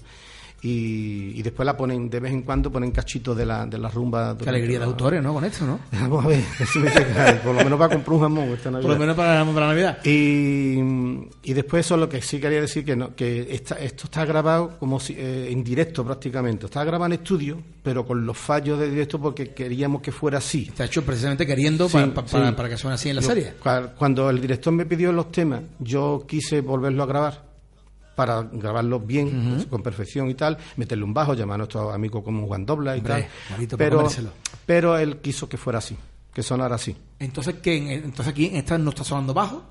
Y, 0.62 1.34
y 1.36 1.42
después 1.44 1.66
la 1.68 1.78
ponen, 1.78 2.10
de 2.10 2.20
vez 2.20 2.34
en 2.34 2.42
cuando 2.42 2.72
ponen 2.72 2.90
cachitos 2.92 3.38
de 3.38 3.46
la, 3.46 3.66
de 3.68 3.78
la 3.78 3.90
rumba. 3.90 4.36
Qué 4.38 4.50
alegría 4.50 4.80
de 4.80 4.86
autores, 4.86 5.22
¿no? 5.22 5.34
Con 5.34 5.46
esto, 5.46 5.66
¿no? 5.68 5.80
Vamos 5.92 6.26
a 6.26 6.28
ver, 6.30 6.44
me 6.76 7.34
por 7.44 7.56
lo 7.56 7.64
menos 7.64 7.78
para 7.80 7.94
comprar 7.94 8.16
un 8.16 8.22
jamón 8.22 8.50
esta 8.50 8.72
Navidad. 8.72 8.82
Por 8.88 8.92
lo 8.92 9.00
menos 9.00 9.16
para, 9.16 9.46
para 9.46 9.68
Navidad. 9.68 10.00
Y, 10.04 10.80
y 11.44 11.54
después 11.54 11.86
eso 11.86 11.94
es 11.96 12.00
lo 12.02 12.10
que 12.10 12.22
sí 12.22 12.40
quería 12.40 12.60
decir, 12.62 12.84
que, 12.84 12.96
no, 12.96 13.16
que 13.16 13.48
esta- 13.52 13.76
esto 13.76 14.06
está 14.06 14.26
grabado 14.26 14.78
como 14.80 15.00
si, 15.00 15.14
eh, 15.14 15.50
en 15.52 15.64
directo 15.64 16.04
prácticamente. 16.04 16.66
Está 16.66 16.84
grabado 16.84 17.06
en 17.14 17.20
estudio, 17.22 17.62
pero 17.84 18.06
con 18.06 18.26
los 18.26 18.38
fallos 18.38 18.80
de 18.80 18.90
directo 18.90 19.20
porque 19.20 19.50
queríamos 19.54 20.02
que 20.02 20.12
fuera 20.12 20.40
así. 20.40 20.66
Está 20.70 20.86
hecho 20.86 21.04
precisamente 21.04 21.46
queriendo 21.46 21.88
Sí, 21.88 21.94
para, 21.94 22.14
para- 22.14 22.28
sí. 22.28 22.34
para- 22.34 22.56
para 22.56 22.70
que 22.70 22.78
suene 22.78 22.96
así 22.96 23.10
en 23.10 23.18
la 23.18 23.22
Yo, 23.22 23.28
serie. 23.28 23.54
cua- 23.64 23.94
Cuando 23.96 24.30
el 24.30 24.42
director 24.42 24.74
me 24.74 24.86
pidió 24.86 25.12
los 25.12 25.32
temas, 25.32 25.62
yo 25.80 26.26
quise 26.28 26.62
volverlo 26.62 27.04
a 27.04 27.06
grabar 27.06 27.47
para 28.18 28.42
grabarlos 28.52 29.06
bien, 29.06 29.52
pues, 29.54 29.68
con 29.68 29.84
perfección 29.84 30.28
y 30.28 30.34
tal, 30.34 30.58
meterle 30.76 31.04
un 31.04 31.14
bajo, 31.14 31.36
llamar 31.36 31.54
a 31.54 31.58
nuestros 31.60 31.94
amigos 31.94 32.24
como 32.24 32.48
Juan 32.48 32.66
Dobla 32.66 32.96
y 32.98 33.00
Hombre, 33.00 33.28
tal. 33.48 33.68
para 33.68 33.78
Pero, 33.78 34.08
pero 34.66 34.98
él 34.98 35.18
quiso 35.18 35.48
que 35.48 35.56
fuera 35.58 35.78
así, 35.78 35.96
que 36.34 36.42
sonara 36.42 36.76
así. 36.76 36.96
Entonces, 37.20 37.56
¿qué? 37.62 37.78
En- 37.78 37.92
Entonces 38.06 38.28
aquí 38.30 38.48
en 38.48 38.56
esta 38.56 38.76
no 38.80 38.90
está 38.90 39.04
sonando 39.04 39.36
bajo. 39.36 39.64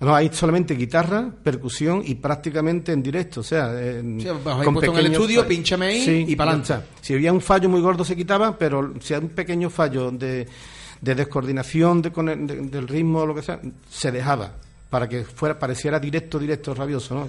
No, 0.00 0.14
hay 0.14 0.30
solamente 0.32 0.74
guitarra, 0.76 1.30
percusión 1.44 2.02
y 2.02 2.14
prácticamente 2.14 2.90
en 2.92 3.02
directo, 3.02 3.40
o 3.40 3.42
sea, 3.42 3.78
en- 3.78 4.18
Sí, 4.18 4.28
pues, 4.42 4.56
en 4.66 4.96
el 4.96 5.12
estudio, 5.12 5.42
fallos. 5.42 5.46
pínchame 5.46 5.86
ahí 5.88 6.24
y 6.26 6.32
está. 6.32 6.84
Si 7.02 7.12
había 7.12 7.34
un 7.34 7.42
fallo 7.42 7.68
muy 7.68 7.82
gordo 7.82 8.02
se 8.02 8.16
quitaba, 8.16 8.56
pero 8.56 8.94
si 9.00 9.12
hay 9.12 9.20
un 9.20 9.28
pequeño 9.28 9.68
fallo 9.68 10.10
de, 10.10 10.48
de 11.02 11.14
descoordinación 11.14 12.00
de- 12.00 12.12
con 12.12 12.30
el- 12.30 12.46
de- 12.46 12.60
del 12.62 12.88
ritmo 12.88 13.18
o 13.20 13.26
lo 13.26 13.34
que 13.34 13.42
sea, 13.42 13.60
se 13.90 14.10
dejaba 14.10 14.52
para 14.90 15.08
que 15.08 15.24
fuera 15.24 15.56
pareciera 15.58 15.98
directo, 16.00 16.38
directo, 16.38 16.74
rabioso, 16.74 17.14
¿no? 17.14 17.28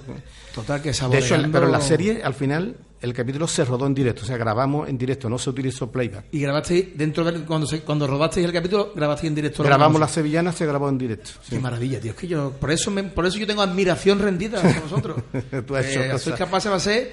Total, 0.54 0.82
que 0.82 0.88
De 0.88 0.94
saboreando... 0.94 1.26
hecho, 1.26 1.34
el- 1.36 1.50
pero 1.50 1.68
la 1.68 1.80
serie, 1.80 2.20
al 2.22 2.34
final, 2.34 2.76
el 3.00 3.14
capítulo 3.14 3.46
se 3.46 3.64
rodó 3.64 3.86
en 3.86 3.94
directo, 3.94 4.22
o 4.22 4.24
sea, 4.26 4.36
grabamos 4.36 4.88
en 4.88 4.98
directo, 4.98 5.28
no 5.30 5.38
se 5.38 5.48
utilizó 5.50 5.90
playback. 5.90 6.24
Y 6.32 6.40
grabasteis, 6.40 6.98
dentro 6.98 7.22
de, 7.24 7.44
cuando, 7.44 7.66
se- 7.68 7.82
cuando 7.82 8.06
rodasteis 8.08 8.44
el 8.46 8.52
capítulo, 8.52 8.92
grabasteis 8.96 9.28
en 9.28 9.34
directo. 9.36 9.62
Grabamos 9.62 10.00
la 10.00 10.08
sevillana, 10.08 10.50
se 10.52 10.66
grabó 10.66 10.88
en 10.88 10.98
directo. 10.98 11.30
sí. 11.42 11.50
Qué 11.50 11.60
maravilla, 11.60 12.00
tío. 12.00 12.10
Es 12.10 12.16
que 12.16 12.26
yo, 12.26 12.50
por 12.50 12.72
eso, 12.72 12.90
me- 12.90 13.04
por 13.04 13.26
eso 13.26 13.38
yo 13.38 13.46
tengo 13.46 13.62
admiración 13.62 14.18
rendida 14.18 14.58
hacia 14.60 14.80
vosotros. 14.80 15.22
Tú 15.66 15.76
has 15.76 15.86
Eh, 15.86 16.18
sois 16.18 16.36
capaces 16.36 16.68
de 16.70 16.76
hacer, 16.76 17.12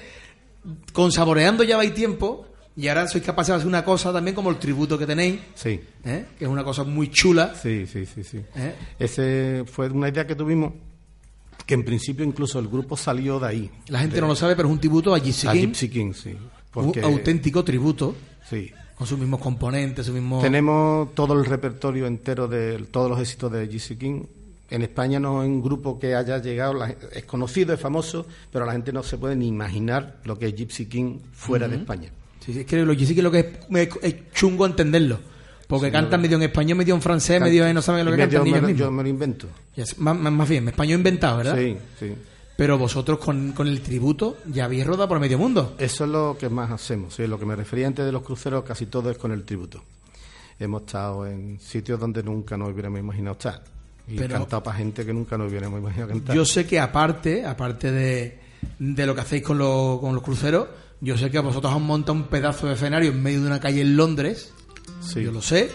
con 0.92 1.12
saboreando 1.12 1.62
ya 1.62 1.76
vais 1.76 1.94
tiempo, 1.94 2.46
y 2.76 2.88
ahora 2.88 3.06
sois 3.08 3.22
capaces 3.24 3.48
de 3.52 3.56
hacer 3.56 3.66
una 3.68 3.84
cosa 3.84 4.12
también 4.12 4.34
como 4.34 4.50
el 4.50 4.56
tributo 4.58 4.96
que 4.98 5.06
tenéis, 5.06 5.40
Sí. 5.54 5.80
¿eh? 6.04 6.26
que 6.38 6.44
es 6.44 6.50
una 6.50 6.64
cosa 6.64 6.84
muy 6.84 7.10
chula. 7.10 7.54
Sí, 7.60 7.86
sí, 7.86 8.06
sí, 8.06 8.22
sí. 8.24 8.38
¿eh? 8.56 8.74
Ese 8.98 9.64
fue 9.66 9.88
una 9.88 10.08
idea 10.08 10.26
que 10.26 10.34
tuvimos, 10.34 10.72
que 11.66 11.74
en 11.74 11.84
principio 11.84 12.24
incluso 12.24 12.58
el 12.58 12.68
grupo 12.68 12.96
salió 12.96 13.38
de 13.40 13.46
ahí. 13.46 13.70
La 13.88 14.00
gente 14.00 14.14
de- 14.16 14.20
no 14.22 14.28
lo 14.28 14.36
sabe, 14.36 14.56
pero 14.56 14.68
es 14.68 14.72
un 14.72 14.80
tributo 14.80 15.14
a 15.14 15.18
Gypsy 15.18 15.46
a 15.48 15.52
King, 15.52 15.60
Gypsy 15.68 15.88
King, 15.88 16.12
sí. 16.12 16.36
un 16.74 16.92
auténtico 17.04 17.64
tributo. 17.64 18.14
Sí. 18.48 18.70
Con 18.96 19.06
sus 19.06 19.18
mismos 19.18 19.40
componentes, 19.40 20.04
sus 20.06 20.14
mismos... 20.14 20.42
Tenemos 20.42 21.14
todo 21.14 21.32
el 21.38 21.46
repertorio 21.46 22.06
entero 22.06 22.46
de 22.48 22.78
todos 22.90 23.08
los 23.10 23.18
éxitos 23.20 23.50
de 23.50 23.66
Gypsy 23.66 23.96
King. 23.96 24.22
En 24.68 24.82
España 24.82 25.18
no 25.18 25.40
hay 25.40 25.48
un 25.48 25.62
grupo 25.62 25.98
que 25.98 26.14
haya 26.14 26.38
llegado, 26.38 26.74
la- 26.74 26.94
es 27.12 27.24
conocido, 27.24 27.72
es 27.74 27.80
famoso, 27.80 28.26
pero 28.52 28.66
la 28.66 28.72
gente 28.72 28.92
no 28.92 29.02
se 29.02 29.16
puede 29.18 29.34
ni 29.36 29.48
imaginar 29.48 30.18
lo 30.24 30.38
que 30.38 30.46
es 30.48 30.54
Gypsy 30.54 30.86
King 30.86 31.18
fuera 31.32 31.66
de. 31.66 31.76
España. 31.76 32.10
Sí, 32.40 32.52
sí, 32.52 32.60
es 32.60 32.66
que 32.66 32.76
lo 32.84 32.94
sí 32.94 33.14
que 33.14 33.22
lo 33.22 33.30
que 33.30 33.58
es, 34.02 34.16
chungo 34.32 34.66
entenderlo. 34.66 35.18
Porque 35.66 35.86
Sí, 35.86 35.92
cantan 35.92 36.20
no, 36.20 36.22
medio 36.22 36.36
en 36.36 36.42
español, 36.44 36.78
medio 36.78 36.94
en 36.96 37.02
francés, 37.02 37.40
medio 37.40 37.64
en 37.66 37.74
no 37.74 37.82
saben 37.82 38.04
lo 38.04 38.10
que 38.10 38.18
cantan 38.18 38.42
ni 38.44 38.50
me. 38.52 38.74
Yo 38.74 38.90
me 38.90 39.02
lo 39.04 39.08
invento. 39.08 39.46
Más, 39.98 40.16
más- 40.18 40.48
bien, 40.48 40.66
español 40.66 40.98
inventado, 40.98 41.36
¿verdad? 41.36 41.56
Sí, 41.56 41.76
sí. 42.00 42.12
Pero 42.56 42.76
vosotros 42.76 43.18
con, 43.20 43.52
con 43.52 43.68
el 43.68 43.80
tributo 43.80 44.38
ya 44.46 44.64
habéis 44.64 44.84
rodado 44.86 45.08
por 45.08 45.20
medio 45.20 45.38
mundo. 45.38 45.76
Eso 45.78 46.04
es 46.04 46.10
lo 46.10 46.36
que 46.38 46.48
más 46.48 46.70
hacemos. 46.72 47.14
sí, 47.14 47.26
Lo 47.26 47.38
que 47.38 47.46
me 47.46 47.54
refería 47.56 47.86
antes 47.86 48.04
de 48.04 48.10
los 48.12 48.22
cruceros, 48.22 48.64
casi 48.64 48.86
todo 48.86 49.10
es 49.10 49.16
con 49.16 49.30
el 49.32 49.44
tributo. 49.44 49.82
Hemos 50.58 50.82
estado 50.82 51.26
en 51.26 51.58
sitios 51.60 51.98
donde 52.00 52.22
nunca 52.22 52.56
nos 52.56 52.70
hubiéramos 52.72 52.98
imaginado 53.00 53.32
estar. 53.32 53.62
Y 54.08 54.16
Pero- 54.16 54.34
cantado 54.38 54.62
para 54.64 54.76
gente 54.78 55.06
que 55.06 55.12
nunca 55.12 55.38
nos 55.38 55.50
hubiéramos 55.50 55.78
imaginado 55.80 56.08
cantar. 56.08 56.34
Yo 56.36 56.44
sé 56.44 56.66
que 56.66 56.80
aparte, 56.80 57.46
aparte 57.46 57.90
de, 57.92 58.38
de 58.78 59.06
lo 59.06 59.14
que 59.14 59.20
hacéis 59.20 59.42
con, 59.42 59.56
lo- 59.56 59.98
con 60.00 60.14
los 60.14 60.22
cruceros, 60.24 60.66
yo 61.00 61.16
sé 61.16 61.30
que 61.30 61.38
vosotros 61.38 61.72
os 61.74 61.80
montado 61.80 62.12
un 62.14 62.24
pedazo 62.24 62.66
de 62.66 62.74
escenario 62.74 63.10
en 63.10 63.22
medio 63.22 63.40
de 63.40 63.46
una 63.46 63.60
calle 63.60 63.80
en 63.82 63.96
Londres. 63.96 64.52
Sí. 65.00 65.22
Yo 65.22 65.32
lo 65.32 65.40
sé. 65.42 65.60
¿eh? 65.64 65.70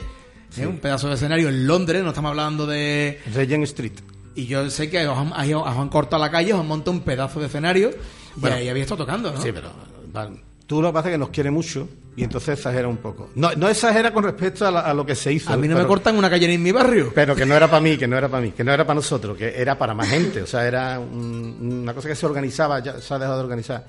Sí. 0.49 0.65
Un 0.65 0.77
pedazo 0.77 1.07
de 1.09 1.15
escenario 1.15 1.49
en 1.49 1.67
Londres, 1.67 2.03
no 2.03 2.09
estamos 2.09 2.29
hablando 2.29 2.65
de... 2.65 3.19
Regent 3.33 3.63
Street. 3.65 3.93
Y 4.35 4.45
yo 4.47 4.69
sé 4.69 4.89
que 4.89 5.07
os 5.07 5.17
han, 5.17 5.31
ahí 5.35 5.53
os 5.53 5.65
han 5.67 5.89
cortado 5.89 6.21
la 6.21 6.29
calle, 6.31 6.53
os 6.53 6.59
han 6.59 6.67
montado 6.67 6.91
un 6.91 7.01
pedazo 7.01 7.39
de 7.39 7.47
escenario 7.47 7.91
Bueno. 8.35 8.57
y 8.57 8.59
ahí 8.61 8.69
habéis 8.69 8.83
estado 8.83 9.05
tocando, 9.05 9.31
¿no? 9.31 9.41
Sí, 9.41 9.49
pero 9.53 9.69
va, 10.15 10.29
tú 10.67 10.81
lo 10.81 10.89
que 10.89 10.93
pasa 10.93 11.09
es 11.09 11.13
que 11.13 11.17
nos 11.17 11.29
quiere 11.29 11.51
mucho 11.51 11.87
y 12.17 12.23
entonces 12.23 12.57
exagera 12.57 12.87
un 12.87 12.97
poco. 12.97 13.29
No, 13.35 13.51
no 13.55 13.67
exagera 13.67 14.13
con 14.13 14.23
respecto 14.23 14.65
a, 14.67 14.71
la- 14.71 14.79
a 14.81 14.93
lo 14.93 15.05
que 15.05 15.15
se 15.15 15.31
hizo. 15.33 15.51
A 15.51 15.57
mí 15.57 15.67
no 15.67 15.77
me 15.77 15.85
cortan 15.85 16.17
una 16.17 16.29
calle 16.29 16.53
en 16.53 16.63
mi 16.63 16.71
barrio. 16.71 17.11
Pero 17.15 17.35
que 17.35 17.45
no 17.45 17.55
era 17.55 17.67
para 17.69 17.81
mí, 17.81 17.97
que 17.97 18.07
no 18.07 18.17
era 18.17 18.29
para 18.29 18.41
mí, 18.43 18.51
que 18.51 18.63
no 18.63 18.71
era 18.73 18.85
para 18.85 18.95
nosotros, 18.95 19.37
que 19.37 19.53
era 19.61 19.77
para 19.77 19.93
más 19.93 20.07
gente. 20.09 20.41
O 20.41 20.47
sea, 20.47 20.65
era 20.67 20.99
un- 20.99 21.81
una 21.83 21.93
cosa 21.93 22.07
que 22.09 22.15
se 22.15 22.25
organizaba, 22.25 22.79
ya 22.81 22.99
se 23.01 23.13
ha 23.13 23.19
dejado 23.19 23.37
de 23.37 23.43
organizar. 23.43 23.85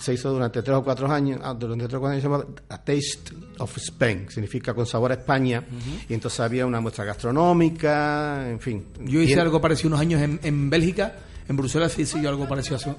Se 0.00 0.12
hizo 0.14 0.32
durante 0.32 0.62
tres 0.62 0.76
o 0.76 0.82
cuatro 0.84 1.10
años, 1.10 1.40
ah, 1.42 1.54
durante 1.54 1.84
tres 1.86 1.96
o 1.96 2.00
cuatro 2.00 2.12
años 2.12 2.22
se 2.22 2.28
llama 2.28 2.44
A 2.68 2.78
Taste 2.78 3.32
of 3.58 3.76
Spain, 3.76 4.26
significa 4.28 4.74
con 4.74 4.86
sabor 4.86 5.12
a 5.12 5.14
España. 5.14 5.62
Y 6.08 6.14
entonces 6.14 6.40
había 6.40 6.66
una 6.66 6.80
muestra 6.80 7.04
gastronómica, 7.04 8.48
en 8.50 8.60
fin. 8.60 8.84
Yo 9.00 9.20
hice 9.20 9.40
algo 9.40 9.60
parecido 9.60 9.88
unos 9.88 10.00
años 10.00 10.20
en, 10.22 10.40
en 10.42 10.70
Bélgica, 10.70 11.14
en 11.48 11.56
Bruselas 11.56 11.98
hice 11.98 12.20
yo 12.20 12.28
algo 12.28 12.48
parecido 12.48 12.76
hace- 12.76 12.94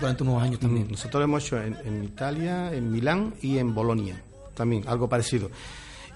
durante 0.00 0.22
unos 0.22 0.42
años 0.42 0.60
también. 0.60 0.86
Mm, 0.88 0.90
Nosotros 0.92 1.20
lo 1.20 1.24
hemos 1.24 1.44
hecho 1.44 1.62
en, 1.62 1.76
en 1.84 2.04
Italia, 2.04 2.72
en 2.74 2.90
Milán 2.90 3.34
y 3.40 3.58
en 3.58 3.74
Bolonia, 3.74 4.20
también, 4.54 4.84
algo 4.86 5.08
parecido. 5.08 5.50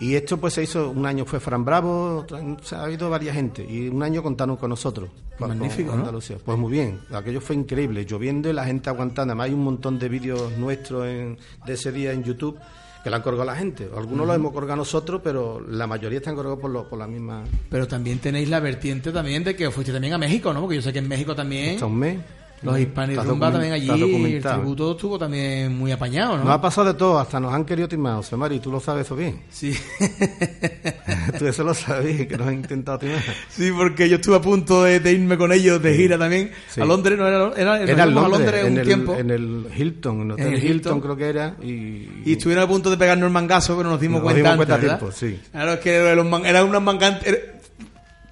Y 0.00 0.14
esto 0.14 0.36
pues 0.38 0.54
se 0.54 0.62
hizo, 0.62 0.90
un 0.90 1.06
año 1.06 1.24
fue 1.24 1.40
Fran 1.40 1.64
Bravo, 1.64 2.24
se 2.62 2.76
ha 2.76 2.84
habido 2.84 3.10
varias 3.10 3.34
gente, 3.34 3.66
y 3.68 3.88
un 3.88 4.02
año 4.02 4.22
contaron 4.22 4.56
con 4.56 4.70
nosotros. 4.70 5.10
Magnífico, 5.40 5.88
con 5.90 5.98
¿no? 5.98 6.02
Andalucía. 6.04 6.36
Pues 6.44 6.56
muy 6.58 6.70
bien, 6.72 7.00
aquello 7.12 7.40
fue 7.40 7.56
increíble, 7.56 8.04
lloviendo 8.04 8.48
y 8.48 8.52
la 8.52 8.64
gente 8.64 8.90
aguantando. 8.90 9.32
Además 9.32 9.46
hay 9.46 9.54
un 9.54 9.64
montón 9.64 9.98
de 9.98 10.08
vídeos 10.08 10.52
nuestros 10.56 11.06
en- 11.06 11.36
de 11.66 11.72
ese 11.72 11.90
día 11.92 12.12
en 12.12 12.22
YouTube 12.24 12.56
que 13.02 13.10
lo 13.10 13.16
han 13.16 13.22
colgado 13.22 13.44
la 13.44 13.54
gente. 13.56 13.84
Algunos 13.96 14.26
los 14.26 14.36
Ujú. 14.36 14.40
hemos 14.40 14.52
colgado 14.52 14.76
nosotros, 14.76 15.20
pero 15.22 15.60
la 15.60 15.86
mayoría 15.86 16.18
están 16.18 16.34
colgados 16.34 16.58
por, 16.60 16.70
lo- 16.70 16.88
por 16.88 16.98
la 16.98 17.06
misma... 17.06 17.44
Pero 17.70 17.86
también 17.86 18.18
tenéis 18.18 18.48
la 18.48 18.58
vertiente 18.60 19.12
también 19.12 19.44
de 19.44 19.54
que 19.56 19.66
os 19.68 19.74
fuiste 19.74 19.92
también 19.92 20.12
a 20.14 20.18
México, 20.18 20.52
¿no? 20.52 20.60
Porque 20.60 20.76
yo 20.76 20.82
sé 20.82 20.92
que 20.92 20.98
en 21.00 21.08
México 21.08 21.34
también 21.34 21.74
Hasta 21.74 21.86
un 21.86 21.96
mes. 21.96 22.18
Los 22.62 22.78
hispanos 22.78 23.24
rumba 23.26 23.52
también 23.52 23.72
allí, 23.72 23.88
el 24.34 24.42
tributo 24.42 24.92
estuvo 24.92 25.18
también 25.18 25.76
muy 25.76 25.92
apañado, 25.92 26.36
¿no? 26.38 26.44
Nos 26.44 26.52
ha 26.54 26.60
pasado 26.60 26.88
de 26.88 26.94
todo, 26.94 27.18
hasta 27.18 27.38
nos 27.40 27.52
han 27.54 27.64
querido 27.64 27.88
timar, 27.88 28.16
José 28.16 28.36
Mari, 28.36 28.58
tú 28.60 28.70
lo 28.72 28.80
sabes 28.80 29.06
eso 29.06 29.14
bien. 29.16 29.40
Sí. 29.50 29.72
tú 31.38 31.46
eso 31.46 31.64
lo 31.64 31.74
sabes, 31.74 32.26
que 32.26 32.36
nos 32.36 32.48
han 32.48 32.54
intentado 32.54 32.98
timar. 32.98 33.22
Sí, 33.48 33.70
porque 33.76 34.08
yo 34.08 34.16
estuve 34.16 34.36
a 34.36 34.40
punto 34.40 34.84
de, 34.84 35.00
de 35.00 35.12
irme 35.12 35.36
con 35.36 35.52
ellos 35.52 35.82
de 35.82 35.94
gira 35.96 36.18
también 36.18 36.50
Sí. 36.68 36.80
a 36.80 36.84
Londres, 36.84 37.18
no 37.18 37.26
era, 37.26 37.52
era, 37.56 37.78
nos 37.80 37.88
Era 37.88 38.02
a 38.02 38.06
Londres, 38.06 38.64
en 38.64 38.72
un 38.72 38.78
el, 38.78 38.86
tiempo 38.86 39.14
en 39.16 39.30
el 39.30 39.66
Hilton, 39.76 40.20
en 40.22 40.26
el 40.26 40.32
Hotel 40.32 40.46
En 40.46 40.52
el 40.54 40.58
Hilton, 40.64 40.74
Hilton. 40.74 41.00
creo 41.00 41.16
que 41.16 41.28
era. 41.28 41.56
Y, 41.62 42.08
y 42.24 42.32
estuvieron 42.32 42.64
a 42.64 42.68
punto 42.68 42.90
de 42.90 42.96
pegarnos 42.96 43.26
el 43.26 43.32
mangazo, 43.32 43.76
pero 43.76 43.88
nos 43.90 44.00
dimos 44.00 44.16
Nos 44.22 44.24
cuenta 44.32 44.50
dimos 44.50 44.56
cuenta 44.56 44.74
a 44.74 44.80
tiempo, 44.80 45.12
sí. 45.12 45.40
Claro, 45.52 45.72
es 45.74 45.80
que 45.80 46.14
los 46.14 46.26
man- 46.26 46.44
eran 46.46 46.64
unos 46.68 46.82
mangantes, 46.82 47.40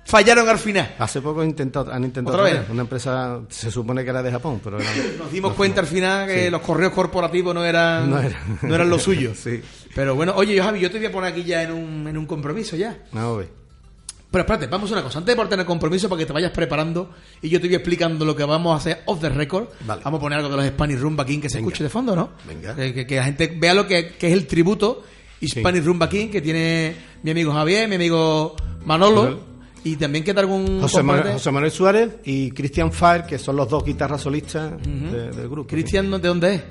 fallaron 0.07 0.49
al 0.49 0.59
final. 0.59 0.95
Hace 0.99 1.21
poco 1.21 1.41
han 1.43 1.49
intentado, 1.49 1.93
han 1.93 2.05
intentado 2.05 2.37
¿Otra 2.39 2.51
vez? 2.51 2.69
Una 2.71 2.83
empresa, 2.83 3.41
se 3.49 3.71
supone 3.71 4.05
que 4.05 4.11
era 4.11 4.23
de 4.23 4.31
Japón, 4.31 4.61
pero 4.63 4.79
era- 4.81 4.89
Nos 5.19 5.31
dimos 5.33 5.53
cuenta 5.55 5.81
al 5.81 5.87
final 5.87 6.27
que 6.27 6.45
Sí. 6.45 6.51
los 6.51 6.61
correos 6.63 6.93
corporativos 6.93 7.55
no 7.55 7.65
eran, 7.65 8.09
No 8.11 8.17
no 8.17 8.23
era. 8.23 8.39
eran 8.63 8.89
lo 8.91 8.99
suyo. 9.01 9.33
Sí. 9.35 9.61
Pero 9.95 10.15
bueno, 10.15 10.33
oye, 10.37 10.61
Javi, 10.63 10.81
yo 10.81 10.91
te 10.91 10.99
voy 10.99 11.07
a 11.07 11.13
poner 11.13 11.33
aquí 11.33 11.43
ya 11.45 11.63
en 11.63 11.73
un, 11.73 12.07
en 12.09 12.17
un 12.17 12.27
compromiso 12.27 12.77
ya. 12.77 12.97
No, 13.13 13.37
ve. 13.37 13.49
Pero 14.31 14.43
espérate, 14.43 14.67
vamos 14.67 14.91
a 14.91 14.95
una 14.95 15.03
cosa. 15.03 15.19
Antes 15.19 15.33
de 15.33 15.37
ponerte 15.37 15.55
en 15.55 15.61
el 15.61 15.67
compromiso 15.67 16.09
para 16.09 16.19
que 16.19 16.27
te 16.27 16.33
vayas 16.33 16.51
preparando 16.51 17.11
y 17.41 17.49
yo 17.49 17.61
te 17.61 17.69
voy 17.69 17.77
explicando 17.77 18.25
lo 18.25 18.37
que 18.37 18.45
vamos 18.45 18.75
a 18.75 18.77
hacer 18.77 19.03
off 19.07 19.21
the 19.21 19.29
record. 19.31 19.69
Vale. 19.87 20.03
Vamos 20.05 20.19
a 20.19 20.21
poner 20.21 20.39
algo 20.39 20.51
de 20.51 20.57
los 20.57 20.67
Spanish 20.67 20.99
Rumba 20.99 21.25
King 21.25 21.41
que 21.41 21.49
se 21.49 21.59
Venga. 21.59 21.69
escuche 21.69 21.85
de 21.85 21.91
fondo, 21.91 22.15
¿no? 22.15 22.31
Venga. 22.47 22.75
Que, 22.75 22.93
que- 22.93 23.07
que 23.07 23.17
la 23.17 23.25
gente 23.25 23.55
vea 23.57 23.73
lo 23.73 23.87
que, 23.87 24.09
que 24.17 24.27
es 24.27 24.33
el 24.35 24.47
tributo 24.47 25.05
Hispanic 25.41 25.85
Rumba 25.85 26.09
King 26.09 26.29
que 26.29 26.43
tiene 26.43 26.95
mi 27.23 27.31
amigo 27.31 27.53
Javier, 27.53 27.89
mi 27.89 27.95
amigo 27.95 28.57
Manolo. 28.85 29.23
Manolo. 29.23 29.41
Y 29.87 29.95
también 29.97 30.25
queda 30.25 30.41
algún 30.41 30.81
José 30.81 31.01
Manuel, 31.03 31.35
José 31.35 31.51
Manuel 31.53 31.71
Suárez 31.71 32.11
y 32.25 32.51
Christian 32.51 32.91
Fire, 32.93 33.25
que 33.25 33.39
son 33.39 33.55
los 33.55 33.69
dos 33.69 33.85
guitarras 33.85 34.21
solistas 34.21 34.73
de- 34.83 35.31
del 35.31 35.49
grupo. 35.49 35.69
Cristian, 35.69 36.11
¿de 36.11 36.19
dónde 36.29 36.55
es? 36.57 36.63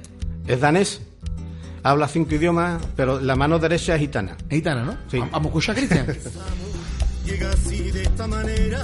Es 0.47 0.59
danés, 0.59 1.01
habla 1.82 2.09
cinco 2.09 2.36
idiomas, 2.36 2.84
pero 2.97 3.22
la 3.22 3.38
mano 3.38 3.57
derecha 3.57 3.95
es 3.95 4.01
gitana. 4.01 4.36
Es 4.49 4.55
gitana, 4.57 4.84
¿no? 4.84 4.97
Sí. 5.09 5.20
Vamos 5.20 5.34
a 5.45 5.47
escuchar 5.47 5.76
a 5.76 5.78
Cristian. 5.80 6.07
llega 7.26 7.49
así 7.51 7.89
de 7.91 8.03
esta 8.03 8.28
manera, 8.28 8.84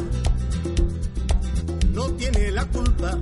no 1.94 2.06
tiene 2.12 2.52
la 2.52 2.66
culpa. 2.68 3.18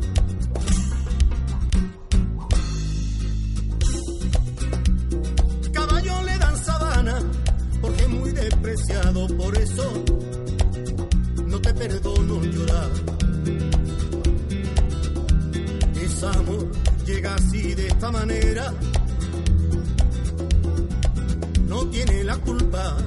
Caballo 5.73 6.23
le 6.23 6.37
dan 6.37 6.57
sabana, 6.57 7.19
porque 7.81 8.01
es 8.03 8.09
muy 8.09 8.31
despreciado, 8.31 9.27
por 9.37 9.57
eso 9.57 10.03
perdono 11.79 12.43
llorar. 12.43 12.91
Es 16.03 16.23
amor, 16.23 16.71
llega 17.05 17.35
así 17.35 17.73
de 17.73 17.87
esta 17.87 18.11
manera, 18.11 18.73
no 21.67 21.87
tiene 21.87 22.23
la 22.25 22.37
culpa. 22.37 22.97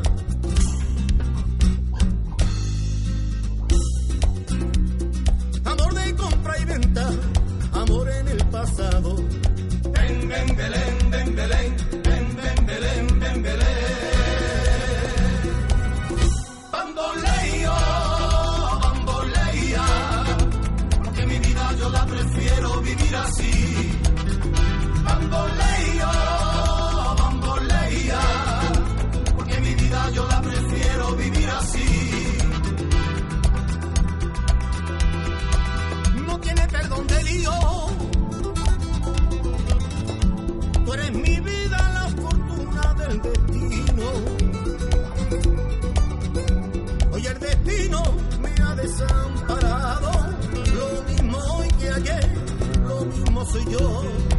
amor 5.64 5.94
de 5.94 6.14
compra 6.14 6.58
y 6.58 6.64
venta, 6.64 7.10
amor 7.74 8.08
en 8.08 8.28
el 8.28 8.44
pasado. 8.46 9.16
Ven, 9.92 10.28
ven, 10.28 10.56
Belén, 10.56 11.10
ven, 11.10 11.36
Belén, 11.36 11.76
soy 53.52 53.64
yo. 53.70 54.31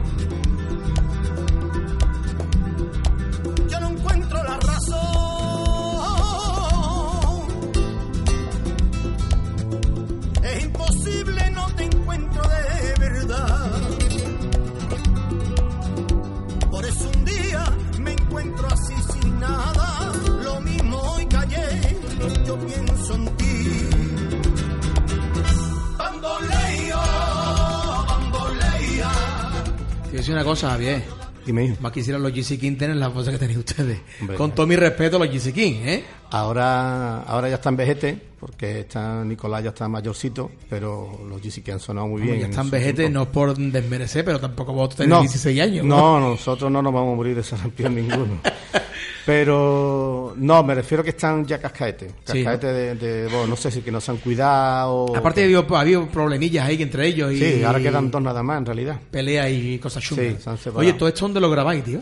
Decir 30.24 30.36
una 30.36 30.43
cosa, 30.45 30.69
Javier. 30.69 31.03
Dime, 31.45 31.65
hijo. 31.65 31.76
Más 31.82 31.91
quisieran 31.91 32.24
los 32.24 32.32
GC 32.32 32.57
King 32.57 32.78
tener 32.78 32.95
la 32.95 33.09
voz 33.09 33.28
que 33.28 33.38
tenéis 33.38 33.57
ustedes. 33.57 33.99
Hombre. 34.21 34.38
Con 34.38 34.51
todo 34.55 34.65
mi 34.65 34.78
respeto 34.78 35.19
los 35.19 35.28
GC 35.28 35.53
King, 35.53 35.74
¿eh? 35.84 36.03
Ahora, 36.32 37.24
ahora 37.24 37.49
ya 37.49 37.55
está 37.55 37.67
en 37.67 37.76
vejete, 37.76 38.17
porque 38.39 38.80
está 38.82 39.24
Nicolás 39.26 39.63
ya 39.63 39.69
está 39.71 39.89
mayorcito, 39.89 40.49
pero 40.69 41.19
los 41.28 41.41
GC 41.41 41.61
que 41.61 41.74
han 41.74 41.82
sonado 41.82 42.07
muy 42.07 42.21
bien. 42.21 42.39
ya 42.39 42.47
están 42.47 42.71
tiempo. 42.71 43.09
no 43.09 43.24
es 43.24 43.28
por 43.28 43.57
desmerecer, 43.57 44.24
pero 44.24 44.39
tampoco 44.39 44.71
vosotros 44.71 44.99
tenéis 45.05 45.21
16 45.32 45.61
años. 45.61 45.86
No, 45.86 46.19
nosotros 46.19 46.71
no 46.71 46.82
nos 46.82 46.93
vamos 46.93 47.13
a 47.13 47.15
morir 47.17 47.36
de 47.36 47.43
sarampión 47.43 47.93
ninguno. 47.95 48.39
Pero 49.26 50.34
no, 50.38 50.63
me 50.63 50.76
refiero 50.76 51.03
que 51.03 51.11
están 51.11 51.45
ya 51.45 51.57
cascaetes. 51.59 52.11
Sí. 52.26 52.43
Cascaetes 52.43 52.74
de, 52.74 52.95
de- 52.95 53.24
bueno, 53.30 53.47
no 53.47 53.55
sé 53.55 53.71
si 53.71 53.82
que 53.82 53.91
no 53.91 54.01
se 54.01 54.11
han 54.11 54.17
cuidado. 54.17 55.15
Aparte 55.15 55.41
ha 55.41 55.43
habido, 55.45 55.65
ha 55.76 55.82
habido 55.82 56.07
problemillas 56.07 56.67
ahí 56.67 56.82
entre 56.82 57.07
ellos 57.07 57.32
y 57.32 57.38
Sí, 57.39 57.63
ahora 57.63 57.80
quedan 57.80 58.11
dos 58.11 58.21
nada 58.21 58.43
más 58.43 58.57
en 58.59 58.65
realidad. 58.65 58.99
peleas 59.11 59.49
y 59.49 59.80
cosas 59.80 60.03
chungas. 60.03 60.26
Sí, 60.38 60.41
se 60.43 60.49
han 60.49 60.57
separado. 60.57 60.80
Oye, 60.80 60.93
¿todo 60.93 61.07
esto 61.09 61.21
dónde 61.26 61.39
lo 61.39 61.49
grabáis, 61.49 61.84
tío? 61.84 62.01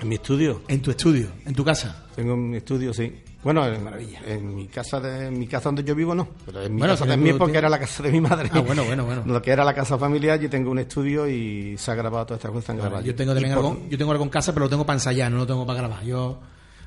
En 0.00 0.08
mi 0.08 0.14
estudio. 0.16 0.62
En 0.68 0.80
tu 0.80 0.90
estudio, 0.90 1.28
en 1.46 1.54
tu 1.54 1.64
casa. 1.64 2.06
Tengo 2.16 2.36
mi 2.36 2.56
estudio, 2.56 2.92
sí. 2.92 3.12
Bueno, 3.42 3.66
en, 3.66 3.88
en 4.26 4.54
mi 4.54 4.68
casa 4.68 5.00
de 5.00 5.26
en 5.26 5.36
mi 5.38 5.48
casa 5.48 5.64
donde 5.64 5.82
yo 5.82 5.94
vivo 5.96 6.14
no, 6.14 6.28
pero 6.46 6.62
en 6.62 6.72
mi 6.74 6.78
Bueno, 6.78 6.94
casa 6.94 7.06
también 7.06 7.34
tú 7.34 7.40
porque 7.40 7.58
era 7.58 7.68
la 7.68 7.78
casa 7.80 8.02
de 8.04 8.12
mi 8.12 8.20
madre. 8.20 8.48
Ah, 8.52 8.60
bueno, 8.60 8.84
bueno, 8.84 9.04
bueno. 9.04 9.22
Lo 9.26 9.42
que 9.42 9.50
era 9.50 9.64
la 9.64 9.74
casa 9.74 9.98
familiar, 9.98 10.38
yo 10.38 10.48
tengo 10.48 10.70
un 10.70 10.78
estudio 10.78 11.28
y 11.28 11.76
se 11.76 11.90
ha 11.90 11.94
grabado 11.96 12.24
todas 12.26 12.38
estas 12.44 12.52
cosas. 12.52 13.04
Yo 13.04 13.14
tengo 13.16 13.34
también 13.34 13.54
por- 13.54 13.64
algo, 13.64 13.82
yo 13.90 13.98
tengo 13.98 14.12
algo 14.12 14.22
en 14.24 14.30
casa, 14.30 14.52
pero 14.54 14.66
lo 14.66 14.70
tengo 14.70 14.86
para 14.86 14.96
ensayar, 14.96 15.30
no 15.32 15.38
lo 15.38 15.46
tengo 15.46 15.66
para 15.66 15.78
grabar. 15.80 16.04
Yo 16.04 16.38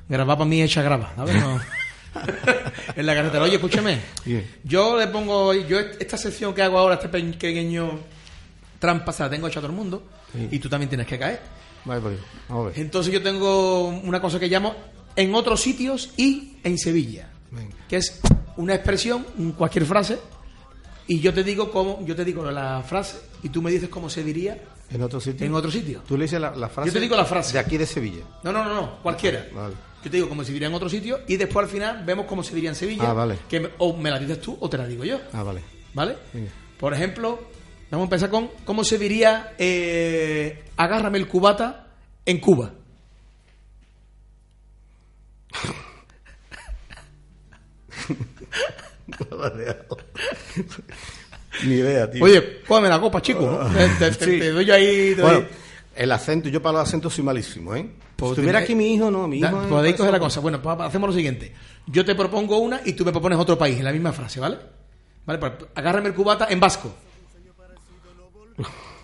grabar 0.08 0.38
para 0.38 0.48
mí 0.48 0.62
es 0.62 0.70
echar 0.70 0.84
grabar, 0.84 1.12
¿sabes? 1.14 1.34
No. 1.36 1.60
en 2.96 3.04
la 3.06 3.14
carretera. 3.14 3.44
Oye, 3.44 3.56
escúchame. 3.56 4.00
Bien. 4.24 4.46
Yo 4.64 4.96
le 4.98 5.08
pongo, 5.08 5.52
yo 5.52 5.78
esta 5.78 6.16
sección 6.16 6.54
que 6.54 6.62
hago 6.62 6.78
ahora, 6.78 6.94
este 6.94 7.10
pequeño 7.10 7.98
trampa, 8.78 9.12
se 9.12 9.22
la 9.24 9.28
tengo 9.30 9.46
hecha 9.48 9.58
a 9.58 9.62
todo 9.62 9.72
el 9.72 9.76
mundo 9.76 10.02
Sí. 10.32 10.48
y 10.52 10.58
tú 10.58 10.68
también 10.70 10.88
tienes 10.88 11.06
que 11.06 11.18
caer. 11.18 11.40
Vale, 11.84 12.00
pues, 12.00 12.18
vamos 12.48 12.64
a 12.64 12.68
ver. 12.70 12.78
Entonces 12.80 13.12
yo 13.12 13.22
tengo 13.22 13.88
una 13.88 14.20
cosa 14.22 14.40
que 14.40 14.48
llamo 14.48 14.74
en 15.16 15.34
otros 15.34 15.60
sitios 15.60 16.10
y 16.16 16.56
en 16.62 16.78
Sevilla, 16.78 17.30
Venga. 17.50 17.74
que 17.88 17.96
es 17.96 18.20
una 18.56 18.74
expresión, 18.74 19.24
cualquier 19.56 19.84
frase, 19.86 20.18
y 21.06 21.20
yo 21.20 21.32
te 21.32 21.42
digo 21.44 21.70
cómo, 21.70 22.04
yo 22.04 22.14
te 22.16 22.24
digo 22.24 22.48
la 22.50 22.82
frase 22.82 23.18
y 23.42 23.48
tú 23.48 23.62
me 23.62 23.70
dices 23.70 23.88
cómo 23.88 24.10
se 24.10 24.22
diría 24.24 24.60
En 24.90 25.02
otro 25.02 25.20
sitio. 25.20 25.46
en 25.46 25.54
otro 25.54 25.70
sitio. 25.70 26.02
Tú 26.06 26.16
le 26.16 26.24
dices 26.24 26.40
la, 26.40 26.54
la 26.56 26.68
frase. 26.68 26.88
Yo 26.88 26.92
te 26.94 27.00
digo 27.00 27.16
la 27.16 27.24
frase. 27.24 27.52
De 27.52 27.58
aquí 27.60 27.76
de 27.76 27.86
Sevilla. 27.86 28.24
No, 28.42 28.52
no, 28.52 28.64
no, 28.64 28.74
no, 28.74 29.02
cualquiera. 29.02 29.46
Vale. 29.54 29.74
Yo 30.04 30.10
te 30.10 30.16
digo 30.16 30.28
cómo 30.28 30.42
se 30.44 30.52
diría 30.52 30.68
en 30.68 30.74
otro 30.74 30.88
sitio 30.88 31.20
y 31.28 31.36
después 31.36 31.64
al 31.64 31.70
final 31.70 32.04
vemos 32.04 32.26
cómo 32.26 32.42
se 32.42 32.54
diría 32.54 32.70
en 32.70 32.76
Sevilla. 32.76 33.10
Ah, 33.10 33.12
vale. 33.12 33.38
Que 33.48 33.60
me- 33.60 33.68
o 33.78 33.96
me 33.96 34.10
la 34.10 34.18
dices 34.18 34.40
tú 34.40 34.56
o 34.60 34.68
te 34.68 34.78
la 34.78 34.86
digo 34.86 35.04
yo, 35.04 35.20
Ah, 35.32 35.42
vale. 35.42 35.60
¿vale? 35.94 36.16
Venga. 36.32 36.50
Por 36.78 36.92
ejemplo, 36.92 37.40
vamos 37.90 38.04
a 38.04 38.06
empezar 38.06 38.30
con 38.30 38.50
cómo 38.64 38.82
se 38.84 38.98
diría 38.98 39.54
eh, 39.58 40.64
agárrame 40.76 41.18
el 41.18 41.26
cubata 41.28 41.86
en 42.24 42.38
Cuba. 42.40 42.72
Ni 51.64 51.74
idea, 51.74 52.10
tío. 52.10 52.22
Oye, 52.24 52.40
póngame 52.42 52.88
la 52.88 53.00
copa, 53.00 53.22
chico. 53.22 53.40
¿no? 53.40 53.68
Te, 53.70 53.88
te- 53.88 54.10
te- 54.10 54.24
Sí. 54.24 54.38
te 54.38 54.50
doy 54.50 54.70
ahí. 54.70 55.14
te 55.14 55.22
Bueno, 55.22 55.38
doy- 55.40 55.48
el 55.96 56.12
acento, 56.12 56.48
yo 56.50 56.60
para 56.60 56.78
los 56.78 56.88
acentos 56.88 57.14
soy 57.14 57.24
malísimo, 57.24 57.74
¿eh? 57.74 57.88
Pues 58.16 58.30
si 58.30 58.32
estuviera 58.34 58.60
tenés- 58.60 58.64
aquí 58.64 58.74
mi 58.74 58.94
hijo, 58.94 59.10
no, 59.10 59.26
mi 59.26 59.38
hijo. 59.38 59.68
podéis 59.68 59.96
coger 59.96 60.12
la 60.12 60.18
cosa. 60.18 60.40
Bueno, 60.40 60.60
pues 60.60 60.76
hacemos 60.80 61.08
lo 61.10 61.14
siguiente. 61.16 61.54
Yo 61.86 62.04
te 62.04 62.14
propongo 62.14 62.58
una 62.58 62.80
y 62.84 62.92
tú 62.92 63.04
me 63.04 63.12
propones 63.12 63.38
otro 63.38 63.56
país 63.56 63.78
en 63.78 63.84
la 63.84 63.92
misma 63.92 64.12
frase, 64.12 64.40
¿vale? 64.40 64.58
Vale, 65.24 65.38
pues 65.38 65.52
agárrame 65.74 66.08
el 66.08 66.14
cubata 66.14 66.48
en 66.50 66.60
vasco. 66.60 66.94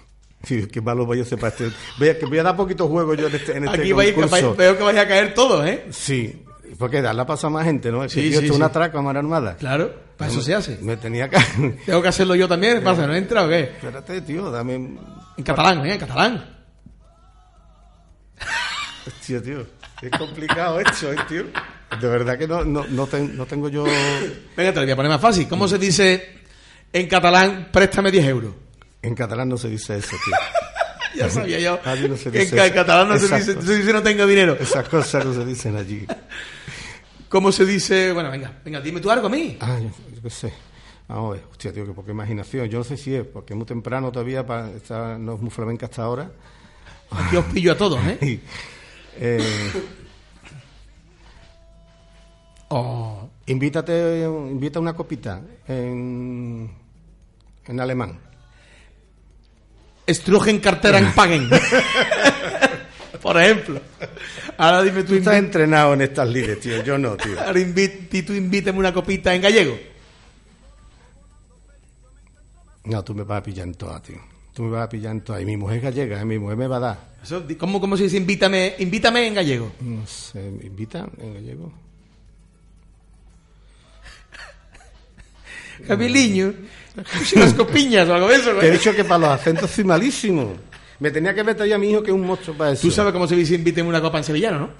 Sí, 0.44 0.66
qué 0.66 0.80
malo 0.80 1.06
voy 1.06 1.20
a 1.20 1.24
ser 1.24 1.38
para 1.38 1.50
este. 1.54 1.70
Voy 1.98 2.08
a, 2.08 2.18
que 2.18 2.26
voy 2.26 2.38
a 2.38 2.42
dar 2.42 2.56
poquito 2.56 2.88
juego 2.88 3.14
yo 3.14 3.28
en 3.28 3.34
este, 3.36 3.56
en 3.56 3.64
este 3.64 3.80
Aquí 3.80 3.92
concurso. 3.92 4.54
veo 4.56 4.76
que 4.76 4.82
vais 4.82 4.98
a 4.98 5.06
caer 5.06 5.34
todos, 5.34 5.64
¿eh? 5.66 5.86
Sí, 5.90 6.42
porque 6.78 7.00
darle 7.00 7.24
pasa 7.24 7.46
a 7.46 7.50
más 7.50 7.64
gente, 7.64 7.92
¿no? 7.92 8.02
Es 8.02 8.12
Sí, 8.12 8.22
sí, 8.22 8.28
esto 8.28 8.40
es 8.46 8.50
sí. 8.50 8.56
una 8.56 8.70
traca 8.72 8.98
a 8.98 9.02
mano 9.02 9.18
armada. 9.20 9.56
Claro, 9.56 9.94
para 10.16 10.30
eso 10.30 10.42
se 10.42 10.54
hace. 10.54 10.78
Me 10.82 10.96
tenía 10.96 11.28
que. 11.30 11.36
Tengo 11.86 12.02
que 12.02 12.08
hacerlo 12.08 12.34
yo 12.34 12.48
también. 12.48 12.78
¿Qué 12.78 12.80
pasa? 12.84 13.06
¿No 13.06 13.14
entra 13.14 13.44
o 13.44 13.48
qué? 13.48 13.60
Espérate, 13.60 14.20
tío, 14.22 14.50
dame. 14.50 14.74
En 14.74 15.44
catalán, 15.44 15.86
¿eh? 15.86 15.92
En 15.94 15.98
catalán. 16.00 16.44
Hostia, 19.06 19.42
tío. 19.42 19.66
Es 20.00 20.10
complicado 20.18 20.80
esto, 20.80 21.12
¿eh, 21.12 21.16
tío? 21.28 21.44
De 22.00 22.08
verdad 22.08 22.36
que 22.38 22.48
no, 22.48 22.64
no, 22.64 22.84
no, 22.88 23.06
ten- 23.06 23.36
no 23.36 23.46
tengo 23.46 23.68
yo. 23.68 23.84
Venga, 23.84 24.72
te 24.72 24.80
lo 24.80 24.82
voy 24.82 24.90
a 24.90 24.96
poner 24.96 25.10
más 25.12 25.20
fácil. 25.20 25.46
¿Cómo 25.48 25.68
se 25.68 25.78
dice 25.78 26.40
en 26.92 27.06
catalán, 27.06 27.68
préstame 27.72 28.10
10 28.10 28.24
euros? 28.26 28.54
En 29.02 29.14
catalán 29.14 29.48
no 29.48 29.56
se 29.58 29.68
dice 29.68 29.96
eso, 29.98 30.16
tío. 30.24 30.34
Ya 31.14 31.28
sabía 31.28 31.60
yo 31.60 31.78
Allí 31.84 32.08
no 32.08 32.16
se 32.16 32.30
en 32.30 32.34
dice 32.36 32.56
eso. 32.64 32.74
catalán 32.74 33.06
no 33.08 33.18
se 33.18 33.36
dice, 33.36 33.60
se 33.60 33.76
dice 33.76 33.92
no 33.92 34.02
tengo 34.02 34.26
dinero. 34.26 34.56
Esas 34.58 34.88
cosas 34.88 35.22
no 35.26 35.34
se 35.34 35.44
dicen 35.44 35.76
allí. 35.76 36.06
¿Cómo 37.28 37.52
se 37.52 37.66
dice? 37.66 38.12
Bueno, 38.12 38.30
venga, 38.30 38.60
venga, 38.64 38.80
dime 38.80 38.98
tú 39.00 39.10
algo 39.10 39.26
a 39.26 39.30
mí. 39.30 39.58
Ah, 39.60 39.78
yo, 39.78 39.90
yo 40.14 40.22
qué 40.22 40.30
sé. 40.30 40.52
Vamos 41.08 41.30
a 41.30 41.34
ver. 41.34 41.44
Hostia, 41.50 41.70
tío, 41.70 41.84
que 41.84 41.92
poca 41.92 42.10
imaginación. 42.12 42.66
Yo 42.68 42.78
no 42.78 42.84
sé 42.84 42.96
si 42.96 43.14
es 43.14 43.26
porque 43.26 43.52
es 43.52 43.56
muy 43.58 43.66
temprano 43.66 44.10
todavía, 44.10 44.46
para 44.46 44.70
estar, 44.70 45.18
no 45.18 45.34
es 45.34 45.40
muy 45.42 45.50
flamenca 45.50 45.84
hasta 45.84 46.02
ahora. 46.02 46.30
Aquí 47.10 47.36
os 47.36 47.44
pillo 47.44 47.72
a 47.72 47.76
todos, 47.76 48.00
¿eh? 48.06 48.40
Eh, 49.18 49.72
Oh, 52.68 53.28
invítate, 53.46 54.22
invita 54.24 54.80
una 54.80 54.94
copita 54.94 55.42
en, 55.68 56.70
en 57.66 57.80
alemán. 57.80 58.18
Strugen 60.08 60.58
cartera 60.60 60.98
en 60.98 61.12
Paguen. 61.12 61.48
Por 63.22 63.40
ejemplo. 63.40 63.80
Ahora 64.58 64.82
dime 64.82 65.02
tú, 65.02 65.08
Tú 65.10 65.14
estás 65.16 65.34
entrenado 65.36 65.94
en 65.94 66.02
estas 66.02 66.28
lides, 66.28 66.58
tío. 66.60 66.82
Yo 66.82 66.98
no, 66.98 67.16
tío. 67.16 67.38
ahora 67.40 67.58
invi- 67.60 68.08
y 68.10 68.22
tú 68.22 68.32
invítame 68.32 68.78
una 68.80 68.92
copita 68.92 69.32
en 69.34 69.42
gallego. 69.42 69.78
No, 72.84 73.04
tú 73.04 73.14
me 73.14 73.22
vas 73.22 73.38
a 73.38 73.42
pillar 73.42 73.66
en 73.68 73.74
todas, 73.74 74.02
tío. 74.02 74.16
Tú 74.52 74.64
me 74.64 74.70
vas 74.70 74.84
a 74.84 74.88
pillar 74.88 75.12
en 75.12 75.20
todas. 75.22 75.40
Y 75.40 75.44
mi 75.46 75.56
mujer 75.56 75.78
es 75.78 75.82
gallega, 75.84 76.20
¿eh? 76.20 76.24
mi 76.24 76.38
mujer 76.38 76.56
me 76.56 76.66
va 76.66 76.76
a 76.76 76.80
dar. 76.80 77.12
Eso, 77.22 77.44
¿Cómo, 77.58 77.80
cómo 77.80 77.96
se 77.96 78.02
dice 78.04 78.16
invítame, 78.16 78.74
invítame 78.80 79.26
en 79.28 79.34
gallego? 79.34 79.72
No 79.80 80.04
sé, 80.06 80.40
¿me 80.50 80.66
invita 80.66 81.06
en 81.18 81.34
gallego? 81.34 81.72
Javiliño. 85.86 86.52
Unas 87.36 87.54
copiñas 87.54 88.08
o 88.08 88.14
algo 88.14 88.28
de 88.28 88.36
eso, 88.36 88.50
Te 88.52 88.68
he 88.68 88.70
dicho 88.72 88.94
que 88.94 89.04
para 89.04 89.18
los 89.18 89.30
acentos 89.30 89.70
soy 89.70 89.84
malísimo. 89.84 90.54
Me 91.00 91.10
tenía 91.10 91.34
que 91.34 91.42
meter 91.42 91.66
yo 91.66 91.74
a 91.74 91.78
mi 91.78 91.90
hijo 91.90 92.02
que 92.02 92.10
es 92.10 92.14
un 92.14 92.24
monstruo 92.26 92.56
para 92.56 92.72
eso. 92.72 92.82
Tú 92.82 92.90
sabes 92.90 93.12
cómo 93.12 93.26
se 93.26 93.34
dice 93.34 93.54
invítame 93.54 93.88
una 93.88 94.00
copa 94.00 94.18
en 94.18 94.24
sevillano, 94.24 94.58
¿no? 94.60 94.70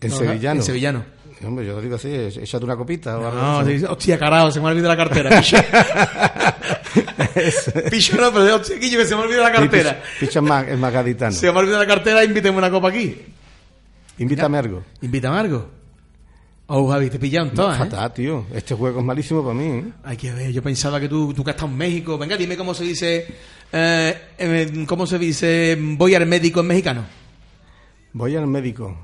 En 0.00 0.10
No, 0.10 0.16
sevillano. 0.16 0.60
En 0.60 0.66
sevillano. 0.66 1.04
Hombre, 1.44 1.66
yo 1.66 1.74
lo 1.74 1.80
digo 1.80 1.94
así, 1.94 2.08
échate 2.12 2.64
una 2.64 2.76
copita 2.76 3.16
o 3.16 3.24
algo 3.26 3.40
No, 3.40 3.58
de 3.60 3.64
se 3.66 3.70
dice, 3.74 3.86
hostia, 3.86 4.18
carajo, 4.18 4.50
se 4.50 4.58
me 4.60 4.66
ha 4.66 4.70
olvidado 4.70 4.96
la 4.96 4.96
cartera. 4.96 5.40
Picho, 5.40 5.56
Picho 7.90 8.16
no, 8.20 8.32
pero 8.32 8.56
hostia, 8.56 8.78
que 8.80 9.06
se 9.06 9.14
me 9.14 9.22
ha 9.22 9.24
olvidado 9.24 9.44
la 9.44 9.52
cartera. 9.52 9.90
Picha- 10.02 10.18
Picha 10.20 10.38
es 10.40 10.44
más, 10.44 10.66
es 10.68 10.78
más 10.78 10.92
gaditano. 10.92 11.32
Se 11.32 11.46
me 11.52 11.56
ha 11.56 11.60
olvidado 11.60 11.82
la 11.84 11.88
cartera, 11.88 12.24
invítame 12.24 12.58
una 12.58 12.70
copa 12.70 12.88
aquí. 12.88 13.16
Invítame 14.18 14.58
algo. 14.58 14.82
Invítame 15.00 15.38
algo. 15.38 15.68
Oh, 16.70 16.86
Javi, 16.90 17.08
te 17.08 17.18
pillaron 17.18 17.50
todas, 17.54 17.76
¿eh? 17.76 17.84
Fatal, 17.84 18.12
tío. 18.12 18.44
Este 18.52 18.74
juego 18.74 18.98
es 19.00 19.04
malísimo 19.04 19.42
para 19.42 19.54
mí. 19.54 19.64
¿eh? 19.64 19.84
Hay 20.04 20.18
que 20.18 20.30
ver, 20.32 20.52
yo 20.52 20.62
pensaba 20.62 21.00
que 21.00 21.08
tú, 21.08 21.32
tú 21.32 21.42
que 21.42 21.50
has 21.50 21.56
estado 21.56 21.72
en 21.72 21.78
México. 21.78 22.18
Venga, 22.18 22.36
dime 22.36 22.58
cómo 22.58 22.74
se 22.74 22.84
dice. 22.84 23.26
eh, 23.72 24.20
eh, 24.36 24.84
¿Cómo 24.86 25.06
se 25.06 25.18
dice 25.18 25.78
voy 25.80 26.14
al 26.14 26.26
médico 26.26 26.60
en 26.60 26.66
mexicano? 26.66 27.04
Voy 28.12 28.36
al 28.36 28.46
médico. 28.46 28.94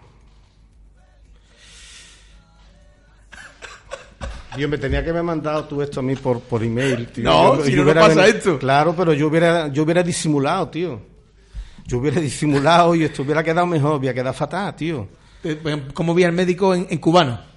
Yo 4.59 4.69
me 4.69 4.77
tenía 4.79 5.03
que 5.03 5.11
haber 5.11 5.23
mandado 5.23 5.65
tú 5.65 5.81
esto 5.83 6.01
a 6.01 6.03
mí 6.03 6.15
por, 6.17 6.41
por 6.41 6.63
email, 6.63 7.09
tío. 7.09 7.25
No, 7.25 7.57
Yo- 7.57 7.65
si 7.65 7.71
yo 7.73 7.79
no, 7.79 7.85
no 7.85 7.91
hubiera 7.93 8.01
pasa 8.09 8.27
esto. 8.27 8.59
Claro, 8.59 8.95
pero 8.95 9.13
yo 9.15 9.29
hubiera, 9.29 9.69
yo 9.69 9.83
hubiera 9.85 10.03
disimulado, 10.03 10.69
tío. 10.69 11.01
Yo 11.87 11.97
hubiera 11.99 12.21
disimulado 12.21 12.95
y 12.95 13.05
esto 13.05 13.23
hubiera 13.23 13.43
quedado 13.43 13.67
mejor, 13.67 13.95
hubiera 13.97 14.13
quedado 14.15 14.35
fatal, 14.35 14.77
tío. 14.77 15.09
Eh, 15.43 15.59
¿Cómo 15.95 16.13
voy 16.13 16.25
al 16.25 16.33
médico 16.33 16.75
en, 16.75 16.87
en 16.91 16.99
cubano? 16.99 17.54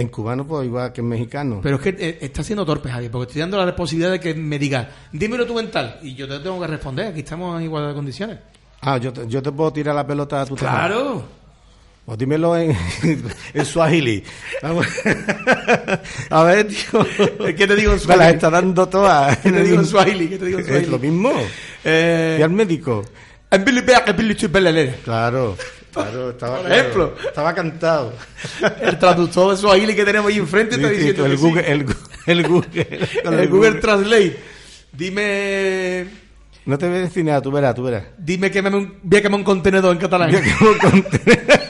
En 0.00 0.08
cubano, 0.08 0.46
pues 0.46 0.66
igual 0.66 0.92
que 0.92 1.00
en 1.00 1.08
mexicano. 1.08 1.60
Pero 1.62 1.76
es 1.76 1.82
que 1.82 1.88
eh, 1.98 2.18
está 2.20 2.42
siendo 2.42 2.64
torpe, 2.64 2.88
Javi, 2.90 3.08
porque 3.08 3.28
estoy 3.30 3.40
dando 3.40 3.64
la 3.64 3.74
posibilidad 3.74 4.12
de 4.12 4.20
que 4.20 4.34
me 4.34 4.58
digas, 4.58 4.86
dímelo 5.12 5.46
tú 5.46 5.58
en 5.58 5.70
tal. 5.70 5.98
Y 6.02 6.14
yo 6.14 6.28
te 6.28 6.38
tengo 6.38 6.60
que 6.60 6.66
responder, 6.66 7.06
aquí 7.08 7.20
estamos 7.20 7.58
en 7.58 7.64
igualdad 7.64 7.88
de 7.90 7.94
condiciones. 7.94 8.38
Ah, 8.80 8.96
yo 8.98 9.12
te, 9.12 9.26
yo 9.26 9.42
te 9.42 9.50
puedo 9.50 9.72
tirar 9.72 9.94
la 9.94 10.06
pelota 10.06 10.42
a 10.42 10.46
tu. 10.46 10.54
Claro. 10.56 11.24
O 12.06 12.16
dímelo 12.16 12.56
en, 12.56 12.74
en 13.54 13.66
Swahili. 13.66 14.22
A 16.30 16.42
ver, 16.44 16.68
tío. 16.68 17.06
¿Qué 17.56 17.66
te 17.66 17.76
digo 17.76 17.92
en 17.92 17.98
Me 18.08 18.16
las 18.16 18.16
Swahili? 18.16 18.34
está 18.34 18.50
dando 18.50 18.88
todas. 18.88 19.36
¿Qué 19.38 19.50
te 19.52 19.62
digo 19.62 19.80
en 19.80 19.86
Swahili? 19.86 20.28
¿Qué 20.28 20.38
te 20.38 20.46
digo 20.46 20.58
en 20.60 20.64
Swahili? 20.64 20.84
Es 20.84 20.90
lo 20.90 20.98
mismo. 20.98 21.32
Eh, 21.84 22.36
Y 22.38 22.42
al 22.42 22.50
médico. 22.50 23.04
Claro, 25.04 25.56
claro, 25.92 26.30
estaba, 26.30 26.62
Por 26.62 26.72
ejemplo. 26.72 27.14
estaba 27.26 27.54
cantado. 27.54 28.12
El 28.80 28.98
traductor 28.98 29.50
de 29.50 29.56
Swahili 29.56 29.94
que 29.94 30.04
tenemos 30.04 30.30
ahí 30.30 30.38
enfrente 30.38 30.76
está 30.76 30.88
Sí, 30.88 30.94
sí, 30.94 30.98
diciendo 31.00 31.26
el, 31.26 31.32
que 31.32 31.36
sí. 31.38 31.42
Google, 31.42 31.72
el, 31.72 31.86
Gu- 31.86 31.96
el 32.26 32.46
Google. 32.46 33.08
con 33.24 33.38
el 33.38 33.48
Google 33.48 33.72
Translate. 33.80 34.38
Dime. 34.92 36.06
No 36.66 36.76
te 36.76 36.86
voy 36.88 36.98
a 36.98 37.00
decir 37.00 37.24
nada, 37.24 37.40
tú 37.40 37.50
verás, 37.50 37.74
tú 37.74 37.82
verás. 37.84 38.04
Dime 38.18 38.50
que 38.50 38.60
me 38.60 38.68
voy 38.70 39.18
a 39.18 39.22
quemar 39.22 39.38
un 39.38 39.44
contenedor 39.44 39.92
en 39.92 39.98
catalán. 39.98 40.30
Voy 40.30 40.40
a 40.40 40.42
quemar 40.42 40.72
un 40.72 40.78
contenedor. 40.78 41.58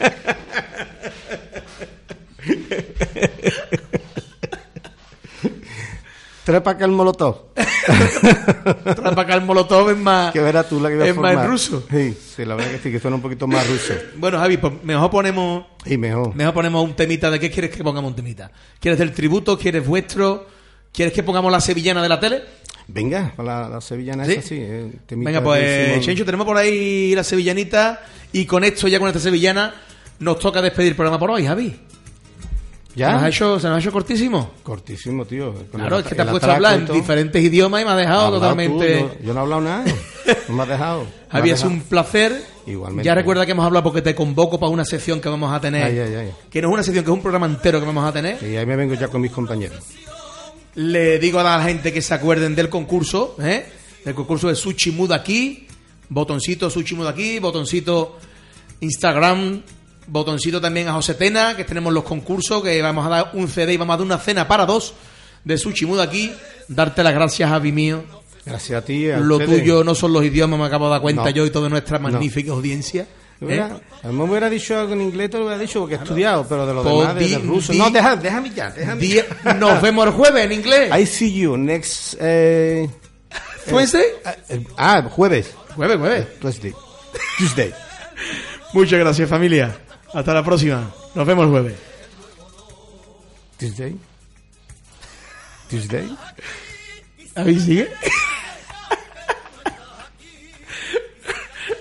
Para 6.45 6.59
acá 6.71 6.85
el 6.85 6.93
molotov. 6.93 7.48
Acá 9.18 9.34
el 9.34 9.43
molotov 9.43 9.91
es 9.91 9.97
más... 9.97 10.32
Que 10.32 10.41
verás 10.41 10.68
tú 10.68 10.80
la 10.80 10.89
que 10.89 10.97
voy 10.97 11.07
a 11.07 11.11
Es 11.11 11.16
más 11.16 11.47
ruso. 11.47 11.84
Sí, 11.91 12.16
sí, 12.36 12.45
la 12.45 12.55
verdad 12.55 12.72
que 12.72 12.78
sí, 12.78 12.91
que 12.91 13.01
suena 13.01 13.16
un 13.16 13.22
poquito 13.22 13.47
más 13.47 13.66
ruso. 13.66 13.95
Bueno, 14.16 14.39
Javi, 14.39 14.57
pues 14.57 14.72
mejor 14.82 15.11
ponemos... 15.11 15.64
Y 15.84 15.97
mejor. 15.97 16.34
Mejor 16.34 16.55
ponemos 16.55 16.84
un 16.84 16.95
temita. 16.95 17.30
¿De 17.30 17.41
qué 17.41 17.51
quieres 17.51 17.70
que 17.70 17.82
pongamos 17.82 18.11
un 18.11 18.16
temita? 18.16 18.51
¿Quieres 18.80 18.99
del 18.99 19.12
tributo? 19.12 19.59
¿Quieres 19.59 19.86
vuestro? 19.86 20.47
¿Quieres 20.93 21.12
que 21.12 21.22
pongamos 21.22 21.51
la 21.51 21.61
sevillana 21.61 22.03
de 22.03 22.09
la 22.09 22.20
tele? 22.20 22.43
Venga, 22.89 23.34
la, 23.39 23.68
la 23.68 23.80
sevillana 23.80 24.24
¿Sí? 24.24 24.32
esa 24.32 24.43
sí. 24.43 24.57
eh, 24.59 24.91
temita 25.07 25.30
Venga, 25.30 25.43
pues. 25.45 26.05
Chencho, 26.05 26.24
tenemos 26.24 26.47
por 26.47 26.57
ahí 26.57 27.14
la 27.14 27.22
sevillanita. 27.22 28.01
Y 28.32 28.47
con 28.47 28.64
esto, 28.64 28.89
ya 28.89 28.99
con 28.99 29.09
esta 29.09 29.20
sevillana, 29.20 29.74
nos 30.20 30.39
toca 30.39 30.62
despedir 30.62 30.91
el 30.91 30.97
programa 30.97 31.18
por 31.18 31.30
hoy, 31.30 31.47
Javi. 31.47 31.78
¿Se 32.95 33.01
nos 33.05 33.14
ha 33.14 33.20
¿Ya? 33.20 33.28
hecho, 33.28 33.61
se 33.61 33.68
nos 33.68 33.76
ha 33.76 33.80
hecho 33.80 33.93
cortísimo? 33.93 34.51
Cortísimo, 34.62 35.24
tío. 35.24 35.53
Con 35.53 35.80
Claro, 35.80 35.97
el- 35.99 36.03
es 36.03 36.09
que 36.09 36.14
te 36.16 36.22
has 36.22 36.28
puesto 36.28 36.51
a 36.51 36.55
hablar 36.57 36.78
en 36.78 36.86
diferentes 36.86 37.43
idiomas 37.43 37.82
y 37.82 37.84
me 37.84 37.91
has 37.93 37.97
dejado 37.99 38.20
hablado 38.26 38.41
totalmente... 38.41 38.99
tú, 38.99 39.05
no- 39.07 39.26
yo 39.26 39.34
no 39.34 39.39
he 39.39 39.43
hablado 39.43 39.61
nada. 39.62 39.84
No 40.49 40.55
me 40.57 40.62
has 40.62 40.68
dejado. 40.68 41.07
Has 41.30 41.45
es 41.45 41.62
un 41.64 41.80
placer. 41.82 42.43
Igualmente. 42.66 43.05
Ya 43.07 43.14
recuerda 43.14 43.47
que 43.47 43.53
hemos 43.53 43.64
hablado 43.64 43.84
porque 43.84 44.03
te 44.03 44.14
convoco 44.14 44.59
para 44.59 44.70
una 44.70 44.84
sección 44.84 45.20
que 45.20 45.28
vamos 45.28 45.53
a 45.55 45.61
tener. 45.61 45.84
Ay, 45.84 45.99
ay, 45.99 46.14
ay. 46.14 46.32
Que 46.51 46.61
no 46.61 46.68
es 46.68 46.74
una 46.74 46.82
sección, 46.82 47.05
que 47.05 47.11
es 47.11 47.14
un 47.14 47.22
programa 47.22 47.47
entero 47.47 47.78
que 47.80 47.86
vamos 47.86 48.05
a 48.05 48.12
tener. 48.12 48.43
Y 48.43 48.57
ahí 48.57 48.66
me 48.66 48.76
vengo 48.76 48.95
ya 48.95 49.09
con 49.09 49.20
mis 49.20 49.30
compañeros. 49.30 49.78
Le 50.74 51.18
digo 51.18 51.39
a 51.41 51.43
la 51.45 51.62
gente 51.62 51.93
que 51.93 52.03
se 52.03 52.14
acuerden 52.14 52.55
del 52.55 52.68
concurso, 52.68 53.36
¿eh? 53.41 53.66
Del 54.05 54.14
concurso 54.14 54.49
de 54.49 54.55
Sushi 54.55 54.91
Mood 54.93 55.12
aquí, 55.12 55.66
botoncito 56.09 56.68
Sushi 56.70 56.95
Mood 56.95 57.07
aquí, 57.09 57.39
botoncito 57.39 58.16
Instagram, 58.80 59.62
botoncito 60.09 60.61
también 60.61 60.89
a 60.89 60.93
José 60.95 61.15
Tena, 61.15 61.57
que 61.57 61.65
tenemos 61.65 61.93
los 61.93 62.05
concursos, 62.05 62.63
que 62.63 62.81
vamos 62.83 63.07
a 63.07 63.09
dar 63.11 63.31
un 63.35 63.49
CD 63.49 63.75
y 63.75 63.77
vamos 63.77 63.95
a 63.95 63.97
dar 63.99 64.07
una 64.07 64.19
cena 64.19 64.49
para 64.49 64.67
dos 64.67 64.95
de 65.45 65.57
Sushi 65.59 65.87
Mood 65.87 66.01
aquí. 66.01 66.33
Darte 66.69 67.03
las 67.03 67.15
gracias, 67.15 67.49
Javi 67.49 67.73
mío. 67.73 68.03
Gracias 68.45 68.83
a 68.83 68.85
ti. 68.85 69.11
a 69.11 69.19
Lo 69.19 69.37
ustedes. 69.37 69.61
tuyo 69.61 69.85
no 69.85 69.95
son 69.95 70.13
los 70.13 70.25
idiomas, 70.25 70.59
me 70.59 70.67
acabo 70.67 70.87
de 70.87 70.93
dar 70.93 71.01
cuenta 71.03 71.25
No. 71.25 71.31
yo 71.31 71.45
y 71.47 71.51
toda 71.51 71.69
nuestra 71.69 71.99
No. 71.99 72.09
magnífica 72.09 72.53
audiencia. 72.53 73.07
¿eh? 73.43 73.61
A 73.61 73.69
mejor 74.09 74.13
me 74.13 74.25
hubiera 74.25 74.49
dicho 74.51 74.79
algo 74.79 74.95
en 74.95 75.03
inglés, 75.03 75.31
te 75.31 75.37
lo 75.39 75.45
hubiera 75.45 75.61
dicho 75.61 75.81
porque 75.81 75.95
he 75.95 75.99
estudiado, 75.99 76.47
pero 76.49 76.67
de 76.67 76.75
lo 76.75 76.83
Pues 76.83 76.95
demás, 76.99 77.15
de- 77.15 77.29
del 77.29 77.43
ruso. 77.47 77.73
No, 77.75 77.91
deja, 77.91 78.17
déjame 78.17 78.51
ya, 78.51 78.71
déjame 78.71 79.25
Nos 79.59 79.81
vemos 79.83 80.07
el 80.07 80.13
jueves 80.13 80.45
en 80.47 80.53
inglés. 80.53 80.91
I 80.99 81.07
see 81.07 81.33
you 81.33 81.57
next. 81.57 82.15
Eh, 82.21 82.89
Wednesday? 83.71 84.05
eh, 84.49 84.65
ah, 84.79 85.03
jueves. 85.11 85.55
Jueves, 85.77 85.99
jueves. 85.99 86.27
Tuesday. 86.41 86.73
Tuesday. 87.39 87.73
Muchas 88.73 88.99
gracias, 88.99 89.29
familia. 89.29 89.77
Hasta 90.13 90.35
la 90.35 90.43
próxima. 90.43 90.91
Nos 91.15 91.27
vemos 91.27 91.45
el 91.45 91.51
jueves. 91.51 91.75
Tuesday. 93.59 93.97
Tuesday. 95.69 96.17
¿Ahí 97.35 97.61
sigue? 97.61 97.89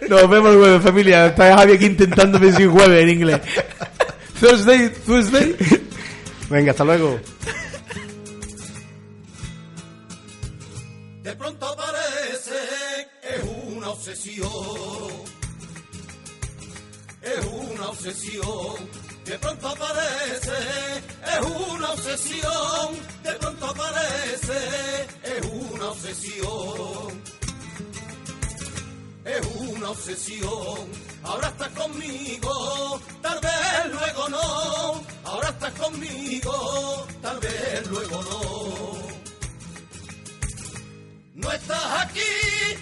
Nos 0.09 0.29
vemos 0.29 0.51
el 0.53 0.59
jueves, 0.59 0.81
familia. 0.81 1.27
Está 1.27 1.57
Javi 1.57 1.73
aquí 1.73 1.85
intentando 1.85 2.39
decir 2.39 2.69
jueves 2.69 3.03
en 3.03 3.09
inglés. 3.09 3.41
Thursday, 4.39 4.89
Thursday. 5.05 5.55
Venga, 6.49 6.71
hasta 6.71 6.83
luego. 6.85 7.19
Obsesión. 18.07 18.89
De 19.25 19.37
pronto 19.37 19.67
aparece, 19.67 20.51
es 21.25 21.45
una 21.45 21.91
obsesión. 21.91 22.95
De 23.23 23.33
pronto 23.33 23.65
aparece, 23.65 25.07
es 25.23 25.45
una 25.45 25.89
obsesión. 25.89 27.23
Es 29.25 29.45
una 29.57 29.89
obsesión. 29.89 31.07
Ahora 31.23 31.47
estás 31.49 31.69
conmigo, 31.69 33.01
tal 33.21 33.39
vez 33.41 33.91
luego 33.91 34.29
no. 34.29 35.03
Ahora 35.25 35.49
estás 35.49 35.73
conmigo, 35.73 37.07
tal 37.21 37.39
vez 37.39 37.87
luego 37.87 38.23
no. 38.23 39.07
No 41.35 41.51
estás 41.51 42.05
aquí, 42.05 42.21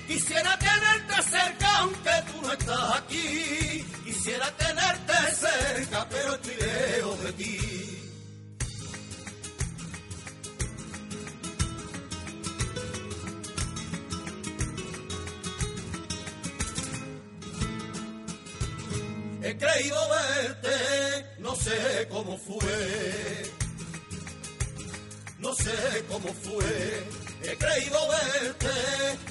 quisiera 0.08 0.58
tenerte 0.60 1.24
cerca, 1.24 1.78
aunque 1.80 2.12
tú 2.32 2.42
no 2.44 2.54
estás 2.54 2.96
aquí. 3.00 3.86
Quisiera 4.26 4.52
tenerte 4.58 5.14
cerca, 5.36 6.10
pero 6.10 6.34
estoy 6.34 6.56
lejos 6.56 7.24
de 7.26 7.34
ti. 7.34 7.58
He 19.44 19.58
creído 19.58 20.10
verte, 20.10 21.36
no 21.38 21.56
sé 21.56 22.08
cómo 22.10 22.36
fue. 22.40 23.52
No 25.38 25.54
sé 25.54 26.04
cómo 26.10 26.34
fue, 26.34 27.04
he 27.48 27.58
creído 27.58 28.00
verte, 28.08 28.68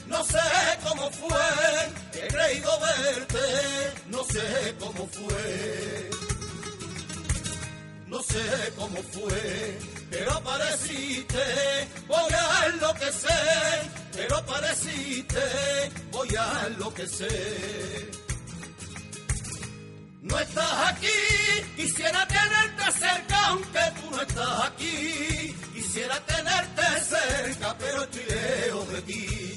no 0.07 0.25
sé 0.25 0.39
cómo 0.83 1.11
fue, 1.11 2.23
he 2.23 2.29
creído 2.29 2.71
verte, 2.81 3.39
no 4.09 4.25
sé 4.25 4.75
cómo 4.79 5.07
fue, 5.09 6.11
no 8.07 8.23
sé 8.23 8.73
cómo 8.77 9.03
fue, 9.03 9.79
pero 10.11 10.33
apareciste, 10.33 11.45
voy 12.07 12.33
a 12.33 12.67
enloquecer, 12.67 13.91
pero 14.15 14.37
apareciste, 14.37 15.41
voy 16.13 16.29
a 16.37 16.67
enloquecer. 16.69 18.24
No 20.25 20.39
estás 20.39 20.91
aquí, 20.91 21.07
quisiera 21.77 22.27
tenerte 22.27 22.93
cerca, 22.99 23.47
aunque 23.49 23.81
tú 24.01 24.11
no 24.11 24.23
estás 24.23 24.65
aquí. 24.69 25.55
Quisiera 25.75 26.19
tenerte 26.21 26.83
cerca, 27.03 27.77
pero 27.79 28.05
estoy 28.05 28.25
lejos 28.25 28.89
de 28.89 29.03
ti. 29.03 29.54